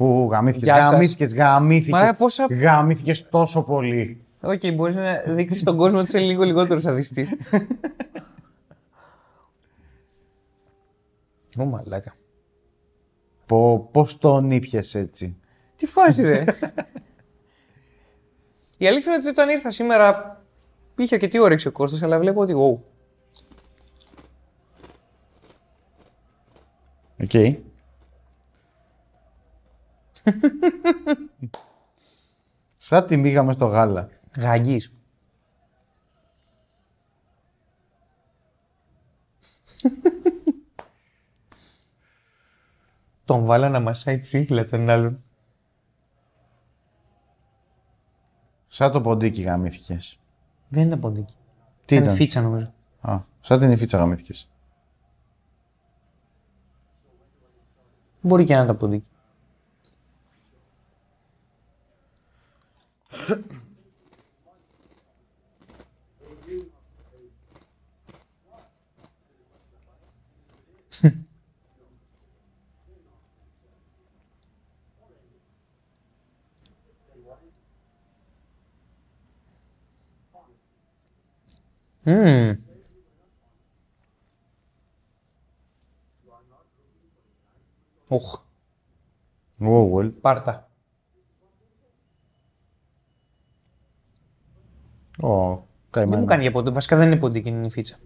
Ου, 0.00 0.28
γαμήθηκες, 0.30 0.64
Γεια 0.66 0.82
σας. 0.82 0.90
γαμήθηκες, 0.92 1.34
γαμήθηκες. 1.34 2.00
Μα 2.00 2.14
πόσα- 2.14 2.46
Γαμήθηκες 2.50 3.28
τόσο 3.28 3.62
πολύ. 3.62 4.24
Οκ, 4.40 4.60
okay, 4.62 4.74
μπορείς 4.74 4.96
να 4.96 5.22
δείξεις 5.26 5.60
στον 5.60 5.76
κόσμο 5.76 5.98
ότι 5.98 6.08
είσαι 6.08 6.18
λίγο 6.18 6.42
λιγότερος 6.42 6.82
σαδιστή. 6.82 7.28
Ω 11.60 11.64
μαλάκα. 11.64 12.14
Πω, 13.46 13.88
πώς 13.92 14.18
τον 14.18 14.50
ήπιες 14.50 14.94
έτσι; 14.94 15.36
Τι 15.76 15.86
φάση 15.86 16.22
δε. 16.22 16.44
Η 18.78 18.86
αλήθεια 18.86 19.12
είναι 19.12 19.20
ότι 19.20 19.28
όταν 19.28 19.48
ήρθα 19.48 19.70
σήμερα 19.70 20.40
είχε 20.96 21.14
αρκετή 21.14 21.38
όρεξη 21.38 21.68
ο 21.68 21.72
Κώστας, 21.72 22.02
αλλά 22.02 22.18
βλέπω 22.18 22.40
ότι 22.40 22.54
wow. 22.56 22.78
Οκ. 27.22 27.60
Σαν 32.74 33.06
τη 33.06 33.16
μήγαμε 33.16 33.52
στο 33.52 33.66
γάλα. 33.66 34.08
Γαγγής. 34.38 34.94
Τον 43.24 43.44
βάλα 43.44 43.68
να 43.68 43.80
μασάει 43.80 44.18
τσίχλα 44.18 44.64
τον 44.64 44.90
άλλον. 44.90 45.22
Σαν 48.64 48.92
το 48.92 49.00
ποντίκι 49.00 49.42
γαμήθηκες. 49.42 50.18
Δεν 50.68 50.86
ήταν 50.86 51.00
ποντίκι. 51.00 51.34
Τι 51.84 51.94
ήταν 51.94 52.06
ήταν; 52.06 52.16
φίτσα 52.16 52.40
νομίζω. 52.40 52.72
Α, 53.00 53.20
σαν 53.40 53.58
την 53.58 53.70
υφίτσα 53.70 53.98
γαμήθηκες. 53.98 54.50
Μπορεί 58.20 58.44
και 58.44 58.54
να 58.54 58.62
ήταν 58.62 58.76
ποντίκι. 58.76 59.08
Μμμ. 82.06 82.56
Οχ, 88.08 88.42
Wow, 89.60 89.90
well. 89.92 90.10
πάρτα. 90.20 90.69
Ω, 95.20 95.50
Δεν 95.54 95.64
καημένο. 95.90 96.20
μου 96.20 96.26
κάνει 96.26 96.42
για 96.42 96.50
ποντίκι. 96.50 96.74
Βασικά 96.74 96.96
δεν 96.96 97.06
είναι 97.06 97.16
ποντίκι, 97.16 97.48
είναι 97.48 97.66
η 97.66 97.70
φίτσα. 97.70 97.96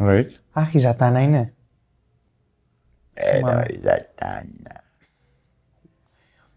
Right. 0.00 0.30
Αχ, 0.52 0.74
η 0.74 0.78
ζατάνα 0.78 1.20
είναι. 1.20 1.54
Θυμάμαι. 3.14 3.66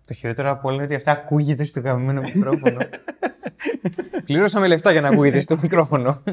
Το 0.05 0.13
χειρότερο 0.13 0.49
από 0.49 0.67
όλα 0.67 0.75
είναι 0.75 0.85
ότι 0.85 0.95
αυτά 0.95 1.11
ακούγεται 1.11 1.63
στο 1.63 1.79
γαμμένο 1.79 2.21
μικρόφωνο. 2.21 2.79
Πλήρωσαμε 4.25 4.67
λεφτά 4.67 4.91
για 4.91 5.01
να 5.01 5.07
ακούγεται 5.07 5.39
στο 5.39 5.57
μικρόφωνο. 5.61 6.23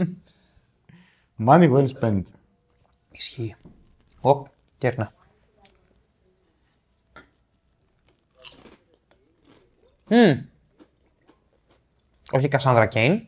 Money 1.47 1.73
well 1.73 1.87
spent. 2.01 2.23
Ισχύει. 3.11 3.57
Ω, 4.21 4.43
κέρνα. 4.79 5.13
Μμμ. 10.09 10.47
Όχι 12.33 12.49
Κασάνδρα 12.49 12.87
Κέιν. 12.87 13.27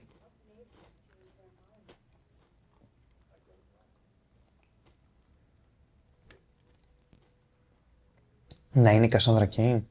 Να 8.72 8.90
είναι 8.90 9.04
η 9.04 9.08
Κασάνδρα 9.08 9.46
Κέιν. 9.46 9.84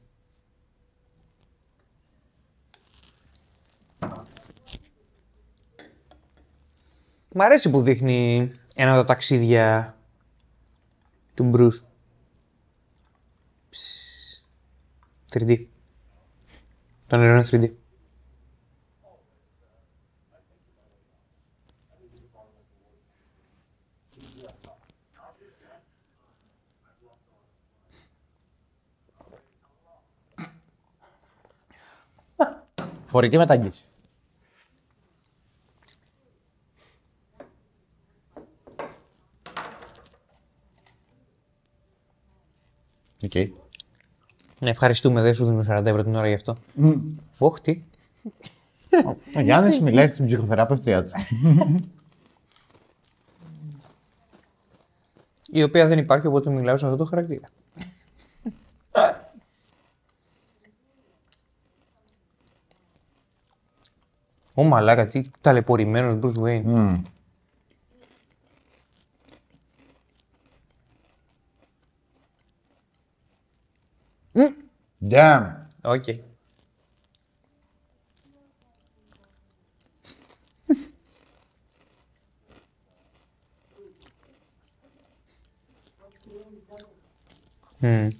Μ' 7.32 7.40
αρέσει 7.40 7.70
που 7.70 7.82
δείχνει 7.82 8.50
ένα 8.74 8.90
από 8.90 9.00
τα 9.00 9.06
ταξίδια 9.06 9.94
του 11.40 11.46
Μπρούς. 11.46 11.84
Ψ. 13.70 14.44
3D. 15.32 15.66
Το 17.06 17.16
νερό 17.16 17.32
είναι 17.32 17.48
3D. 17.50 17.70
Φορητή 33.06 33.36
μεταγγίση. 33.36 33.89
Οκ. 43.24 43.34
Ναι, 44.58 44.70
ευχαριστούμε, 44.70 45.22
δεν 45.22 45.34
σου 45.34 45.44
δίνουμε 45.44 45.64
40 45.68 45.86
ευρώ 45.86 46.02
την 46.02 46.14
ώρα 46.14 46.28
γι' 46.28 46.34
αυτό. 46.34 46.56
Ωχ, 47.38 47.60
τι. 47.60 47.82
Ο 49.36 49.40
Γιάννης 49.40 49.80
μιλάει 49.80 50.06
στην 50.06 50.26
ψυχοθεράπευτριά 50.26 51.04
του. 51.04 51.10
Η 55.52 55.62
οποία 55.62 55.86
δεν 55.86 55.98
υπάρχει, 55.98 56.26
οπότε 56.26 56.50
μιλάω 56.50 56.76
σε 56.76 56.84
αυτό 56.84 56.96
το 56.96 57.04
χαρακτήρα. 57.04 57.48
Ω 64.54 64.62
μαλάκα, 64.62 65.04
τι 65.04 65.20
ταλαιπωρημένος 65.40 66.14
Bruce 66.22 66.42
Wayne. 66.42 66.62
Μμμ. 66.64 67.02
Damn. 75.02 75.66
Οκ. 75.84 76.04
Μμμ. 87.82 88.10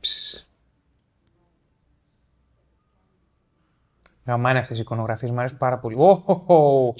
Ψ. 0.00 0.44
Γαμάνε 4.24 4.58
αυτές 4.58 4.78
οι 4.78 4.80
εικονογραφίες, 4.80 5.30
μου 5.30 5.38
αρέσουν 5.38 5.58
πάρα 5.58 5.78
πολύ. 5.78 5.96
Οχοχο! 5.98 6.94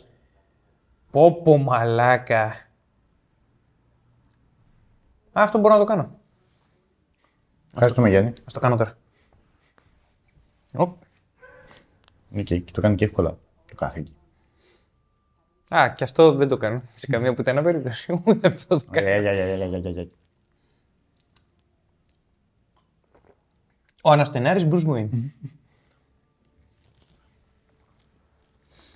Πω 1.11 1.43
πω 1.43 1.57
μαλάκα. 1.57 2.45
Α, 5.33 5.43
αυτό 5.43 5.59
μπορώ 5.59 5.75
να 5.75 5.81
το 5.81 5.87
κάνω. 5.87 6.19
Ευχαριστούμε 7.73 8.09
Γιάννη. 8.09 8.33
Ας 8.47 8.53
το 8.53 8.61
κάνω 8.61 8.77
τώρα. 8.77 8.97
Οπ. 10.75 11.03
Οκ, 12.37 12.43
και 12.45 12.73
το 12.73 12.81
κάνει 12.81 12.95
και 12.95 13.05
εύκολα. 13.05 13.39
Το 13.69 13.75
κάθε 13.75 13.99
εκεί. 13.99 14.17
Α, 15.69 15.93
και 15.97 16.05
αυτό 16.05 16.33
δεν 16.33 16.49
το 16.49 16.57
κάνω. 16.57 16.83
Σε 16.95 17.07
καμία 17.07 17.35
πουτάνα 17.35 17.63
περίπτωση. 17.63 18.13
Ούτε 18.27 18.47
αυτό 18.47 18.77
το 18.77 18.85
κάνω. 18.91 19.07
Ωραία, 19.07 19.21
για, 19.21 19.33
για, 19.33 19.55
για, 19.55 19.67
για, 19.67 19.79
για, 19.79 19.91
για. 19.91 20.07
Ο 24.03 24.11
Αναστενάρης 24.11 24.67
Bruce 24.71 24.87
Wayne. 24.87 25.09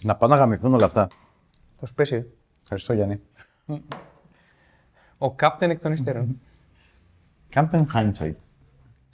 Να 0.09 0.17
πάνε 0.17 0.35
να 0.35 0.41
γαμηθούν 0.41 0.75
όλα 0.75 0.85
αυτά. 0.85 1.07
Το 1.81 1.87
σπέσιο. 1.87 2.33
Ευχαριστώ 2.63 2.93
Γιάννη. 2.93 3.21
Ο 5.19 5.35
Captain 5.41 5.69
εκ 5.69 5.81
των 5.81 5.93
υστέρων. 5.93 6.41
Captain 7.55 7.85
Hindsight. 7.95 8.35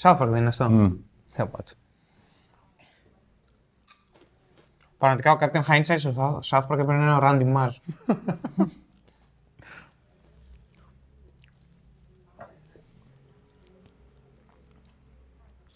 South 0.00 0.18
Park 0.18 0.26
δεν 0.28 0.36
είναι 0.36 0.48
αυτό; 0.48 0.70
Μμ. 0.70 0.92
Θα 1.32 1.46
πάω 1.46 1.60
έτσι. 1.60 1.76
Πραγματικά 4.98 5.32
ο 5.32 5.36
Captain 5.40 5.64
Hindsight 5.64 5.96
στο 5.98 6.40
South 6.42 6.66
Park 6.66 6.70
έπρεπε 6.70 6.92
να 6.92 7.02
είναι 7.02 7.14
ο 7.14 7.18
Randy 7.22 7.56
Marsh. 7.56 7.76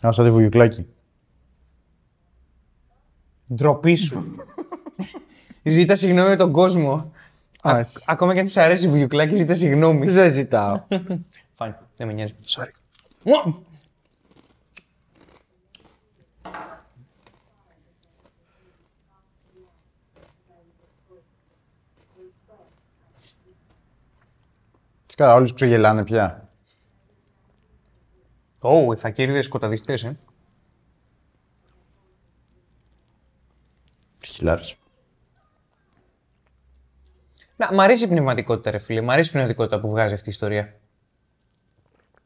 Α, 0.06 0.12
σαν 0.12 0.24
τη 0.24 0.30
βουγιουκλάκι. 0.30 0.86
Ντροπή 3.54 3.94
σου. 3.94 4.36
Ζήτα 5.62 5.94
συγγνώμη 5.96 6.36
τον 6.36 6.52
κόσμο. 6.52 7.12
Α- 7.62 7.76
Α, 7.78 7.86
ακόμα 8.06 8.32
και 8.32 8.38
αν 8.38 8.44
της 8.44 8.56
αρέσει 8.56 8.86
η 8.86 8.88
βουγιουκλάκι, 8.90 9.34
ζήτα 9.34 9.54
συγγνώμη. 9.54 10.06
Δεν 10.08 10.32
ζητάω. 10.32 10.82
Fine, 11.58 11.74
δεν 11.96 12.06
με 12.06 12.12
νοιάζει. 12.12 12.34
Sorry. 12.46 12.70
Μου! 13.24 13.66
Σκάρα, 25.06 25.34
όλοι 25.34 25.48
σου 25.48 25.54
ξεγελάνε 25.54 26.04
πια. 26.04 26.48
Ω, 28.60 28.92
οι 28.92 28.96
φακύριδες 28.96 29.44
σκοταδιστές, 29.44 30.04
ε. 30.04 30.18
Χιλιάρες. 34.24 34.76
Να, 37.58 37.74
μ' 37.74 37.80
αρέσει 37.80 38.04
η 38.04 38.08
πνευματικότητα, 38.08 38.70
ρε 38.70 38.78
φίλε. 38.78 39.00
Μ' 39.00 39.10
αρέσει 39.10 39.28
η 39.28 39.32
πνευματικότητα 39.32 39.80
που 39.80 39.88
βγάζει 39.88 40.14
αυτή 40.14 40.28
η 40.28 40.32
ιστορία. 40.32 40.80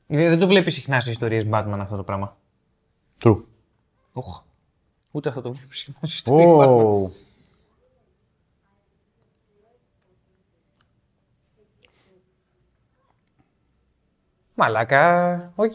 Δεν, 0.06 0.28
δεν 0.28 0.38
το 0.38 0.46
βλέπεις 0.46 0.74
συχνά 0.74 1.00
σε 1.00 1.10
ιστορίες 1.10 1.46
Batman 1.50 1.78
αυτό 1.80 1.96
το 1.96 2.02
πράγμα. 2.02 2.36
True. 3.22 3.42
Οχ. 4.12 4.42
Ούτε 5.10 5.28
αυτό 5.28 5.40
το 5.40 5.52
βλέπεις 5.52 5.78
συχνά 5.78 5.98
σε 6.02 6.14
ιστορίες 6.14 6.46
Batman. 6.48 6.68
Ω, 6.68 7.10
Μαλάκα, 14.54 15.52
οκ. 15.54 15.72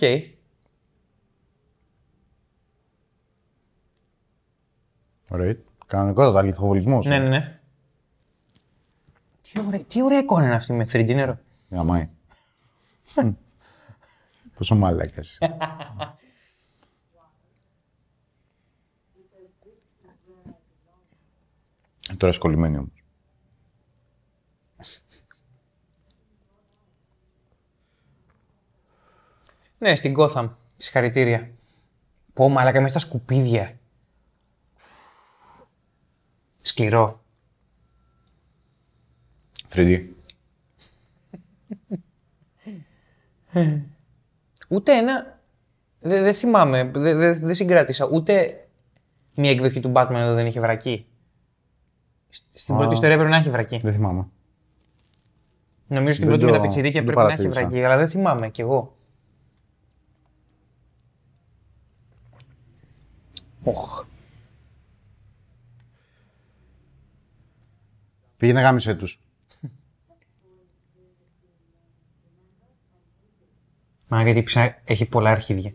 Ωραία. 5.29 5.57
Κανονικότατα, 5.87 6.39
λιθοβολισμός. 6.39 7.05
Ναι, 7.05 7.17
ναι, 7.17 7.27
ναι. 7.27 7.56
Τι 9.57 9.63
ωραία, 9.67 9.83
τι 9.83 10.01
ωραία 10.01 10.19
εικόνα 10.19 10.45
είναι 10.45 10.55
αυτή 10.55 10.73
με 10.73 10.87
3D 10.91 11.15
νερό. 11.15 11.39
Γαμάει. 11.69 12.09
Μμ. 13.15 13.31
Πόσο 14.57 14.75
μαλάκας. 14.75 15.37
Ε, 15.39 15.47
Τώρα 22.17 22.31
σκαλωμένη 22.31 22.77
όμως. 22.77 23.03
Ναι, 29.77 29.95
στην 29.95 30.13
Gotham. 30.17 30.49
Συγχαρητήρια. 30.77 31.51
Πω, 32.33 32.49
μαλάκα, 32.49 32.81
μέσα 32.81 32.99
στα 32.99 33.07
σκουπίδια. 33.07 33.79
Σκληρό. 36.61 37.21
3D. 39.73 40.05
Ούτε 44.67 44.91
ένα. 44.97 45.39
Δεν 45.99 46.23
δεν 46.23 46.33
θυμάμαι, 46.33 46.83
δεν 46.83 47.17
δεν- 47.17 47.39
δεν 47.45 47.55
συγκράτησα. 47.55 48.05
Ούτε 48.11 48.61
μια 49.35 49.51
εκδοχή 49.51 49.79
του 49.79 49.91
Batman 49.95 50.11
εδώ 50.15 50.33
δεν 50.33 50.45
είχε 50.45 50.59
βρακή. 50.59 51.07
Στην 52.53 52.75
Α. 52.75 52.77
πρώτη 52.77 52.93
ιστορία 52.93 53.15
πρέπει 53.15 53.29
να 53.31 53.37
έχει 53.37 53.49
βρακή. 53.49 53.79
Δεν 53.83 53.93
θυμάμαι. 53.93 54.27
Νομίζω 55.87 56.13
στην 56.13 56.27
Δεν 56.27 56.35
πρώτη 56.37 56.39
το- 56.45 56.51
μεταπηξιδίκια 56.51 57.01
δεν 57.01 57.09
το 57.09 57.15
πρέπει 57.15 57.27
να 57.27 57.33
έχει 57.33 57.41
παρατήρησα. 57.49 57.69
βρακή, 57.69 57.85
αλλά 57.85 57.97
δεν 57.97 58.07
θυμάμαι 58.09 58.49
κι 58.49 58.61
εγώ. 58.61 58.97
Οχ. 63.63 64.05
Πήγαινε 68.37 68.59
γάμισε 68.61 68.95
τους. 68.95 69.21
Μα 74.07 74.23
γιατί 74.23 74.43
ψά... 74.43 74.81
έχει 74.83 75.05
πολλά 75.05 75.31
αρχίδια. 75.31 75.73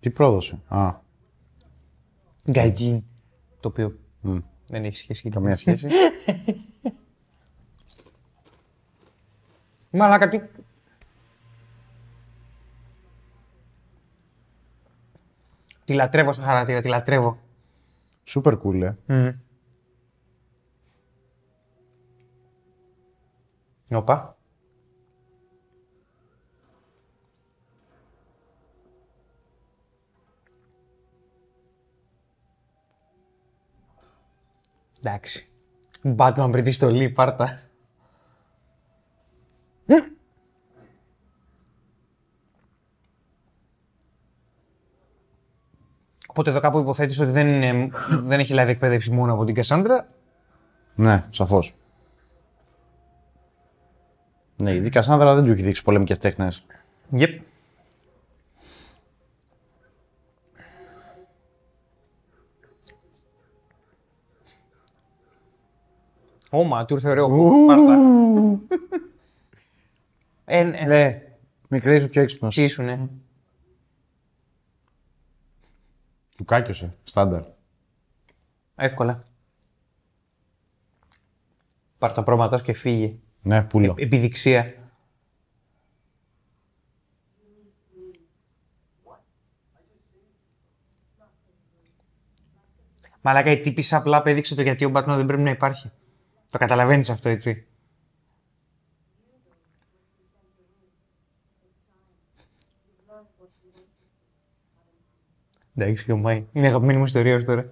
Τι 0.00 0.10
πρόδωσε. 0.10 0.62
Α, 0.68 0.94
Γκαϊτζίν. 2.50 3.04
Το 3.60 3.68
οποίο 3.68 3.98
μ, 4.20 4.38
δεν 4.66 4.84
έχει 4.84 4.96
σχέση. 4.96 5.30
καμία 5.30 5.56
σχέση. 5.56 5.88
Μαλάκα 9.90 10.28
τι... 10.28 10.40
Τη 15.84 15.94
λατρεύω 15.94 16.32
σαν 16.32 16.44
χαρακτήρα, 16.44 16.80
τη 16.80 16.88
λατρεύω. 16.88 17.38
Σούπερ 18.24 18.54
cool, 18.64 18.94
ε. 19.06 19.34
Όπα. 23.90 24.36
Εντάξει. 35.04 35.48
Batman 36.16 36.48
πριν 36.50 36.64
τη 36.64 36.70
στολή, 36.70 37.10
πάρτα. 37.10 37.60
Οπότε 46.32 46.50
εδώ 46.50 46.60
κάπου 46.60 46.78
υποθέτεις 46.78 47.20
ότι 47.20 47.30
δεν, 47.30 47.46
είναι, 47.48 47.88
δεν 48.08 48.40
έχει 48.40 48.52
λάβει 48.52 48.70
εκπαίδευση 48.70 49.10
μόνο 49.10 49.32
από 49.32 49.44
την 49.44 49.54
Κασάνδρα. 49.54 50.08
Ναι, 50.94 51.24
σαφώς. 51.30 51.74
Ναι, 54.56 54.72
η 54.72 54.88
Κασάνδρα 54.90 55.34
δεν 55.34 55.44
του 55.44 55.50
έχει 55.50 55.62
δείξει 55.62 55.82
πολεμικές 55.82 56.18
τέχνες. 56.18 56.64
Yep. 57.12 57.28
Ωμα, 66.50 66.84
του 66.84 66.94
ήρθε 66.94 67.10
ωραίο 67.10 67.28
χώρο. 67.28 67.66
Πάρτα. 67.66 67.98
Ε, 70.44 70.58
ε, 70.58 70.86
Ναι, 70.86 71.22
μικρή 71.68 72.00
σου 72.00 72.08
πιο 72.08 72.22
έξυπνος. 72.22 72.50
ψήσουνε. 72.54 73.08
Του 76.42 76.48
κάκιωσε, 76.48 76.96
στάνταρ. 77.04 77.42
Εύκολα. 78.74 79.24
Πάρ' 81.98 82.12
τα 82.12 82.22
πρόβατά 82.22 82.56
σου 82.56 82.64
και 82.64 82.72
φύγε. 82.72 83.18
Ναι, 83.42 83.62
πουλο. 83.62 83.94
Επιδειξία. 83.98 84.74
Μαλάκα 93.20 93.50
η 93.50 93.60
τύπης 93.60 93.92
απλά 93.92 94.16
απέδειξε 94.16 94.54
το 94.54 94.62
γιατί 94.62 94.84
ο 94.84 94.90
Batman 94.94 95.04
δεν 95.06 95.26
πρέπει 95.26 95.42
να 95.42 95.50
υπάρχει. 95.50 95.90
Το 96.50 96.58
καταλαβαίνεις 96.58 97.10
αυτό, 97.10 97.28
έτσι. 97.28 97.66
Εντάξει, 105.74 106.04
γαμάει. 106.08 106.46
Είναι 106.52 106.66
αγαπημένη 106.66 106.98
μου 106.98 107.04
ιστορία 107.04 107.36
ως 107.36 107.44
τώρα. 107.44 107.70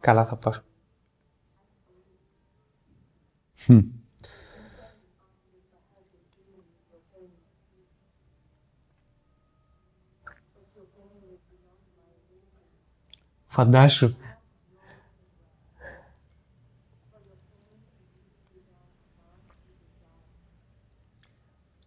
Καλά 0.00 0.24
θα 0.24 0.36
πας. 0.36 0.62
Φαντάσου. 13.46 14.14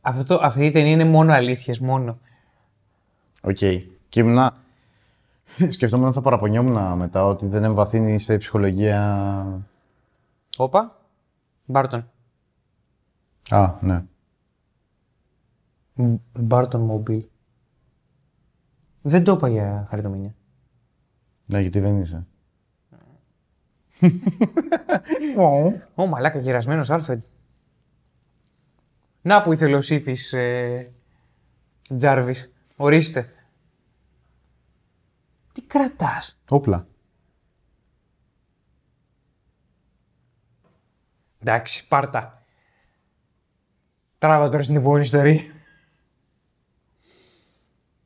Αυτό, 0.07 0.39
αυτή 0.41 0.65
η 0.65 0.71
ταινία 0.71 0.91
είναι 0.91 1.05
μόνο 1.05 1.33
αλήθειες, 1.33 1.79
μόνο. 1.79 2.19
Οκ. 3.41 3.57
Και 4.09 4.19
ήμουνα... 4.19 4.55
Σκεφτόμουν 5.69 6.13
θα 6.13 6.21
παραπονιόμουν 6.21 6.97
μετά 6.97 7.25
ότι 7.25 7.47
δεν 7.47 7.63
εμβαθύνει 7.63 8.19
σε 8.19 8.37
ψυχολογία... 8.37 9.65
Όπα. 10.57 10.99
Μπάρτον. 11.65 12.09
Α, 13.49 13.73
ναι. 13.81 14.03
Burton 16.33 16.81
mobile. 16.81 17.25
Δεν 19.01 19.23
το 19.23 19.31
είπα 19.31 19.49
για 19.49 19.85
χαριτωμενιά. 19.89 20.35
Ναι, 21.45 21.59
γιατί 21.59 21.79
δεν 21.79 22.01
είσαι. 22.01 22.25
Ω, 25.95 26.05
μαλάκα, 26.05 26.39
γερασμένος 26.39 26.89
Άλφρεντ. 26.89 27.23
Να 29.27 29.41
που 29.41 29.53
ήθελε 29.53 29.75
ο 29.75 29.81
Σύφης 29.81 30.33
ε, 30.33 30.91
Ορίστε. 32.75 33.33
Τι 35.53 35.61
κρατάς; 35.61 36.39
Όπλα. 36.49 36.87
Εντάξει, 41.39 41.87
πάρτα. 41.87 42.45
Τράβα 44.17 44.49
τώρα 44.49 44.63
στην 44.63 44.75
υπόλοιπη 44.75 45.05
ιστορία. 45.05 45.41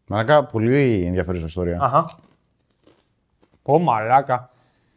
Μαλάκα, 0.07 0.45
πολύ 0.45 1.05
ενδιαφέρουσα 1.05 1.45
ιστορία. 1.45 1.81
Αχα. 1.81 2.05
Πω 3.61 3.79
μαλάκα. 3.79 4.49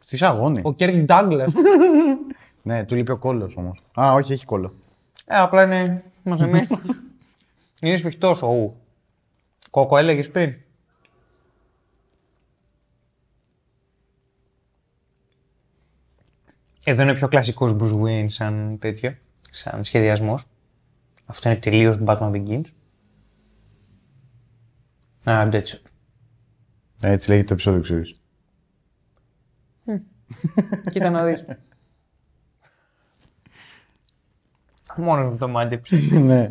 Τι 0.05 0.25
αγώνη. 0.25 0.61
Ο 0.63 0.73
Κέρκ 0.73 0.95
Ντάγκλας. 0.95 1.53
ναι, 2.63 2.85
του 2.85 2.95
λείπει 2.95 3.11
ο 3.11 3.17
κόλλος 3.17 3.57
όμως. 3.57 3.83
Α, 3.99 4.13
όχι, 4.13 4.31
έχει 4.33 4.45
κόλλο. 4.45 4.75
Ε, 5.25 5.37
απλά 5.37 5.63
είναι 5.63 6.03
μαζεμένο. 6.25 6.67
είναι 7.81 7.95
σφιχτός 7.95 8.41
ο 8.41 8.47
Ου. 8.47 8.77
Κόκο 9.69 9.97
έλεγες 9.97 10.31
πριν; 10.31 10.55
Εδώ 16.87 17.01
είναι 17.01 17.13
πιο 17.13 17.27
κλασικός 17.27 17.75
Bruce 17.79 18.01
Wayne 18.01 18.25
σαν 18.27 18.77
τέτοιο, 18.79 19.15
σαν 19.51 19.83
σχεδιασμός. 19.83 20.45
Αυτό 21.25 21.49
είναι 21.49 21.59
τελείως 21.59 21.99
Batman 22.05 22.31
Begins. 22.31 22.65
Α, 25.23 25.47
Deadshot. 25.51 25.81
Ε, 27.01 27.11
Έτσι 27.11 27.29
λέγεται 27.29 27.47
το 27.47 27.53
επεισόδιο, 27.53 27.81
ξέρεις. 27.81 28.19
Κοίτα 30.91 31.09
να 31.09 31.25
δεις. 31.25 31.45
Μόνος 34.95 35.29
μου 35.29 35.37
το 35.37 35.47
μάντεψε. 35.47 35.95
ναι. 36.19 36.47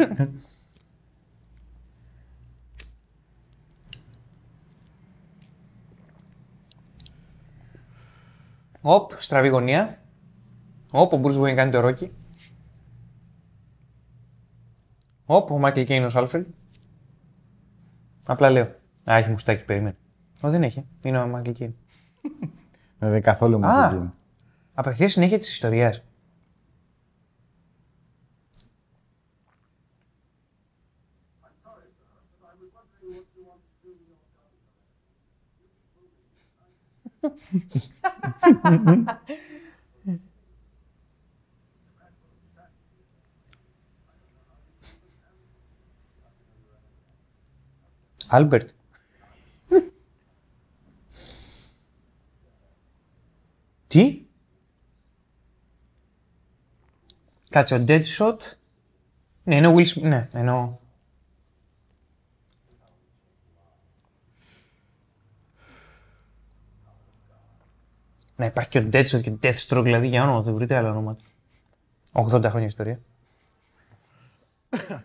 Οπ, 8.81 9.13
στραβή 9.19 9.49
γωνία. 9.49 9.99
Οπ, 10.91 11.13
ο 11.13 11.21
Bruce 11.25 11.41
Wayne 11.41 11.55
κάνει 11.55 11.71
το 11.71 11.81
ρόκι. 11.81 12.13
Οπ, 15.25 15.51
ο 15.51 15.61
Michael 15.65 15.87
Caine 15.89 16.05
ως 16.05 16.15
Alfred. 16.17 16.45
Απλά 18.27 18.51
λέω. 18.51 18.65
Α, 19.11 19.15
έχει 19.17 19.31
μουστάκι, 19.31 19.65
περίμενε. 19.65 19.97
Ω, 20.43 20.51
δεν 20.51 20.63
έχει. 20.63 20.87
Είναι 21.05 21.19
ο 21.19 21.31
Michael 21.35 21.53
Caine. 21.59 21.73
Δεν 22.99 23.09
είναι 23.09 23.21
καθόλου 23.21 23.59
μου 23.59 23.67
Α. 23.67 23.91
εκεί. 23.95 24.11
Απευθείας 24.75 25.13
συνέχεια 25.13 25.39
της 25.39 25.49
ιστορίας. 25.49 26.03
Άλφρεντ. 48.27 48.69
Τι; 53.87 54.25
Κάτσε, 57.51 57.75
ο 57.75 57.85
Deadshot. 57.89 58.37
Ναι, 59.45 59.57
είναι 59.57 59.67
ο 59.67 59.75
Will 59.77 59.87
Smith. 59.87 60.03
Ναι, 60.03 60.29
εννοώ. 60.33 60.79
Να 68.37 68.45
υπάρχει 68.45 68.71
και 68.71 68.79
ο 68.79 68.89
Deadshot 68.93 69.21
και 69.23 69.31
ο 69.31 69.39
Deathstroke, 69.43 69.81
δηλαδή 69.83 70.07
για 70.07 70.23
όνομα, 70.23 70.43
δεν 70.43 70.55
βρείτε 70.55 70.77
άλλα 70.77 70.91
ονόματα. 70.91 71.21
80 72.13 72.45
χρόνια 72.45 72.67
ιστορία. 72.67 73.01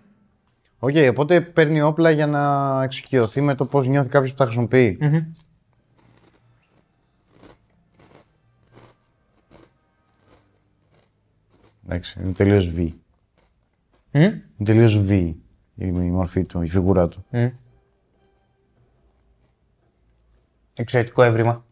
Οκ, 0.79 0.95
οπότε 1.09 1.41
παίρνει 1.41 1.81
όπλα 1.81 2.09
για 2.09 2.27
να 2.27 2.83
εξοικειωθεί 2.83 3.41
με 3.41 3.55
το 3.55 3.65
πώς 3.65 3.87
νιώθει 3.87 4.09
κάποιος 4.09 4.31
που 4.31 4.37
τα 4.37 4.43
χρησιμοποιεί. 4.43 4.97
Εντάξει, 11.85 12.19
είναι 12.23 12.31
τελείως 12.31 12.69
β. 12.69 12.77
Μμ. 12.77 12.91
Είναι 14.11 14.43
τελείως 14.63 14.97
β 14.97 15.11
η, 15.11 15.43
η 15.75 15.91
μορφή 15.91 16.43
του, 16.43 16.61
η 16.61 16.67
φιγούρα 16.67 17.07
του. 17.07 17.25
Μμ. 17.29 17.47
Εξαιρετικό 20.73 21.23
εύρημα. 21.23 21.65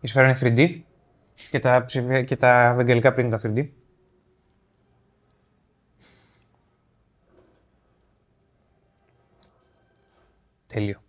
Η 0.00 0.06
σφαίρα 0.06 0.26
είναι 0.28 0.38
3D 0.40 0.80
και 1.50 1.58
τα, 1.58 1.84
ψηφια- 1.84 2.22
και 2.22 2.36
τα 2.36 2.68
ευαγγελικά 2.68 3.12
πριν 3.12 3.30
τα 3.30 3.40
3D. 3.42 3.68
Τέλειο. 10.66 11.02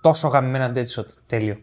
Τόσο 0.00 0.28
γαμμένα 0.28 0.72
Deadshot. 0.74 1.06
Τέλειο. 1.26 1.60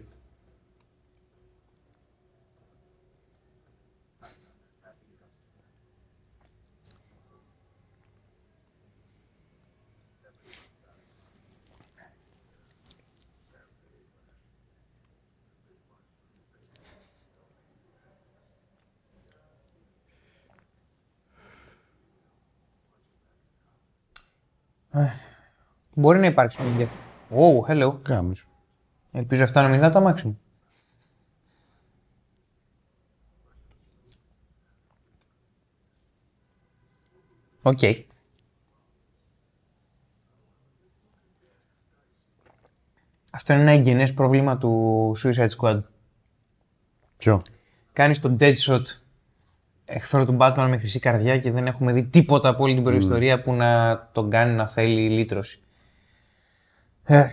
Μπορεί 25.93 26.19
να 26.19 26.25
υπάρξει 26.25 26.63
μια 26.63 26.75
διαφορά. 26.75 27.05
Oh, 27.29 27.71
hello. 27.71 28.01
Κάμισο. 28.01 28.47
Ελπίζω 29.11 29.43
αυτά 29.43 29.61
να 29.61 29.67
μην 29.67 29.77
είναι 29.77 29.89
το 29.89 29.97
αμάξι 29.97 30.27
μου. 30.27 30.39
Οκ. 37.61 37.79
Αυτό 43.31 43.53
είναι 43.53 43.61
ένα 43.61 43.71
εγγενές 43.71 44.13
πρόβλημα 44.13 44.57
του 44.57 45.13
Suicide 45.17 45.49
Squad. 45.57 45.83
Ποιο; 47.17 47.41
Κάνεις 47.93 48.19
τον 48.19 48.37
Deadshot 48.39 48.81
εχθρό 49.89 50.25
του 50.25 50.38
Batman 50.39 50.67
με 50.69 50.77
χρυσή 50.77 50.99
καρδιά 50.99 51.38
και 51.38 51.51
δεν 51.51 51.67
έχουμε 51.67 51.91
δει 51.91 52.03
τίποτα 52.03 52.49
από 52.49 52.63
όλη 52.63 52.73
την 52.73 52.83
προϊστορία 52.83 53.41
που 53.41 53.53
να 53.53 54.09
τον 54.11 54.29
κάνει 54.29 54.53
να 54.53 54.67
θέλει 54.67 55.09
λύτρωση. 55.09 55.59
Εχ. 57.03 57.31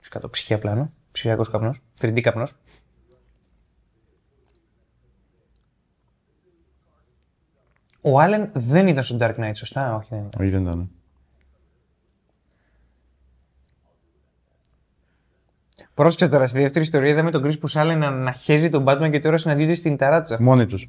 Σκατό 0.00 0.30
ψυχία 0.30 0.58
πλάνο, 0.58 0.92
ψηφιακός 1.12 1.50
καπνός, 1.50 1.80
3D 2.00 2.20
καπνός. 2.20 2.54
Ο 8.00 8.20
Άλεν 8.20 8.50
δεν 8.54 8.88
ήταν 8.88 9.04
στο 9.04 9.16
Dark 9.20 9.34
Knight, 9.36 9.52
σωστά, 9.54 9.94
όχι 9.94 10.08
δεν 10.10 10.24
ήταν. 10.24 10.40
Όχι, 10.42 10.50
δεν 10.50 10.62
ήταν. 10.62 10.90
Πρόσεξε 15.94 16.28
τώρα, 16.28 16.46
στη 16.46 16.58
δεύτερη 16.58 16.84
ιστορία 16.84 17.10
είδαμε 17.10 17.30
τον 17.30 17.44
Chris 17.44 17.60
Πουσάλεν 17.60 17.98
να, 17.98 18.10
να 18.10 18.32
χέζει 18.32 18.68
τον 18.68 18.84
Batman 18.86 19.08
και 19.10 19.18
τώρα 19.18 19.36
συναντιούνται 19.36 19.74
στην 19.74 19.96
ταράτσα. 19.96 20.42
Μόνοι 20.42 20.66
τους. 20.66 20.86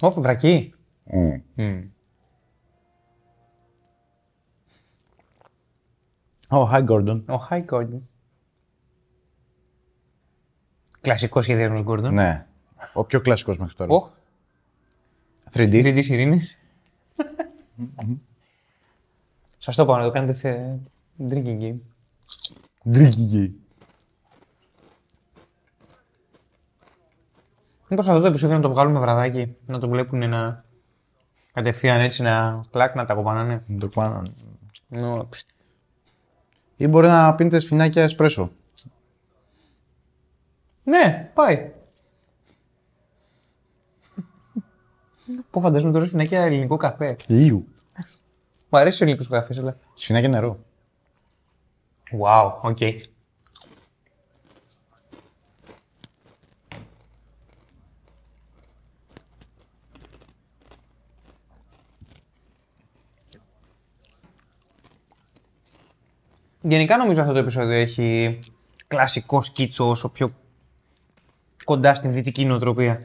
Ω, 0.00 0.10
βρακή. 0.10 0.74
Ω, 6.52 6.68
hi 6.72 6.84
Gordon. 6.88 7.22
Ο 7.28 7.46
High 7.50 7.64
Gordon. 7.70 8.00
Κλασικός 11.00 11.44
σχεδιασμός 11.44 11.82
Gordon. 11.86 12.12
Ναι. 12.12 12.46
Ο 12.92 13.04
πιο 13.04 13.20
κλασικός 13.20 13.58
μέχρι 13.58 13.74
τώρα. 13.74 13.94
Οχ, 13.94 14.10
3D. 15.52 15.84
3D 15.84 16.04
ειρήνης. 16.04 16.58
Σας 19.58 19.76
το 19.76 19.82
είπα 19.82 19.98
να 19.98 20.04
το 20.04 20.10
κάνετε 20.10 20.32
σε 20.32 20.80
drinking 21.28 21.60
game. 21.60 21.78
Drinking 22.92 23.50
Μήπως 27.88 28.08
αυτό 28.08 28.20
το 28.20 28.26
επεισόδιο 28.26 28.56
να 28.56 28.62
το 28.62 28.68
βγάλουμε 28.68 28.98
βραδάκι, 28.98 29.56
να 29.66 29.78
το 29.78 29.88
βλέπουν 29.88 30.28
να 30.28 30.64
κατευθείαν 31.52 32.00
έτσι 32.00 32.22
να 32.22 32.60
κλακ 32.70 32.94
να 32.94 33.04
τα 33.04 33.14
κοπανάνε. 33.14 33.64
Το 33.80 33.88
πάνω. 33.88 34.22
No, 34.88 35.26
ψ. 35.28 35.46
Ή 36.82 36.86
μπορεί 36.88 37.06
να 37.06 37.34
πίνετε 37.34 37.60
σφινάκια 37.60 38.02
εσπρέσο. 38.02 38.50
Ναι, 40.82 41.30
πάει. 41.34 41.72
Πω 45.50 45.60
φαντάζομαι 45.60 45.92
τώρα 45.92 46.06
σφινάκια 46.06 46.42
ελληνικό 46.42 46.76
καφέ. 46.76 47.16
Λίου. 47.26 47.68
Μου 48.68 48.78
αρέσει 48.78 49.02
ο 49.02 49.04
ελληνικός 49.06 49.28
καφές, 49.28 49.58
αλλά. 49.58 49.76
Σφινάκια 49.94 50.28
νερό. 50.28 50.58
Wow, 52.20 52.52
ok. 52.60 52.78
Γενικά 66.62 66.96
νομίζω 66.96 67.20
αυτό 67.20 67.32
το 67.32 67.38
επεισόδιο 67.38 67.72
έχει 67.72 68.38
κλασικό 68.86 69.42
σκίτσο 69.42 69.88
όσο 69.88 70.08
πιο 70.10 70.34
κοντά 71.64 71.94
στην 71.94 72.12
δυτική 72.12 72.44
νοοτροπία. 72.44 73.04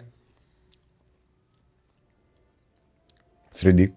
3D. 3.54 3.88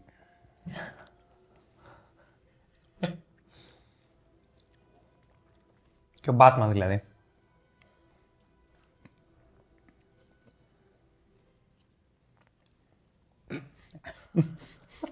Και 6.21 6.31
ο 6.31 6.37
Batman 6.39 6.69
δηλαδή. 6.71 7.03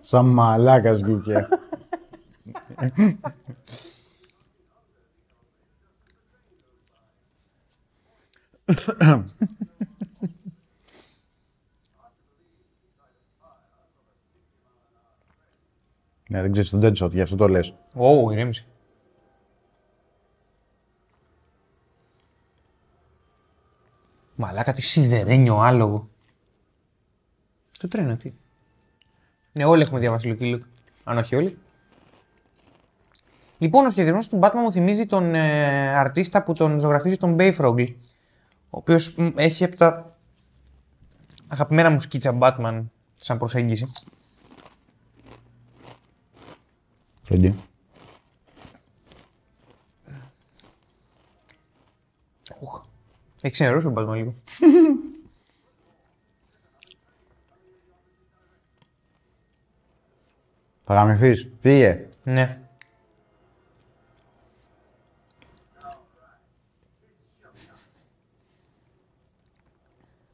Σαν 0.00 0.26
μαλάκας 0.26 1.00
βγήκε. 1.00 1.48
Ναι, 16.28 16.40
δεν 16.42 16.52
ξέρεις 16.52 16.70
τον 16.70 16.80
Deadshot, 16.82 17.10
γι' 17.10 17.20
αυτό 17.20 17.36
το 17.36 17.48
λες. 17.48 17.74
Ω, 17.94 18.30
ηρέμησε. 18.30 18.64
Μαλάκα, 24.34 24.72
τι 24.72 24.82
σιδερένιο 24.82 25.58
άλογο. 25.58 26.08
Το 27.78 27.88
τρένο, 27.88 28.16
τι. 28.16 28.32
Ναι, 29.52 29.64
όλοι 29.64 29.82
έχουμε 29.82 30.00
διαβάσει 30.00 30.36
Lucky 30.40 30.54
Luke. 30.54 30.66
Αν 31.04 31.18
όχι 31.18 31.36
όλοι. 31.36 31.58
Λοιπόν, 33.58 33.86
ο 33.86 33.90
σχεδιασμός 33.90 34.28
του 34.28 34.38
Batman 34.42 34.60
μου 34.62 34.72
θυμίζει 34.72 35.06
τον 35.06 35.34
ε, 35.34 35.96
αρτίστα 35.96 36.42
που 36.42 36.54
τον 36.54 36.78
ζωγραφίζει 36.78 37.16
τον 37.16 37.36
Bayfrog. 37.38 37.94
Ο 38.70 38.78
οποίος 38.78 39.16
έχει 39.34 39.64
από 39.64 39.76
τα 39.76 40.16
αγαπημένα 41.48 41.90
μου 41.90 42.00
σκίτσα 42.00 42.38
Batman 42.40 42.84
σαν 43.16 43.38
προσέγγιση. 43.38 43.86
3D. 47.28 47.52
Ουχ. 52.60 52.84
Έχεις 53.42 53.58
ξενερώσει 53.58 53.86
ο 53.86 53.92
Batman 53.96 54.14
λίγο. 54.14 54.34
Θα 60.84 60.94
γαμηθείς. 60.94 61.48
Φύγε. 61.60 62.08
ναι. 62.22 62.67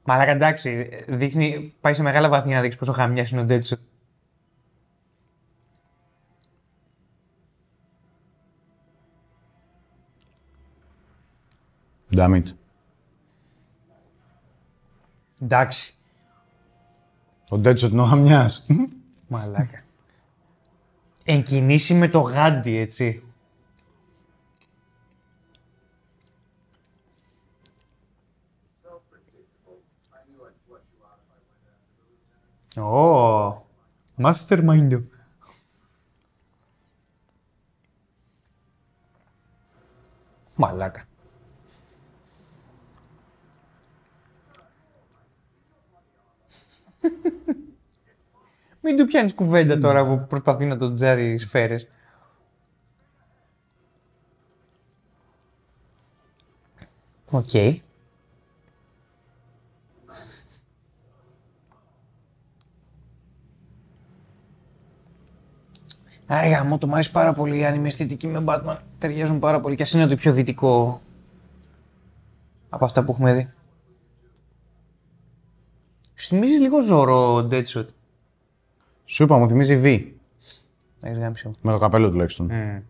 Μαλάκα 0.04 0.30
εντάξει, 0.30 0.88
δείχνει, 1.08 1.72
πάει 1.80 1.94
σε 1.94 2.02
μεγάλα 2.02 2.28
βαθιά 2.28 2.54
να 2.54 2.60
δείξει 2.60 2.78
πόσο 2.78 2.92
χαμιάς 2.92 3.30
είναι 3.30 3.40
ο 3.40 3.46
Deadshot. 3.48 3.78
Damn 12.16 12.42
it. 12.42 12.44
Εντάξει. 15.42 15.94
Ο 17.50 17.56
Deadshot 17.64 17.90
είναι 17.90 18.00
ο 18.00 18.04
γαμιάς. 18.04 18.66
Μαλάκα. 19.28 19.82
Εν 21.24 21.42
κινήσει 21.42 21.94
με 21.94 22.08
το 22.08 22.20
γάντι, 22.20 22.76
έτσι. 22.76 23.22
Ω, 32.76 33.66
mastermind. 34.18 35.02
Μαλάκα. 40.56 41.04
Μην 48.80 48.96
του 48.96 49.04
πιάνεις 49.04 49.34
κουβέντα 49.34 49.78
τώρα 49.78 50.06
που 50.06 50.26
προσπαθεί 50.26 50.64
να 50.64 50.76
ντοτζάρει 50.76 51.38
σφαίρες. 51.38 51.88
Οκ. 57.30 57.50
Άρα 66.26 66.48
γάμα 66.48 66.78
το, 66.78 66.86
μου 66.86 66.92
αρέσει 66.92 67.10
πάρα 67.10 67.32
πολύ 67.32 67.58
η 67.58 67.64
anime 67.68 67.84
αισθητική 67.84 68.26
με 68.26 68.44
Batman. 68.46 68.76
Ταιριάζουν 68.98 69.38
πάρα 69.38 69.60
πολύ 69.60 69.76
και 69.76 69.82
ας 69.82 69.92
είναι 69.92 70.06
το 70.06 70.16
πιο 70.16 70.32
δυτικό 70.32 71.00
από 72.68 72.84
αυτά 72.84 73.04
που 73.04 73.12
έχουμε 73.12 73.34
δει. 73.34 73.52
Σου 76.14 76.28
θυμίζει 76.28 76.58
λίγο 76.58 76.82
Ζορό 76.82 77.48
Deadshot; 77.50 77.84
Σου 79.04 79.22
είπα, 79.22 79.38
μου 79.38 79.48
θυμίζει 79.48 79.80
V. 79.84 80.12
Έχεις 81.02 81.18
γάμισε 81.18 81.48
μου. 81.48 81.54
Με 81.60 81.72
το 81.72 81.78
καπέλο 81.78 82.10
τουλάχιστον. 82.10 82.46
Μμμ. 82.46 82.80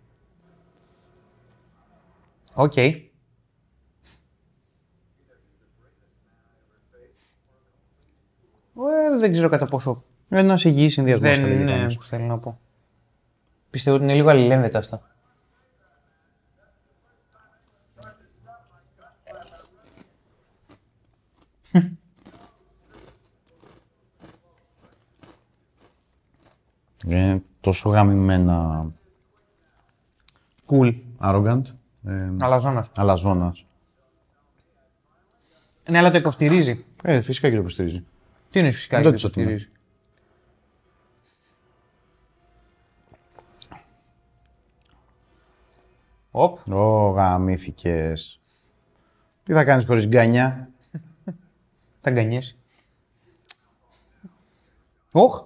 Οκ. 2.55 2.77
Ε, 2.77 2.95
δεν 9.19 9.33
ξέρω 9.33 9.49
κατά 9.49 9.67
πόσο 9.67 10.03
Ένα 10.29 10.59
υγιή 10.65 10.89
συνδυασμός. 10.89 11.39
δεν 11.39 11.51
είναι 11.51 11.95
που 11.95 12.03
θέλω 12.03 12.25
να 12.25 12.39
πω. 12.39 12.59
Πιστεύω 13.75 13.97
ότι 13.97 14.05
είναι 14.05 14.15
λίγο 14.15 14.29
αλληλένδετα 14.31 14.79
αυτά. 14.79 15.03
Είναι 27.07 27.43
τόσο 27.61 27.89
γαμημένα 27.91 28.87
Cool. 30.67 30.95
arrogant. 31.21 31.63
Ε, 32.07 32.31
Αλαζόνας. 32.41 32.91
αλαζόνας. 32.97 33.65
Ναι, 35.91 35.99
αλλά 35.99 36.11
το 36.11 36.17
υποστηρίζει. 36.17 36.85
Ε, 37.03 37.21
φυσικά 37.21 37.49
και 37.49 37.55
το 37.55 37.61
υποστηρίζει. 37.61 38.05
Τι 38.51 38.59
είναι 38.59 38.71
φυσικά 38.71 38.97
Δεν 38.97 39.05
και 39.05 39.11
το 39.11 39.23
το 39.23 39.29
τσοτούμε. 39.29 39.51
υποστηρίζει; 39.51 39.74
Οπ. 46.37 46.59
Ω, 46.73 47.09
γαμήθηκες. 47.09 48.41
Τι 49.45 49.53
θα 49.53 49.65
κάνεις 49.65 49.87
χωρίς 49.87 50.07
γκάνια; 50.07 50.69
Θα 51.99 52.11
γκανιέσει. 52.11 52.57
Οχ. 55.13 55.45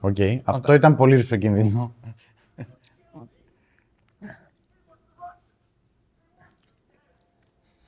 Οκ. 0.00 0.16
Αυτό 0.44 0.72
ήταν 0.72 0.96
πολύ 0.96 1.16
ρηψοκίνδυνο. 1.16 1.94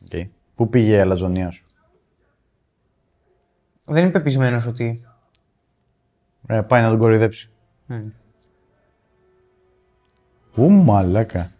Οκ. 0.01 0.27
Πού 0.55 0.69
πήγε 0.69 0.97
η 0.97 1.01
αλαζονεία 1.01 1.51
σου; 1.51 1.65
Δεν 3.85 4.03
είμαι 4.03 4.11
πεπεισμένος 4.13 4.67
ότι. 4.67 5.07
Ε, 6.47 6.61
πάει 6.61 6.83
να 6.83 6.89
τον 6.89 6.99
κοροϊδέψει. 6.99 7.51
Μμ. 7.87 8.09
Ου, 10.57 10.71
μαλάκα. 10.71 11.53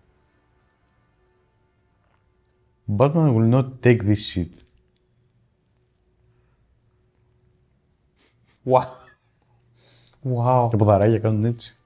Batman 2.97 3.35
will 3.35 3.51
not 3.53 3.69
take 3.83 4.03
this 4.03 4.35
shit. 4.35 4.51
Ουα. 8.63 9.03
Wow. 10.25 10.69
Τα 10.71 10.77
ποδαράκια 10.77 11.19
κάνουν 11.19 11.45
έτσι. 11.45 11.79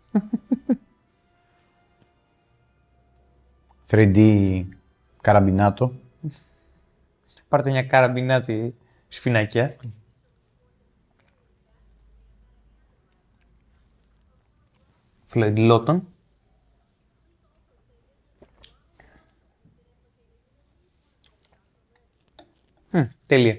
3D 3.90 4.64
καραμπινάτο. 5.20 5.92
Πάρτε 7.48 7.70
μια 7.70 7.82
καραμπινάτη 7.82 8.74
σφινάκια. 9.08 9.76
Φλεντιλότον. 15.28 16.08
Μμ, 22.90 23.02
τέλεια. 23.26 23.58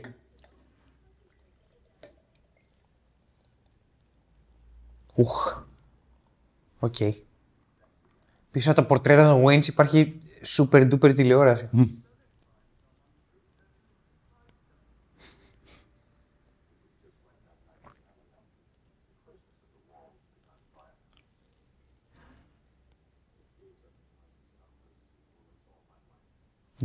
Ουχ. 5.15 5.63
Οκ. 6.79 6.95
Πίσω 8.51 8.71
από 8.71 8.81
τα 8.81 8.85
πορτρέτα 8.85 9.29
των 9.29 9.43
Waynes 9.45 9.67
υπάρχει 9.67 10.21
super 10.45 10.91
duper 10.91 11.15
τηλεόραση. 11.15 11.69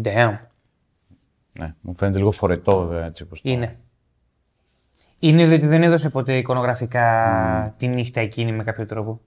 Damn. 0.03 0.39
Ναι, 1.59 1.75
μου 1.81 1.95
φαίνεται 1.97 2.19
λίγο 2.19 2.31
φορετό 2.31 2.87
βέβαια 2.87 3.05
έτσι 3.05 3.23
όπως 3.23 3.41
το... 3.41 3.51
Είναι. 3.51 3.79
Είναι 5.19 5.47
διότι 5.47 5.67
δεν 5.67 5.83
έδωσε 5.83 6.11
ποτέ 6.11 6.37
εικονογραφικά 6.37 7.75
τη 7.79 7.89
νύχτα 7.89 8.21
εκείνη 8.21 8.53
με 8.53 8.65
κάποιο 8.65 8.87
τρόπο. 8.87 9.21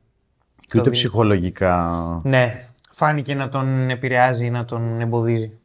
Και 0.65 0.79
ούτε 0.79 0.89
ψυχολογικά. 0.89 2.21
Ναι, 2.23 2.67
φάνηκε 2.91 3.35
να 3.35 3.49
τον 3.49 3.89
επηρεάζει, 3.89 4.49
να 4.49 4.65
τον 4.65 5.01
εμποδίζει. 5.01 5.57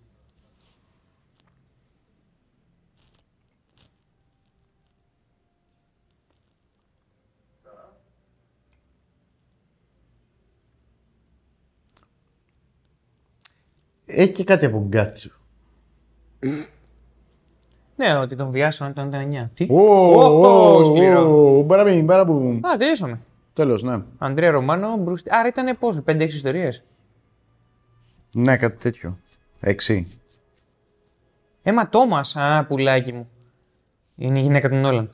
Έχει 14.15 14.33
και 14.33 14.45
κάτι 14.45 14.67
από 14.67 14.85
γκάτσου. 14.89 15.31
Ναι, 17.97 18.17
ότι 18.19 18.37
τον 18.37 18.51
βιάσανε 18.51 18.91
όταν 18.91 19.09
ήταν 19.09 19.47
9. 19.47 19.51
Τι; 19.55 19.67
Ω, 19.71 19.81
Ω, 19.81 20.77
ω, 20.77 20.83
σκληρό. 20.83 21.57
ω, 21.59 21.63
Μπαραμπιν, 21.63 22.05
μπαραμπου. 22.05 22.61
Α, 22.63 22.77
τελειώσαμε. 22.77 23.21
Τέλος, 23.53 23.83
ναι. 23.83 24.03
Αντρέα 24.19 24.51
Ρωμάνο, 24.51 24.97
Μπρουστι. 24.97 25.31
Άρα 25.33 25.49
ήταν 25.49 25.79
πόσο, 25.79 26.03
5-6 26.07 26.27
ιστορίες; 26.27 26.83
Ναι, 28.35 28.57
κάτι 28.57 28.77
τέτοιο. 28.83 29.19
Έξι. 29.61 30.07
Έμα 31.63 31.89
Τόμας, 31.89 32.37
α, 32.37 32.65
πουλάκι 32.69 33.13
μου. 33.13 33.29
Είναι 34.17 34.39
η 34.39 34.43
γυναίκα 34.43 34.69
του 34.69 34.75
Νόλαν. 34.75 35.11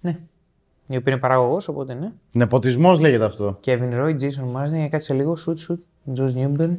Ναι. 0.00 0.18
Η 0.86 0.96
οποία 0.96 1.12
είναι 1.12 1.20
παραγωγός, 1.20 1.68
οπότε 1.68 1.94
ναι. 1.94 2.12
Νεποτισμός 2.32 2.98
λέγεται 3.00 3.24
αυτό. 3.24 3.58
Kevin 3.64 3.92
Roy, 3.94 4.20
Jason 4.20 4.52
Marsden, 4.56 4.74
για 4.74 4.88
κάτσε 4.88 5.14
λίγο. 5.14 5.36
Shoot, 5.46 5.54
shoot. 5.68 5.78
Josh 6.16 6.34
Newburn. 6.34 6.76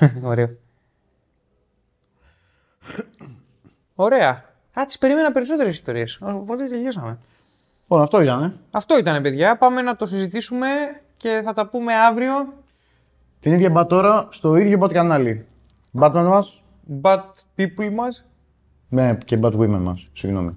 Ωραίο. 0.22 0.48
Ωραία. 3.94 4.44
Α, 4.80 4.84
τις 4.86 4.98
περίμενα 4.98 5.32
περισσότερες 5.32 5.72
ιστορίες. 5.72 6.18
Οπότε 6.22 6.66
τελειώσαμε. 6.68 7.18
Λοιπόν, 7.82 8.02
αυτό 8.02 8.20
ήταν. 8.20 8.42
Ε. 8.42 8.54
Αυτό 8.70 8.98
ήταν, 8.98 9.22
παιδιά. 9.22 9.56
Πάμε 9.56 9.82
να 9.82 9.96
το 9.96 10.06
συζητήσουμε 10.06 10.66
και 11.16 11.42
θα 11.44 11.52
τα 11.52 11.66
πούμε 11.68 11.94
αύριο. 11.94 12.32
Την 13.40 13.52
ίδια 13.52 13.70
μπατόρα 13.70 14.28
στο 14.30 14.56
ίδιο 14.56 14.78
bot 14.82 14.92
κανάλι. 14.92 15.46
Batman 16.00 16.24
μας 16.28 16.62
But 17.02 17.20
people 17.56 17.90
μας. 17.92 18.24
ναι, 18.88 19.14
και 19.24 19.38
Batwomen 19.42 19.78
μας. 19.80 20.08
Συγγνώμη. 20.12 20.56